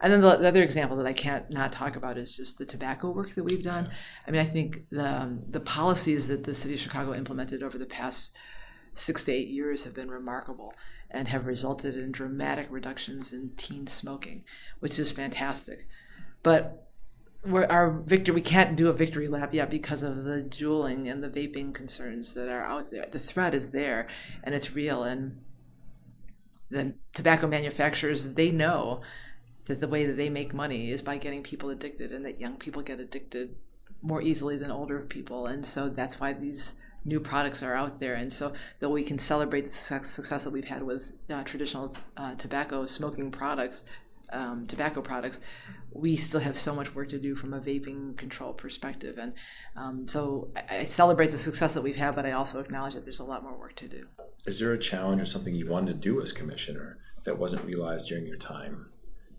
And 0.00 0.12
then 0.12 0.20
the, 0.20 0.36
the, 0.36 0.48
other 0.48 0.62
example 0.62 0.96
that 0.98 1.06
I 1.06 1.12
can't 1.12 1.48
not 1.50 1.72
talk 1.72 1.96
about 1.96 2.18
is 2.18 2.36
just 2.36 2.58
the 2.58 2.66
tobacco 2.66 3.10
work 3.10 3.34
that 3.34 3.44
we've 3.44 3.62
done. 3.62 3.88
I 4.26 4.30
mean, 4.30 4.40
I 4.40 4.44
think 4.44 4.84
the, 4.90 5.22
um, 5.22 5.42
the 5.48 5.60
policies 5.60 6.28
that 6.28 6.44
the 6.44 6.54
city 6.54 6.74
of 6.74 6.80
Chicago 6.80 7.14
implemented 7.14 7.62
over 7.62 7.78
the 7.78 7.86
past 7.86 8.36
six 8.92 9.24
to 9.24 9.32
eight 9.32 9.48
years 9.48 9.84
have 9.84 9.94
been 9.94 10.10
remarkable 10.10 10.74
and 11.10 11.28
have 11.28 11.46
resulted 11.46 11.96
in 11.96 12.12
dramatic 12.12 12.66
reductions 12.70 13.32
in 13.32 13.50
teen 13.56 13.86
smoking, 13.86 14.44
which 14.80 14.98
is 14.98 15.12
fantastic. 15.12 15.86
But 16.42 16.83
we're, 17.46 17.66
our 17.66 17.90
victory 17.90 18.34
we 18.34 18.40
can't 18.40 18.76
do 18.76 18.88
a 18.88 18.92
victory 18.92 19.28
lap 19.28 19.52
yet 19.52 19.70
because 19.70 20.02
of 20.02 20.24
the 20.24 20.42
juuling 20.42 21.08
and 21.08 21.22
the 21.22 21.28
vaping 21.28 21.74
concerns 21.74 22.34
that 22.34 22.48
are 22.48 22.64
out 22.64 22.90
there. 22.90 23.06
The 23.10 23.18
threat 23.18 23.54
is 23.54 23.70
there 23.70 24.08
and 24.42 24.54
it's 24.54 24.74
real. 24.74 25.02
And 25.02 25.42
the 26.70 26.94
tobacco 27.12 27.46
manufacturers 27.46 28.34
they 28.34 28.50
know 28.50 29.02
that 29.66 29.80
the 29.80 29.88
way 29.88 30.06
that 30.06 30.16
they 30.16 30.28
make 30.28 30.52
money 30.52 30.90
is 30.90 31.02
by 31.02 31.16
getting 31.18 31.42
people 31.42 31.70
addicted 31.70 32.12
and 32.12 32.24
that 32.24 32.40
young 32.40 32.56
people 32.56 32.82
get 32.82 33.00
addicted 33.00 33.54
more 34.02 34.22
easily 34.22 34.58
than 34.58 34.70
older 34.70 35.00
people. 35.00 35.46
And 35.46 35.64
so 35.64 35.88
that's 35.88 36.20
why 36.20 36.32
these 36.32 36.74
new 37.06 37.20
products 37.20 37.62
are 37.62 37.74
out 37.74 38.00
there. 38.00 38.14
And 38.14 38.32
so 38.32 38.54
though 38.80 38.90
we 38.90 39.04
can 39.04 39.18
celebrate 39.18 39.66
the 39.66 39.72
success 39.72 40.44
that 40.44 40.50
we've 40.50 40.68
had 40.68 40.82
with 40.82 41.12
uh, 41.28 41.42
traditional 41.44 41.94
uh, 42.16 42.34
tobacco 42.34 42.86
smoking 42.86 43.30
products 43.30 43.84
um, 44.34 44.66
tobacco 44.66 45.00
products, 45.00 45.40
we 45.94 46.16
still 46.16 46.40
have 46.40 46.58
so 46.58 46.74
much 46.74 46.94
work 46.94 47.08
to 47.08 47.18
do 47.18 47.34
from 47.34 47.54
a 47.54 47.60
vaping 47.60 48.16
control 48.16 48.52
perspective. 48.52 49.16
And 49.16 49.32
um, 49.76 50.08
so 50.08 50.50
I, 50.56 50.78
I, 50.78 50.84
celebrate 50.84 51.30
the 51.30 51.38
success 51.38 51.74
that 51.74 51.82
we've 51.82 51.96
had, 51.96 52.16
but 52.16 52.26
I 52.26 52.32
also 52.32 52.60
acknowledge 52.60 52.94
that 52.94 53.04
there's 53.04 53.20
a 53.20 53.24
lot 53.24 53.44
more 53.44 53.56
work 53.56 53.76
to 53.76 53.88
do. 53.88 54.06
Is 54.44 54.58
there 54.58 54.72
a 54.72 54.78
challenge 54.78 55.22
or 55.22 55.24
something 55.24 55.54
you 55.54 55.70
wanted 55.70 55.92
to 55.92 55.98
do 55.98 56.20
as 56.20 56.32
commissioner 56.32 56.98
that 57.24 57.38
wasn't 57.38 57.64
realized 57.64 58.08
during 58.08 58.26
your 58.26 58.36
time 58.36 58.86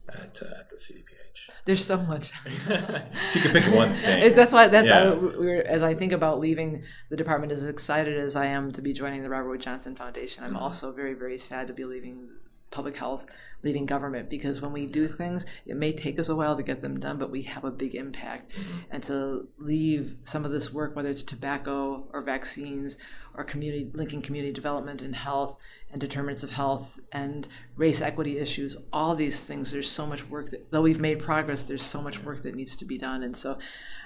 at, 0.10 0.42
uh, 0.42 0.60
at 0.60 0.70
the 0.70 0.78
CDPH? 0.78 1.54
There's 1.66 1.84
so 1.84 1.98
much. 1.98 2.32
you 2.46 3.42
can 3.42 3.52
pick 3.52 3.74
one 3.74 3.94
thing. 3.96 4.34
That's 4.36 4.54
why. 4.54 4.70
That's 4.70 4.88
yeah. 4.88 5.14
we're, 5.14 5.62
as 5.62 5.84
I 5.84 5.94
think 5.94 6.14
about 6.14 6.40
leaving 6.40 6.84
the 7.10 7.18
department. 7.18 7.52
As 7.52 7.64
excited 7.64 8.18
as 8.18 8.38
I 8.38 8.46
am 8.46 8.72
to 8.72 8.82
be 8.82 8.94
joining 8.94 9.22
the 9.22 9.30
Robert 9.30 9.50
Wood 9.50 9.62
Johnson 9.62 9.96
Foundation, 9.96 10.46
I'm 10.46 10.54
mm-hmm. 10.54 10.64
also 10.64 10.94
very, 10.94 11.14
very 11.14 11.38
sad 11.38 11.68
to 11.68 11.74
be 11.74 11.84
leaving 11.84 12.30
public 12.76 12.98
health 12.98 13.26
leaving 13.64 13.86
government 13.86 14.30
because 14.30 14.62
when 14.62 14.74
we 14.74 14.86
do 14.86 15.08
things, 15.08 15.46
it 15.66 15.78
may 15.78 15.94
take 15.94 16.20
us 16.20 16.30
a 16.30 16.36
while 16.36 16.56
to 16.58 16.62
get 16.62 16.82
them 16.82 17.00
done, 17.00 17.18
but 17.18 17.32
we 17.32 17.42
have 17.42 17.64
a 17.64 17.72
big 17.72 17.96
impact. 17.96 18.52
Mm-hmm. 18.52 18.78
And 18.92 19.04
to 19.04 19.48
leave 19.58 20.18
some 20.24 20.44
of 20.44 20.52
this 20.52 20.74
work, 20.74 20.96
whether 20.96 21.10
it's 21.10 21.24
tobacco 21.24 22.06
or 22.12 22.22
vaccines 22.22 22.98
or 23.34 23.44
community 23.44 23.90
linking 23.94 24.22
community 24.22 24.54
development 24.54 25.02
and 25.02 25.16
health 25.16 25.58
and 25.92 26.02
determinants 26.02 26.44
of 26.44 26.52
health 26.52 27.00
and 27.12 27.48
race 27.78 28.02
equity 28.02 28.40
issues, 28.40 28.76
all 28.92 29.16
these 29.16 29.40
things, 29.42 29.72
there's 29.72 29.90
so 29.90 30.06
much 30.06 30.28
work 30.30 30.52
that, 30.52 30.70
though 30.72 30.82
we've 30.82 31.00
made 31.00 31.20
progress, 31.20 31.64
there's 31.64 31.84
so 31.84 32.02
much 32.02 32.22
work 32.24 32.42
that 32.44 32.56
needs 32.56 32.76
to 32.76 32.86
be 32.86 32.98
done. 32.98 33.24
And 33.24 33.36
so 33.36 33.58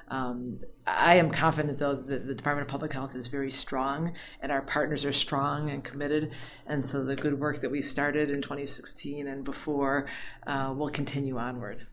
um, 0.10 0.60
I 0.88 1.15
am 1.15 1.30
confident, 1.30 1.78
though, 1.78 1.95
that 1.95 2.28
the 2.28 2.34
Department 2.34 2.67
of 2.67 2.72
Public 2.72 2.93
Health 2.93 3.15
is 3.15 3.28
very 3.28 3.52
strong 3.52 4.13
and 4.41 4.52
our 4.52 4.62
partners 4.62 5.06
are 5.06 5.13
strong 5.13 5.69
and 5.69 5.84
committed. 5.84 6.32
And 6.65 6.84
so 6.84 7.04
the 7.04 7.15
good 7.15 7.39
work 7.39 7.62
that 7.62 7.69
we 7.69 7.82
started 7.82 8.32
in 8.32 8.41
2016 8.41 9.28
and 9.28 9.43
before 9.43 10.08
uh, 10.48 10.74
will 10.76 10.89
continue 10.89 11.38
onward. 11.38 11.86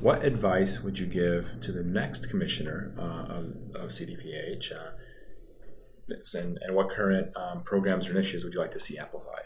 What 0.00 0.24
advice 0.24 0.82
would 0.82 0.98
you 0.98 1.06
give 1.06 1.60
to 1.62 1.72
the 1.72 1.82
next 1.82 2.26
commissioner 2.30 2.94
uh, 2.96 3.02
of, 3.02 3.44
of, 3.74 3.90
CDPH? 3.90 4.72
Uh, 4.72 4.90
and, 6.38 6.58
and 6.60 6.76
what 6.76 6.90
current 6.90 7.36
um, 7.36 7.62
programs 7.64 8.08
or 8.08 8.12
initiatives 8.12 8.44
would 8.44 8.52
you 8.52 8.60
like 8.60 8.72
to 8.72 8.80
see 8.80 8.98
amplified? 8.98 9.44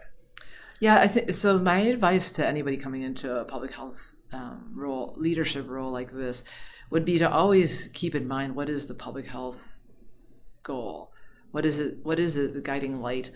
Yeah, 0.80 1.00
I 1.00 1.08
think 1.08 1.34
so. 1.34 1.58
My 1.58 1.80
advice 1.80 2.30
to 2.32 2.46
anybody 2.46 2.76
coming 2.76 3.02
into 3.02 3.36
a 3.36 3.44
public 3.44 3.72
health 3.72 4.14
um, 4.32 4.72
role, 4.74 5.14
leadership 5.16 5.68
role 5.68 5.90
like 5.90 6.12
this, 6.12 6.44
would 6.90 7.04
be 7.04 7.18
to 7.18 7.30
always 7.30 7.88
keep 7.88 8.14
in 8.14 8.26
mind 8.26 8.54
what 8.54 8.68
is 8.68 8.86
the 8.86 8.94
public 8.94 9.26
health 9.26 9.74
goal? 10.62 11.12
What 11.50 11.64
is 11.64 11.78
it 11.78 11.98
what 12.02 12.18
is 12.18 12.36
it 12.36 12.54
the 12.54 12.60
guiding 12.60 13.00
light 13.00 13.30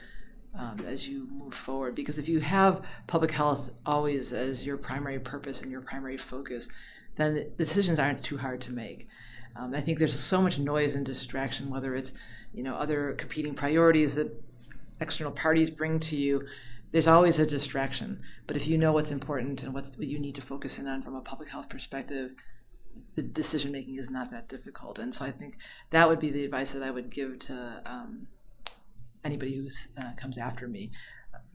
um, 0.58 0.84
as 0.86 1.08
you 1.08 1.28
move 1.30 1.54
forward? 1.54 1.94
Because 1.94 2.18
if 2.18 2.28
you 2.28 2.40
have 2.40 2.82
public 3.06 3.30
health 3.30 3.72
always 3.86 4.32
as 4.32 4.66
your 4.66 4.76
primary 4.76 5.18
purpose 5.18 5.62
and 5.62 5.70
your 5.70 5.80
primary 5.80 6.18
focus 6.18 6.68
then 7.16 7.34
the 7.34 7.64
decisions 7.64 7.98
aren't 7.98 8.24
too 8.24 8.38
hard 8.38 8.60
to 8.62 8.72
make. 8.72 9.06
Um, 9.54 9.74
i 9.74 9.82
think 9.82 9.98
there's 9.98 10.18
so 10.18 10.40
much 10.40 10.58
noise 10.58 10.94
and 10.94 11.04
distraction 11.04 11.68
whether 11.68 11.94
it's 11.94 12.14
you 12.54 12.62
know 12.62 12.74
other 12.74 13.12
competing 13.12 13.54
priorities 13.54 14.14
that 14.14 14.32
external 14.98 15.32
parties 15.32 15.68
bring 15.68 16.00
to 16.00 16.16
you 16.16 16.46
there's 16.92 17.08
always 17.08 17.38
a 17.38 17.46
distraction. 17.46 18.20
But 18.46 18.56
if 18.56 18.66
you 18.66 18.78
know 18.78 18.92
what's 18.92 19.10
important 19.10 19.62
and 19.62 19.74
what's 19.74 19.96
what 19.96 20.06
you 20.06 20.18
need 20.18 20.34
to 20.36 20.42
focus 20.42 20.78
in 20.78 20.86
on 20.86 21.02
from 21.02 21.16
a 21.16 21.22
public 21.22 21.48
health 21.48 21.68
perspective 21.68 22.32
the 23.14 23.22
decision 23.22 23.72
making 23.72 23.96
is 23.98 24.10
not 24.10 24.30
that 24.30 24.48
difficult. 24.48 24.98
And 24.98 25.14
so 25.14 25.24
I 25.24 25.30
think 25.30 25.56
that 25.90 26.08
would 26.08 26.20
be 26.20 26.30
the 26.30 26.44
advice 26.44 26.72
that 26.72 26.82
I 26.82 26.90
would 26.90 27.10
give 27.10 27.38
to 27.40 27.82
um, 27.84 28.26
anybody 29.24 29.56
who 29.56 29.68
uh, 30.00 30.12
comes 30.16 30.38
after 30.38 30.66
me. 30.68 30.90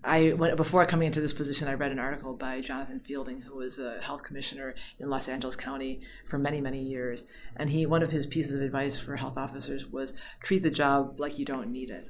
I 0.04 0.32
before 0.56 0.86
coming 0.86 1.08
into 1.08 1.21
this 1.21 1.34
position, 1.34 1.67
I 1.67 1.73
read 1.73 1.91
an 1.91 2.00
article 2.00 2.34
by 2.36 2.62
Jonathan 2.62 3.00
Fielding, 3.00 3.41
who 3.41 3.58
was 3.58 3.80
a 3.80 4.00
health 4.00 4.23
commissioner 4.23 4.76
in 5.00 5.10
Los 5.10 5.28
Angeles 5.28 5.56
County 5.56 6.02
for 6.28 6.38
many, 6.38 6.62
many 6.62 6.82
years. 6.82 7.26
And 7.56 7.69
he 7.69 7.86
one 7.86 8.04
of 8.04 8.12
his 8.12 8.26
pieces 8.26 8.56
of 8.56 8.62
advice 8.62 9.00
for 9.00 9.15
health 9.15 9.38
officers 9.38 9.88
was 9.88 10.13
treat 10.41 10.63
the 10.63 10.69
job 10.69 11.19
like 11.19 11.39
you 11.39 11.45
don't 11.45 11.71
need 11.71 11.89
it 11.89 12.10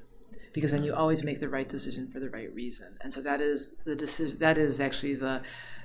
because 0.53 0.71
then 0.71 0.83
you 0.83 0.93
always 0.93 1.23
make 1.23 1.39
the 1.39 1.49
right 1.49 1.69
decision 1.69 2.09
for 2.11 2.19
the 2.19 2.29
right 2.29 2.53
reason. 2.53 2.97
And 3.01 3.13
so 3.13 3.21
that 3.21 3.41
is 3.41 3.75
the 3.85 3.95
decision. 3.95 4.39
That 4.39 4.57
is 4.57 4.79
actually 4.79 5.15
the 5.15 5.41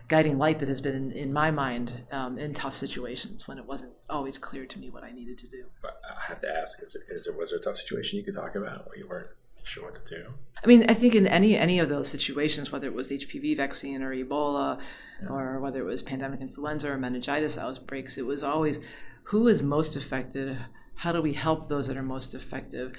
guiding 0.08 0.38
light 0.38 0.58
that 0.58 0.68
has 0.68 0.80
been 0.80 0.94
in, 0.94 1.12
in 1.12 1.32
my 1.32 1.50
mind 1.50 2.04
um, 2.10 2.38
in 2.38 2.54
tough 2.54 2.74
situations 2.74 3.48
when 3.48 3.58
it 3.58 3.66
wasn't 3.66 3.92
always 4.08 4.38
clear 4.38 4.66
to 4.66 4.78
me 4.78 4.90
what 4.90 5.04
I 5.04 5.10
needed 5.10 5.38
to 5.38 5.48
do. 5.48 5.64
But 5.80 6.00
I 6.08 6.20
have 6.28 6.40
to 6.40 6.54
ask: 6.54 6.82
Is 6.82 6.94
there, 6.94 7.16
is 7.16 7.24
there 7.24 7.34
was 7.34 7.50
there 7.50 7.58
a 7.58 7.62
tough 7.62 7.76
situation 7.76 8.18
you 8.18 8.24
could 8.24 8.34
talk 8.34 8.54
about 8.54 8.86
where 8.86 8.98
you 8.98 9.08
weren't 9.08 9.28
sure 9.64 9.84
what 9.84 10.06
to 10.06 10.14
do? 10.14 10.24
I 10.62 10.66
mean, 10.66 10.84
I 10.88 10.94
think 10.94 11.14
in 11.14 11.26
any 11.26 11.56
any 11.56 11.78
of 11.78 11.88
those 11.88 12.08
situations, 12.08 12.70
whether 12.72 12.86
it 12.86 12.94
was 12.94 13.10
HPV 13.10 13.56
vaccine 13.56 14.02
or 14.02 14.14
Ebola, 14.14 14.80
yeah. 15.22 15.28
or 15.28 15.60
whether 15.60 15.80
it 15.80 15.84
was 15.84 16.02
pandemic 16.02 16.40
influenza 16.40 16.90
or 16.90 16.98
meningitis 16.98 17.58
outbreaks, 17.58 18.18
it 18.18 18.26
was 18.26 18.42
always 18.42 18.80
who 19.24 19.48
is 19.48 19.62
most 19.62 19.96
affected. 19.96 20.58
How 20.94 21.12
do 21.12 21.22
we 21.22 21.32
help 21.32 21.68
those 21.68 21.88
that 21.88 21.96
are 21.96 22.02
most 22.02 22.34
effective? 22.34 22.94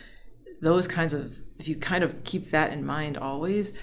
Those 0.62 0.88
kinds 0.88 1.14
of 1.14 1.38
if 1.60 1.68
you 1.68 1.76
kind 1.76 2.04
of 2.04 2.24
keep 2.24 2.50
that 2.52 2.74
in 2.74 2.86
mind 2.86 3.18
always, 3.18 3.74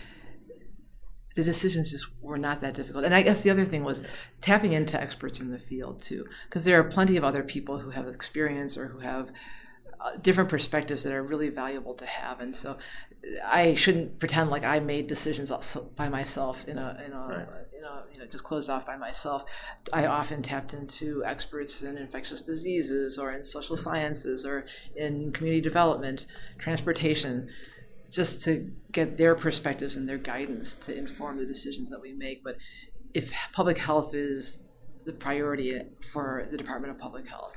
the 1.36 1.44
decisions 1.44 1.90
just 1.90 2.06
were 2.20 2.36
not 2.36 2.60
that 2.60 2.74
difficult. 2.74 3.04
And 3.04 3.14
I 3.14 3.22
guess 3.22 3.42
the 3.42 3.50
other 3.50 3.64
thing 3.64 3.84
was 3.84 4.02
tapping 4.40 4.72
into 4.72 5.00
experts 5.00 5.40
in 5.40 5.50
the 5.50 5.58
field 5.58 6.02
too, 6.02 6.26
because 6.44 6.64
there 6.64 6.78
are 6.78 6.84
plenty 6.84 7.16
of 7.16 7.24
other 7.24 7.42
people 7.42 7.78
who 7.78 7.90
have 7.90 8.08
experience 8.08 8.76
or 8.76 8.88
who 8.88 8.98
have 8.98 9.30
uh, 10.00 10.16
different 10.22 10.50
perspectives 10.50 11.02
that 11.04 11.12
are 11.12 11.22
really 11.22 11.48
valuable 11.48 11.94
to 11.94 12.06
have. 12.06 12.40
And 12.40 12.54
so 12.54 12.78
I 13.44 13.74
shouldn't 13.74 14.18
pretend 14.18 14.50
like 14.50 14.64
I 14.64 14.80
made 14.80 15.06
decisions 15.06 15.50
also 15.50 15.90
by 15.94 16.08
myself 16.08 16.66
in 16.66 16.78
a, 16.78 17.00
in 17.04 17.12
a, 17.12 17.18
right. 17.18 17.46
in 17.76 17.84
a 17.84 18.02
you 18.12 18.18
know, 18.18 18.26
just 18.26 18.44
closed 18.44 18.70
off 18.70 18.86
by 18.86 18.96
myself. 18.96 19.44
I 19.92 20.06
often 20.06 20.42
tapped 20.42 20.74
into 20.74 21.22
experts 21.24 21.82
in 21.82 21.96
infectious 21.96 22.40
diseases 22.40 23.18
or 23.18 23.30
in 23.32 23.44
social 23.44 23.76
sciences 23.76 24.46
or 24.46 24.64
in 24.96 25.32
community 25.32 25.60
development, 25.60 26.26
transportation 26.58 27.50
just 28.10 28.42
to 28.42 28.72
get 28.92 29.16
their 29.16 29.34
perspectives 29.34 29.96
and 29.96 30.08
their 30.08 30.18
guidance 30.18 30.74
to 30.74 30.96
inform 30.96 31.38
the 31.38 31.46
decisions 31.46 31.88
that 31.90 32.00
we 32.00 32.12
make. 32.12 32.42
But 32.42 32.56
if 33.14 33.32
public 33.52 33.78
health 33.78 34.14
is 34.14 34.58
the 35.04 35.12
priority 35.12 35.80
for 36.12 36.46
the 36.50 36.58
Department 36.58 36.92
of 36.92 36.98
Public 36.98 37.26
Health 37.26 37.52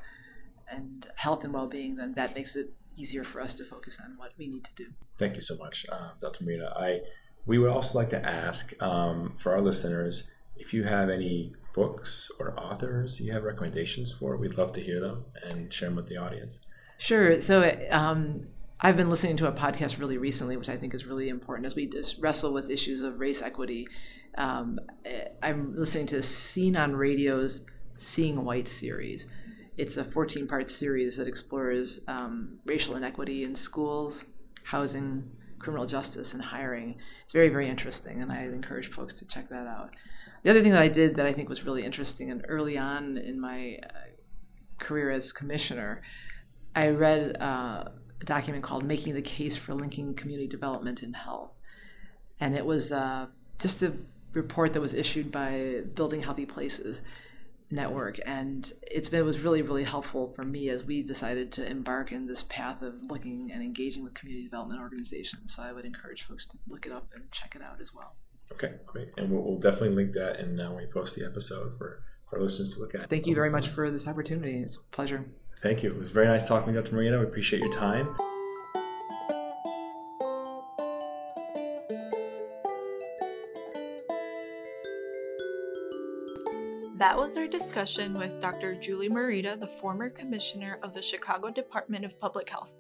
and 0.70 1.08
health 1.16 1.44
and 1.44 1.54
well-being, 1.54 1.96
then 1.96 2.14
that 2.14 2.36
makes 2.36 2.56
it 2.56 2.72
easier 2.96 3.24
for 3.24 3.42
us 3.42 3.56
to 3.56 3.66
focus 3.66 4.00
on 4.04 4.16
what 4.18 4.34
we 4.38 4.48
need 4.48 4.64
to 4.64 4.74
do. 4.76 4.86
Thank 5.18 5.36
you 5.36 5.42
so 5.42 5.56
much, 5.58 5.86
uh, 5.92 6.12
Dr. 6.22 6.44
Morita. 6.44 6.76
I 6.78 7.00
we 7.46 7.58
would 7.58 7.70
also 7.70 7.98
like 7.98 8.10
to 8.12 8.26
ask 8.26 8.82
um, 8.82 9.36
for 9.38 9.52
our 9.52 9.62
listeners 9.62 10.30
if 10.56 10.74
you 10.74 10.84
have 10.84 11.10
any 11.10 11.52
books 11.74 12.30
or 12.40 12.58
authors 12.58 13.20
you 13.20 13.34
have 13.34 13.44
recommendations 13.44 14.14
for. 14.14 14.38
We'd 14.38 14.58
love 14.58 14.72
to 14.74 14.82
hear 14.82 15.02
them 15.02 15.26
and 15.44 15.74
share 15.74 15.90
them 15.90 15.98
with 15.98 16.08
the 16.08 16.18
audience. 16.18 16.60
Sure. 16.98 17.42
So 17.42 17.78
um, 17.92 18.48
I've 18.86 18.98
been 18.98 19.10
listening 19.10 19.38
to 19.38 19.48
a 19.48 19.52
podcast 19.54 19.98
really 19.98 20.18
recently, 20.18 20.58
which 20.58 20.68
I 20.68 20.76
think 20.76 20.94
is 20.94 21.06
really 21.06 21.30
important 21.30 21.66
as 21.66 21.74
we 21.74 21.86
just 21.86 22.20
wrestle 22.20 22.54
with 22.54 22.70
issues 22.70 23.00
of 23.02 23.18
race 23.18 23.42
equity. 23.42 23.88
Um, 24.38 24.78
I'm 25.42 25.74
listening 25.78 26.08
to 26.08 26.22
Scene 26.22 26.76
on 26.76 26.94
Radio's 26.94 27.66
Seeing 27.96 28.44
White 28.44 28.68
series. 28.68 29.28
It's 29.78 29.96
a 29.96 30.04
14 30.04 30.48
part 30.48 30.68
series 30.68 31.16
that 31.16 31.30
explores 31.30 32.02
um, 32.10 32.60
racial 32.66 32.98
inequity 32.98 33.46
in 33.46 33.56
schools, 33.56 34.26
housing, 34.66 35.32
criminal 35.60 35.86
justice, 35.86 36.34
and 36.34 36.44
hiring. 36.44 36.98
It's 37.24 37.32
very, 37.32 37.48
very 37.48 37.70
interesting, 37.70 38.22
and 38.22 38.34
I 38.34 38.42
encourage 38.42 38.92
folks 38.92 39.14
to 39.20 39.26
check 39.26 39.48
that 39.48 39.66
out. 39.66 39.92
The 40.44 40.50
other 40.50 40.62
thing 40.62 40.74
that 40.74 40.82
I 40.82 40.90
did 40.90 41.16
that 41.16 41.26
I 41.26 41.32
think 41.32 41.48
was 41.48 41.64
really 41.64 41.86
interesting, 41.86 42.30
and 42.30 42.44
early 42.50 42.78
on 42.78 43.16
in 43.16 43.40
my 43.40 43.80
uh, 43.82 43.94
career 44.78 45.10
as 45.10 45.32
commissioner, 45.32 46.02
I 46.76 46.90
read. 46.90 47.38
Uh, 47.40 47.86
a 48.24 48.26
document 48.26 48.64
called 48.64 48.84
Making 48.84 49.14
the 49.14 49.22
Case 49.22 49.58
for 49.58 49.74
Linking 49.74 50.16
Community 50.16 50.48
Development 50.48 51.02
and 51.04 51.16
Health. 51.16 51.52
And 52.40 52.56
it 52.56 52.66
was 52.66 52.92
uh, 52.92 53.28
just 53.60 53.84
a 53.84 53.94
report 54.32 54.74
that 54.74 54.82
was 54.82 54.94
issued 54.94 55.32
by 55.32 55.82
Building 55.94 56.22
Healthy 56.22 56.46
Places 56.46 57.02
Network. 57.70 58.20
And 58.26 58.72
it's 58.82 59.10
been, 59.10 59.20
it 59.20 59.26
was 59.26 59.40
really, 59.40 59.62
really 59.62 59.84
helpful 59.84 60.32
for 60.36 60.44
me 60.44 60.70
as 60.70 60.84
we 60.84 61.04
decided 61.04 61.52
to 61.54 61.70
embark 61.70 62.12
in 62.12 62.26
this 62.26 62.44
path 62.44 62.82
of 62.82 62.96
looking 63.04 63.52
and 63.52 63.62
engaging 63.62 64.04
with 64.04 64.14
community 64.14 64.46
development 64.46 64.82
organizations. 64.82 65.56
So 65.56 65.62
I 65.62 65.74
would 65.74 65.86
encourage 65.86 66.24
folks 66.24 66.46
to 66.48 66.58
look 66.68 66.86
it 66.86 66.92
up 66.92 67.10
and 67.14 67.30
check 67.32 67.56
it 67.56 67.62
out 67.62 67.82
as 67.82 67.94
well. 67.94 68.16
Okay, 68.54 68.76
great. 68.86 69.10
And 69.18 69.30
we'll, 69.30 69.44
we'll 69.44 69.60
definitely 69.60 69.96
link 69.96 70.14
that 70.14 70.40
in 70.40 70.60
uh, 70.60 70.70
when 70.70 70.78
we 70.78 70.86
post 70.86 71.16
the 71.18 71.26
episode 71.26 71.78
for, 71.78 72.04
for 72.30 72.38
our 72.38 72.42
listeners 72.42 72.76
to 72.76 72.80
look 72.80 72.96
at. 72.96 73.10
Thank 73.10 73.28
you 73.28 73.36
very 73.36 73.50
much 73.50 73.68
for 73.68 73.92
this 73.92 74.08
opportunity. 74.08 74.60
It's 74.60 74.78
a 74.78 74.96
pleasure. 74.96 75.26
Thank 75.64 75.82
you. 75.82 75.92
It 75.92 75.98
was 75.98 76.10
very 76.10 76.28
nice 76.28 76.46
talking 76.46 76.74
with 76.74 76.76
Dr. 76.76 76.94
Morita. 76.94 77.18
We 77.18 77.26
appreciate 77.26 77.62
your 77.62 77.72
time. 77.72 78.14
That 86.98 87.18
was 87.18 87.38
our 87.38 87.48
discussion 87.48 88.14
with 88.14 88.42
Dr. 88.42 88.76
Julie 88.76 89.08
Morita, 89.08 89.58
the 89.58 89.68
former 89.68 90.10
commissioner 90.10 90.80
of 90.84 90.94
the 90.94 91.02
Chicago 91.02 91.50
Department 91.50 92.04
of 92.04 92.20
Public 92.20 92.50
Health. 92.50 92.74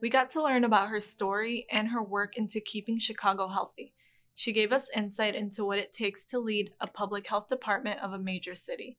We 0.00 0.10
got 0.10 0.28
to 0.30 0.42
learn 0.42 0.64
about 0.64 0.88
her 0.88 1.00
story 1.00 1.66
and 1.70 1.86
her 1.86 2.02
work 2.02 2.36
into 2.36 2.60
keeping 2.60 2.98
Chicago 2.98 3.46
healthy. 3.46 3.92
She 4.34 4.52
gave 4.52 4.72
us 4.72 4.90
insight 4.96 5.36
into 5.36 5.64
what 5.64 5.78
it 5.78 5.92
takes 5.92 6.26
to 6.26 6.40
lead 6.40 6.72
a 6.80 6.88
public 6.88 7.28
health 7.28 7.46
department 7.46 8.00
of 8.02 8.12
a 8.12 8.18
major 8.18 8.56
city. 8.56 8.98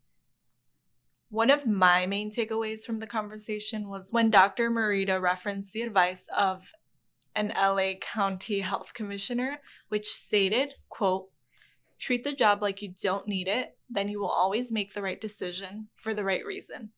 One 1.32 1.52
of 1.52 1.68
my 1.68 2.08
main 2.08 2.32
takeaways 2.32 2.84
from 2.84 3.00
the 3.00 3.06
conversation 3.08 3.88
was 3.88 4.12
when 4.12 4.32
Dr. 4.32 4.72
Morita 4.72 5.22
referenced 5.22 5.74
the 5.74 5.84
advice 5.84 6.28
of 6.36 6.74
an 7.36 7.54
LA 7.56 7.94
County 8.02 8.62
Health 8.62 8.96
Commissioner, 8.96 9.62
which 9.90 10.10
stated, 10.10 10.74
quote, 10.90 11.30
treat 12.00 12.24
the 12.24 12.34
job 12.34 12.64
like 12.64 12.82
you 12.82 12.94
don't 13.02 13.28
need 13.28 13.48
it, 13.48 13.78
then 13.88 14.10
you 14.10 14.20
will 14.20 14.30
always 14.30 14.72
make 14.72 14.94
the 14.94 15.04
right 15.04 15.22
decision 15.22 15.90
for 15.96 16.16
the 16.16 16.24
right 16.24 16.44
reason. 16.44 16.92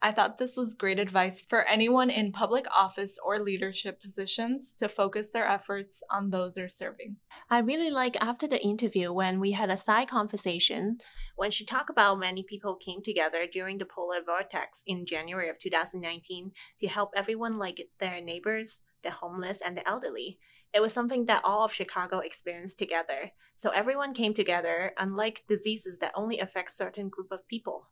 I 0.00 0.12
thought 0.12 0.38
this 0.38 0.56
was 0.56 0.74
great 0.74 1.00
advice 1.00 1.40
for 1.40 1.64
anyone 1.64 2.08
in 2.08 2.30
public 2.30 2.66
office 2.74 3.18
or 3.24 3.40
leadership 3.40 4.00
positions 4.00 4.72
to 4.74 4.88
focus 4.88 5.32
their 5.32 5.48
efforts 5.48 6.04
on 6.08 6.30
those 6.30 6.54
they're 6.54 6.68
serving. 6.68 7.16
I 7.50 7.58
really 7.58 7.90
like 7.90 8.16
after 8.20 8.46
the 8.46 8.62
interview 8.62 9.12
when 9.12 9.40
we 9.40 9.52
had 9.52 9.70
a 9.70 9.76
side 9.76 10.08
conversation 10.08 10.98
when 11.34 11.50
she 11.50 11.64
talked 11.64 11.90
about 11.90 12.20
many 12.20 12.44
people 12.44 12.76
came 12.76 13.02
together 13.02 13.44
during 13.52 13.78
the 13.78 13.86
polar 13.86 14.22
vortex 14.24 14.84
in 14.86 15.04
January 15.04 15.48
of 15.48 15.58
2019 15.58 16.52
to 16.80 16.88
help 16.88 17.10
everyone 17.16 17.58
like 17.58 17.88
their 17.98 18.20
neighbors, 18.20 18.82
the 19.02 19.10
homeless, 19.10 19.58
and 19.64 19.76
the 19.76 19.88
elderly. 19.88 20.38
It 20.72 20.80
was 20.80 20.92
something 20.92 21.26
that 21.26 21.44
all 21.44 21.64
of 21.64 21.72
Chicago 21.72 22.18
experienced 22.18 22.78
together. 22.78 23.32
So 23.56 23.70
everyone 23.70 24.14
came 24.14 24.34
together, 24.34 24.92
unlike 24.96 25.42
diseases 25.48 25.98
that 25.98 26.12
only 26.14 26.38
affect 26.38 26.70
certain 26.70 27.08
group 27.08 27.32
of 27.32 27.48
people 27.48 27.88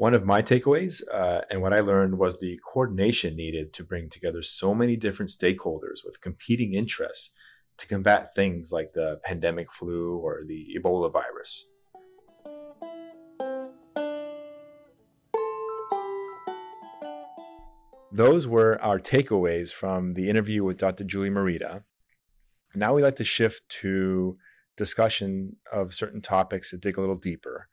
one 0.00 0.14
of 0.14 0.24
my 0.24 0.40
takeaways 0.40 1.02
uh, 1.12 1.42
and 1.50 1.60
what 1.60 1.74
I 1.74 1.80
learned 1.80 2.16
was 2.16 2.40
the 2.40 2.58
coordination 2.72 3.36
needed 3.36 3.74
to 3.74 3.84
bring 3.84 4.08
together 4.08 4.42
so 4.42 4.74
many 4.74 4.96
different 4.96 5.30
stakeholders 5.30 6.02
with 6.06 6.22
competing 6.22 6.72
interests 6.72 7.32
to 7.76 7.86
combat 7.86 8.34
things 8.34 8.72
like 8.72 8.94
the 8.94 9.20
pandemic 9.24 9.70
flu 9.70 10.16
or 10.16 10.40
the 10.46 10.68
Ebola 10.74 11.12
virus. 11.12 11.66
Those 18.10 18.46
were 18.46 18.80
our 18.80 18.98
takeaways 18.98 19.70
from 19.70 20.14
the 20.14 20.30
interview 20.30 20.64
with 20.64 20.78
Dr. 20.78 21.04
Julie 21.04 21.28
Morita. 21.28 21.82
Now 22.74 22.94
we'd 22.94 23.02
like 23.02 23.16
to 23.16 23.24
shift 23.24 23.68
to 23.80 24.38
discussion 24.78 25.56
of 25.70 25.92
certain 25.92 26.22
topics 26.22 26.70
to 26.70 26.78
dig 26.78 26.96
a 26.96 27.00
little 27.02 27.16
deeper. 27.16 27.68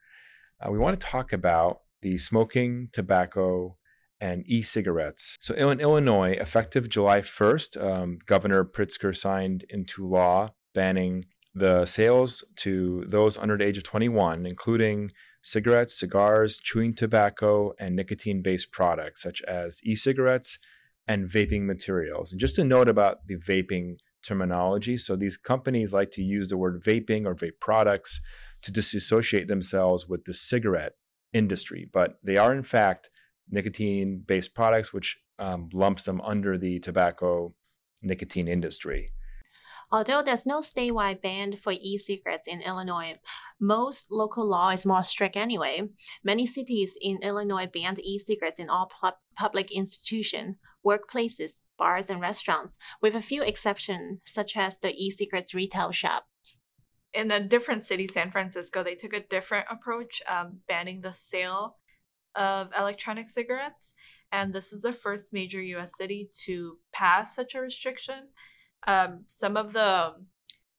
Uh, 0.60 0.72
we 0.72 0.78
want 0.78 1.00
to 1.00 1.08
talk 1.08 1.32
about 1.32 1.84
the 2.02 2.18
smoking, 2.18 2.90
tobacco, 2.92 3.78
and 4.20 4.44
e 4.48 4.62
cigarettes. 4.62 5.38
So, 5.42 5.54
in 5.54 5.80
Illinois, 5.80 6.38
effective 6.40 6.90
July 6.90 7.22
1st, 7.22 7.82
um, 7.82 8.20
Governor 8.26 8.64
Pritzker 8.66 9.16
signed 9.16 9.66
into 9.70 10.08
law 10.08 10.54
banning 10.74 11.26
the 11.54 11.86
sales 11.86 12.44
to 12.56 13.04
those 13.08 13.38
under 13.38 13.58
the 13.58 13.66
age 13.66 13.78
of 13.78 13.84
21, 13.84 14.46
including 14.46 15.12
cigarettes, 15.42 16.00
cigars, 16.00 16.60
chewing 16.60 16.94
tobacco, 16.94 17.74
and 17.80 17.96
nicotine 17.96 18.42
based 18.42 18.72
products 18.72 19.24
such 19.24 19.42
as 19.44 19.80
e 19.84 19.96
cigarettes 19.96 20.60
and 21.08 21.30
vaping 21.30 21.66
materials. 21.66 22.32
And 22.32 22.40
just 22.40 22.58
a 22.58 22.64
note 22.64 22.90
about 22.90 23.28
the 23.28 23.38
vaping 23.38 23.98
terminology 24.24 24.98
so, 24.98 25.16
these 25.16 25.38
companies 25.38 25.94
like 25.94 26.12
to 26.12 26.22
use 26.22 26.50
the 26.50 26.58
word 26.58 26.84
vaping 26.84 27.26
or 27.26 27.36
vape 27.36 27.60
products 27.62 28.20
to 28.62 28.72
disassociate 28.72 29.48
themselves 29.48 30.08
with 30.08 30.26
the 30.26 30.34
cigarette 30.34 30.94
industry, 31.34 31.90
but 31.92 32.20
they 32.24 32.38
are 32.38 32.54
in 32.54 32.64
fact 32.64 33.10
nicotine 33.50 34.24
based 34.26 34.54
products, 34.54 34.94
which 34.94 35.18
um, 35.40 35.70
lumps 35.74 36.06
them 36.06 36.22
under 36.22 36.58
the 36.58 36.80
tobacco 36.80 37.54
nicotine 38.02 38.48
industry. 38.48 39.12
Although 39.90 40.22
there's 40.22 40.46
no 40.46 40.60
statewide 40.60 41.22
ban 41.22 41.56
for 41.56 41.72
e 41.72 41.98
cigarettes 41.98 42.48
in 42.48 42.62
Illinois, 42.62 43.16
most 43.60 44.12
local 44.12 44.46
law 44.46 44.70
is 44.70 44.86
more 44.86 45.04
strict 45.04 45.38
anyway. 45.38 45.84
Many 46.24 46.46
cities 46.46 46.98
in 47.00 47.20
Illinois 47.24 47.68
banned 47.68 48.00
e 48.00 48.20
cigarettes 48.20 48.60
in 48.60 48.70
all 48.70 48.88
pu- 48.88 49.16
public 49.38 49.72
institutions, 49.72 50.58
workplaces, 50.86 51.64
bars, 51.78 52.10
and 52.10 52.20
restaurants, 52.20 52.78
with 53.02 53.16
a 53.16 53.22
few 53.22 53.42
exceptions, 53.44 54.20
such 54.26 54.58
as 54.58 54.78
the 54.78 54.94
e 54.94 55.10
cigarettes 55.10 55.54
retail 55.54 55.92
shops. 55.92 56.26
In 57.14 57.32
a 57.32 57.40
different 57.40 57.84
city, 57.84 58.08
San 58.08 58.32
Francisco, 58.32 58.84
they 58.84 58.96
took 58.96 59.14
a 59.14 59.22
different 59.22 59.68
approach, 59.70 60.22
um, 60.30 60.60
banning 60.68 61.02
the 61.02 61.14
sale 61.14 61.78
of 62.36 62.70
electronic 62.78 63.28
cigarettes. 63.30 63.94
And 64.32 64.54
this 64.54 64.72
is 64.72 64.82
the 64.82 64.94
first 64.94 65.34
major 65.34 65.62
US 65.62 65.98
city 65.98 66.30
to 66.46 66.78
pass 66.94 67.36
such 67.36 67.56
a 67.56 67.62
restriction 67.62 68.28
um, 68.86 69.26
some 69.28 69.58
of 69.58 69.74
the 69.74 70.14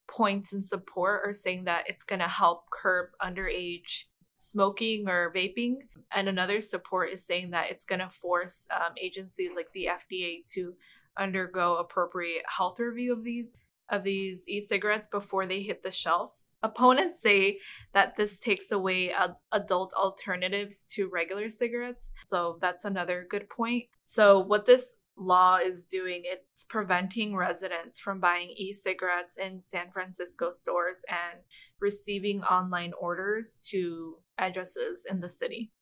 points 0.09 0.53
in 0.53 0.63
support 0.63 1.23
are 1.27 1.33
saying 1.33 1.65
that 1.65 1.85
it's 1.89 2.05
going 2.05 2.21
to 2.21 2.29
help 2.29 2.71
curb 2.71 3.09
underage 3.23 4.05
smoking 4.37 5.09
or 5.09 5.33
vaping. 5.35 5.77
And 6.15 6.29
another 6.29 6.61
support 6.61 7.11
is 7.11 7.27
saying 7.27 7.51
that 7.51 7.71
it's 7.71 7.85
going 7.85 7.99
to 7.99 8.09
force 8.09 8.67
um, 8.75 8.93
agencies 9.01 9.55
like 9.57 9.69
the 9.75 9.91
FDA 9.91 10.39
to 10.55 10.75
undergo 11.19 11.77
appropriate 11.77 12.45
health 12.47 12.79
review 12.79 13.13
of 13.13 13.25
these 13.25 13.59
of 13.91 14.05
these 14.05 14.45
e-cigarettes 14.49 15.09
before 15.11 15.47
they 15.47 15.63
hit 15.63 15.83
the 15.83 15.93
shelves. 15.93 16.51
Opponents 16.63 17.21
say 17.21 17.59
that 17.95 18.17
this 18.17 18.39
takes 18.39 18.71
away 18.71 19.11
ad- 19.13 19.37
adult 19.53 19.93
alternatives 19.95 20.85
to 20.95 21.09
regular 21.09 21.51
cigarettes. 21.51 22.13
So 22.25 22.59
that's 22.61 22.85
another 22.85 23.27
good 23.29 23.49
point. 23.49 23.85
So 24.05 24.41
what 24.41 24.67
this 24.67 24.97
law 25.21 25.57
is 25.57 25.85
doing 25.85 26.23
it's 26.25 26.65
preventing 26.65 27.35
residents 27.35 27.99
from 27.99 28.21
buying 28.21 28.51
e-cigarettes 28.51 29.37
in 29.37 29.61
San 29.61 29.91
Francisco 29.91 30.53
stores 30.53 31.05
and 31.09 31.41
receiving 31.81 32.43
online 32.45 32.93
orders 33.01 33.57
to 33.71 34.19
addresses 34.39 35.05
in 35.11 35.21
the 35.21 35.29
city. 35.29 35.73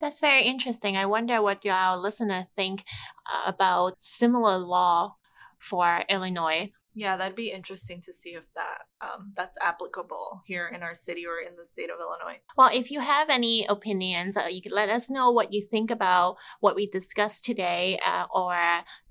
That's 0.00 0.20
very 0.20 0.44
interesting. 0.44 0.96
I 0.96 1.06
wonder 1.06 1.42
what 1.42 1.64
your 1.64 1.96
listeners 1.96 2.44
think 2.54 2.84
uh, 3.26 3.50
about 3.50 3.94
similar 3.98 4.58
law 4.58 5.16
for 5.58 6.04
Illinois. 6.08 6.70
Yeah, 6.98 7.16
that'd 7.16 7.36
be 7.36 7.52
interesting 7.52 8.00
to 8.06 8.12
see 8.12 8.30
if 8.30 8.52
that 8.54 8.78
um, 9.00 9.32
that's 9.36 9.56
applicable 9.62 10.42
here 10.44 10.66
in 10.66 10.82
our 10.82 10.96
city 10.96 11.24
or 11.24 11.38
in 11.38 11.54
the 11.54 11.64
state 11.64 11.90
of 11.90 12.00
Illinois. 12.00 12.40
Well, 12.56 12.70
if 12.72 12.90
you 12.90 12.98
have 12.98 13.28
any 13.30 13.64
opinions, 13.68 14.36
uh, 14.36 14.46
you 14.50 14.60
can 14.60 14.72
let 14.72 14.88
us 14.88 15.08
know 15.08 15.30
what 15.30 15.52
you 15.52 15.64
think 15.64 15.92
about 15.92 16.38
what 16.58 16.74
we 16.74 16.90
discussed 16.90 17.44
today, 17.44 18.00
uh, 18.04 18.24
or 18.34 18.56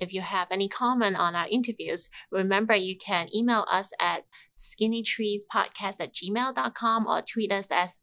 if 0.02 0.12
you 0.12 0.20
have 0.20 0.50
any 0.52 0.68
comment 0.68 1.16
on 1.16 1.34
our 1.34 1.48
interviews. 1.50 2.10
Remember, 2.30 2.76
you 2.76 2.98
can 2.98 3.34
email 3.34 3.66
us 3.72 3.94
at 4.02 4.26
skinnytreespodcast 4.58 6.02
at 6.02 6.14
gmail.com 6.14 7.08
or 7.08 7.22
tweet 7.22 7.54
us 7.54 7.68
as 7.72 8.00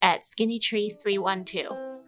at 0.00 0.22
skinnytree312. 0.22 1.98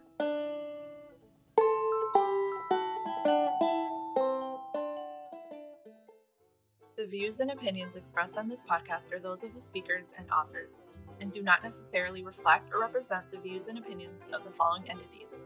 Views 7.05 7.39
and 7.39 7.51
opinions 7.51 7.95
expressed 7.95 8.37
on 8.37 8.49
this 8.49 8.63
podcast 8.63 9.13
are 9.13 9.19
those 9.19 9.43
of 9.43 9.53
the 9.53 9.61
speakers 9.61 10.13
and 10.17 10.29
authors, 10.31 10.79
and 11.21 11.31
do 11.31 11.41
not 11.41 11.63
necessarily 11.63 12.23
reflect 12.23 12.71
or 12.73 12.81
represent 12.81 13.29
the 13.31 13.39
views 13.39 13.67
and 13.67 13.77
opinions 13.77 14.25
of 14.33 14.43
the 14.43 14.51
following 14.51 14.89
entities 14.89 15.37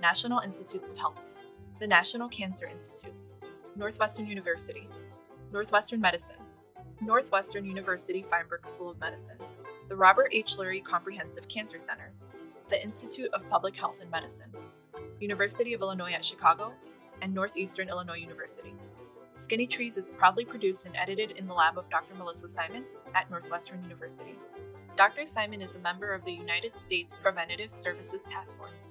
National 0.00 0.40
Institutes 0.40 0.90
of 0.90 0.98
Health, 0.98 1.18
the 1.80 1.86
National 1.86 2.28
Cancer 2.28 2.66
Institute, 2.66 3.14
Northwestern 3.76 4.26
University, 4.26 4.88
Northwestern 5.52 6.00
Medicine, 6.00 6.36
Northwestern 7.00 7.64
University 7.64 8.24
Feinberg 8.30 8.66
School 8.66 8.90
of 8.90 9.00
Medicine, 9.00 9.38
the 9.88 9.96
Robert 9.96 10.28
H. 10.32 10.56
Lurie 10.56 10.84
Comprehensive 10.84 11.48
Cancer 11.48 11.78
Center, 11.78 12.12
the 12.68 12.82
Institute 12.82 13.32
of 13.32 13.48
Public 13.50 13.76
Health 13.76 13.96
and 14.00 14.10
Medicine, 14.10 14.52
University 15.20 15.74
of 15.74 15.80
Illinois 15.80 16.12
at 16.12 16.24
Chicago, 16.24 16.72
and 17.20 17.34
Northeastern 17.34 17.88
Illinois 17.88 18.18
University. 18.18 18.74
Skinny 19.36 19.66
Trees 19.66 19.96
is 19.96 20.10
proudly 20.10 20.44
produced 20.44 20.86
and 20.86 20.96
edited 20.96 21.32
in 21.32 21.46
the 21.46 21.54
lab 21.54 21.78
of 21.78 21.88
Dr. 21.90 22.14
Melissa 22.14 22.48
Simon 22.48 22.84
at 23.14 23.30
Northwestern 23.30 23.82
University. 23.82 24.38
Dr. 24.96 25.26
Simon 25.26 25.62
is 25.62 25.74
a 25.74 25.80
member 25.80 26.12
of 26.12 26.24
the 26.24 26.32
United 26.32 26.78
States 26.78 27.16
Preventative 27.16 27.72
Services 27.72 28.24
Task 28.24 28.58
Force, 28.58 28.84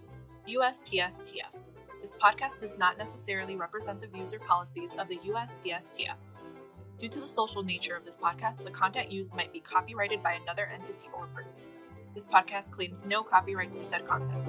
USPSTF. 0.48 1.54
This 2.02 2.16
podcast 2.16 2.62
does 2.62 2.78
not 2.78 2.98
necessarily 2.98 3.56
represent 3.56 4.02
the 4.02 4.08
views 4.08 4.34
or 4.34 4.40
policies 4.40 4.96
of 4.98 5.08
the 5.08 5.18
USPSTF. 5.18 6.16
Due 6.98 7.10
to 7.10 7.20
the 7.20 7.28
social 7.28 7.64
nature 7.64 7.96
of 7.96 8.06
this 8.06 8.18
podcast, 8.18 8.64
the 8.64 8.72
content 8.72 9.12
used 9.12 9.36
might 9.36 9.54
be 9.54 9.60
copyrighted 9.60 10.24
by 10.24 10.34
another 10.34 10.70
entity 10.74 11.08
or 11.14 11.28
person. 11.28 11.62
This 12.14 12.28
podcast 12.28 12.72
claims 12.72 13.06
no 13.06 13.24
copyright 13.24 13.74
to 13.74 13.84
said 13.84 14.08
content. 14.08 14.48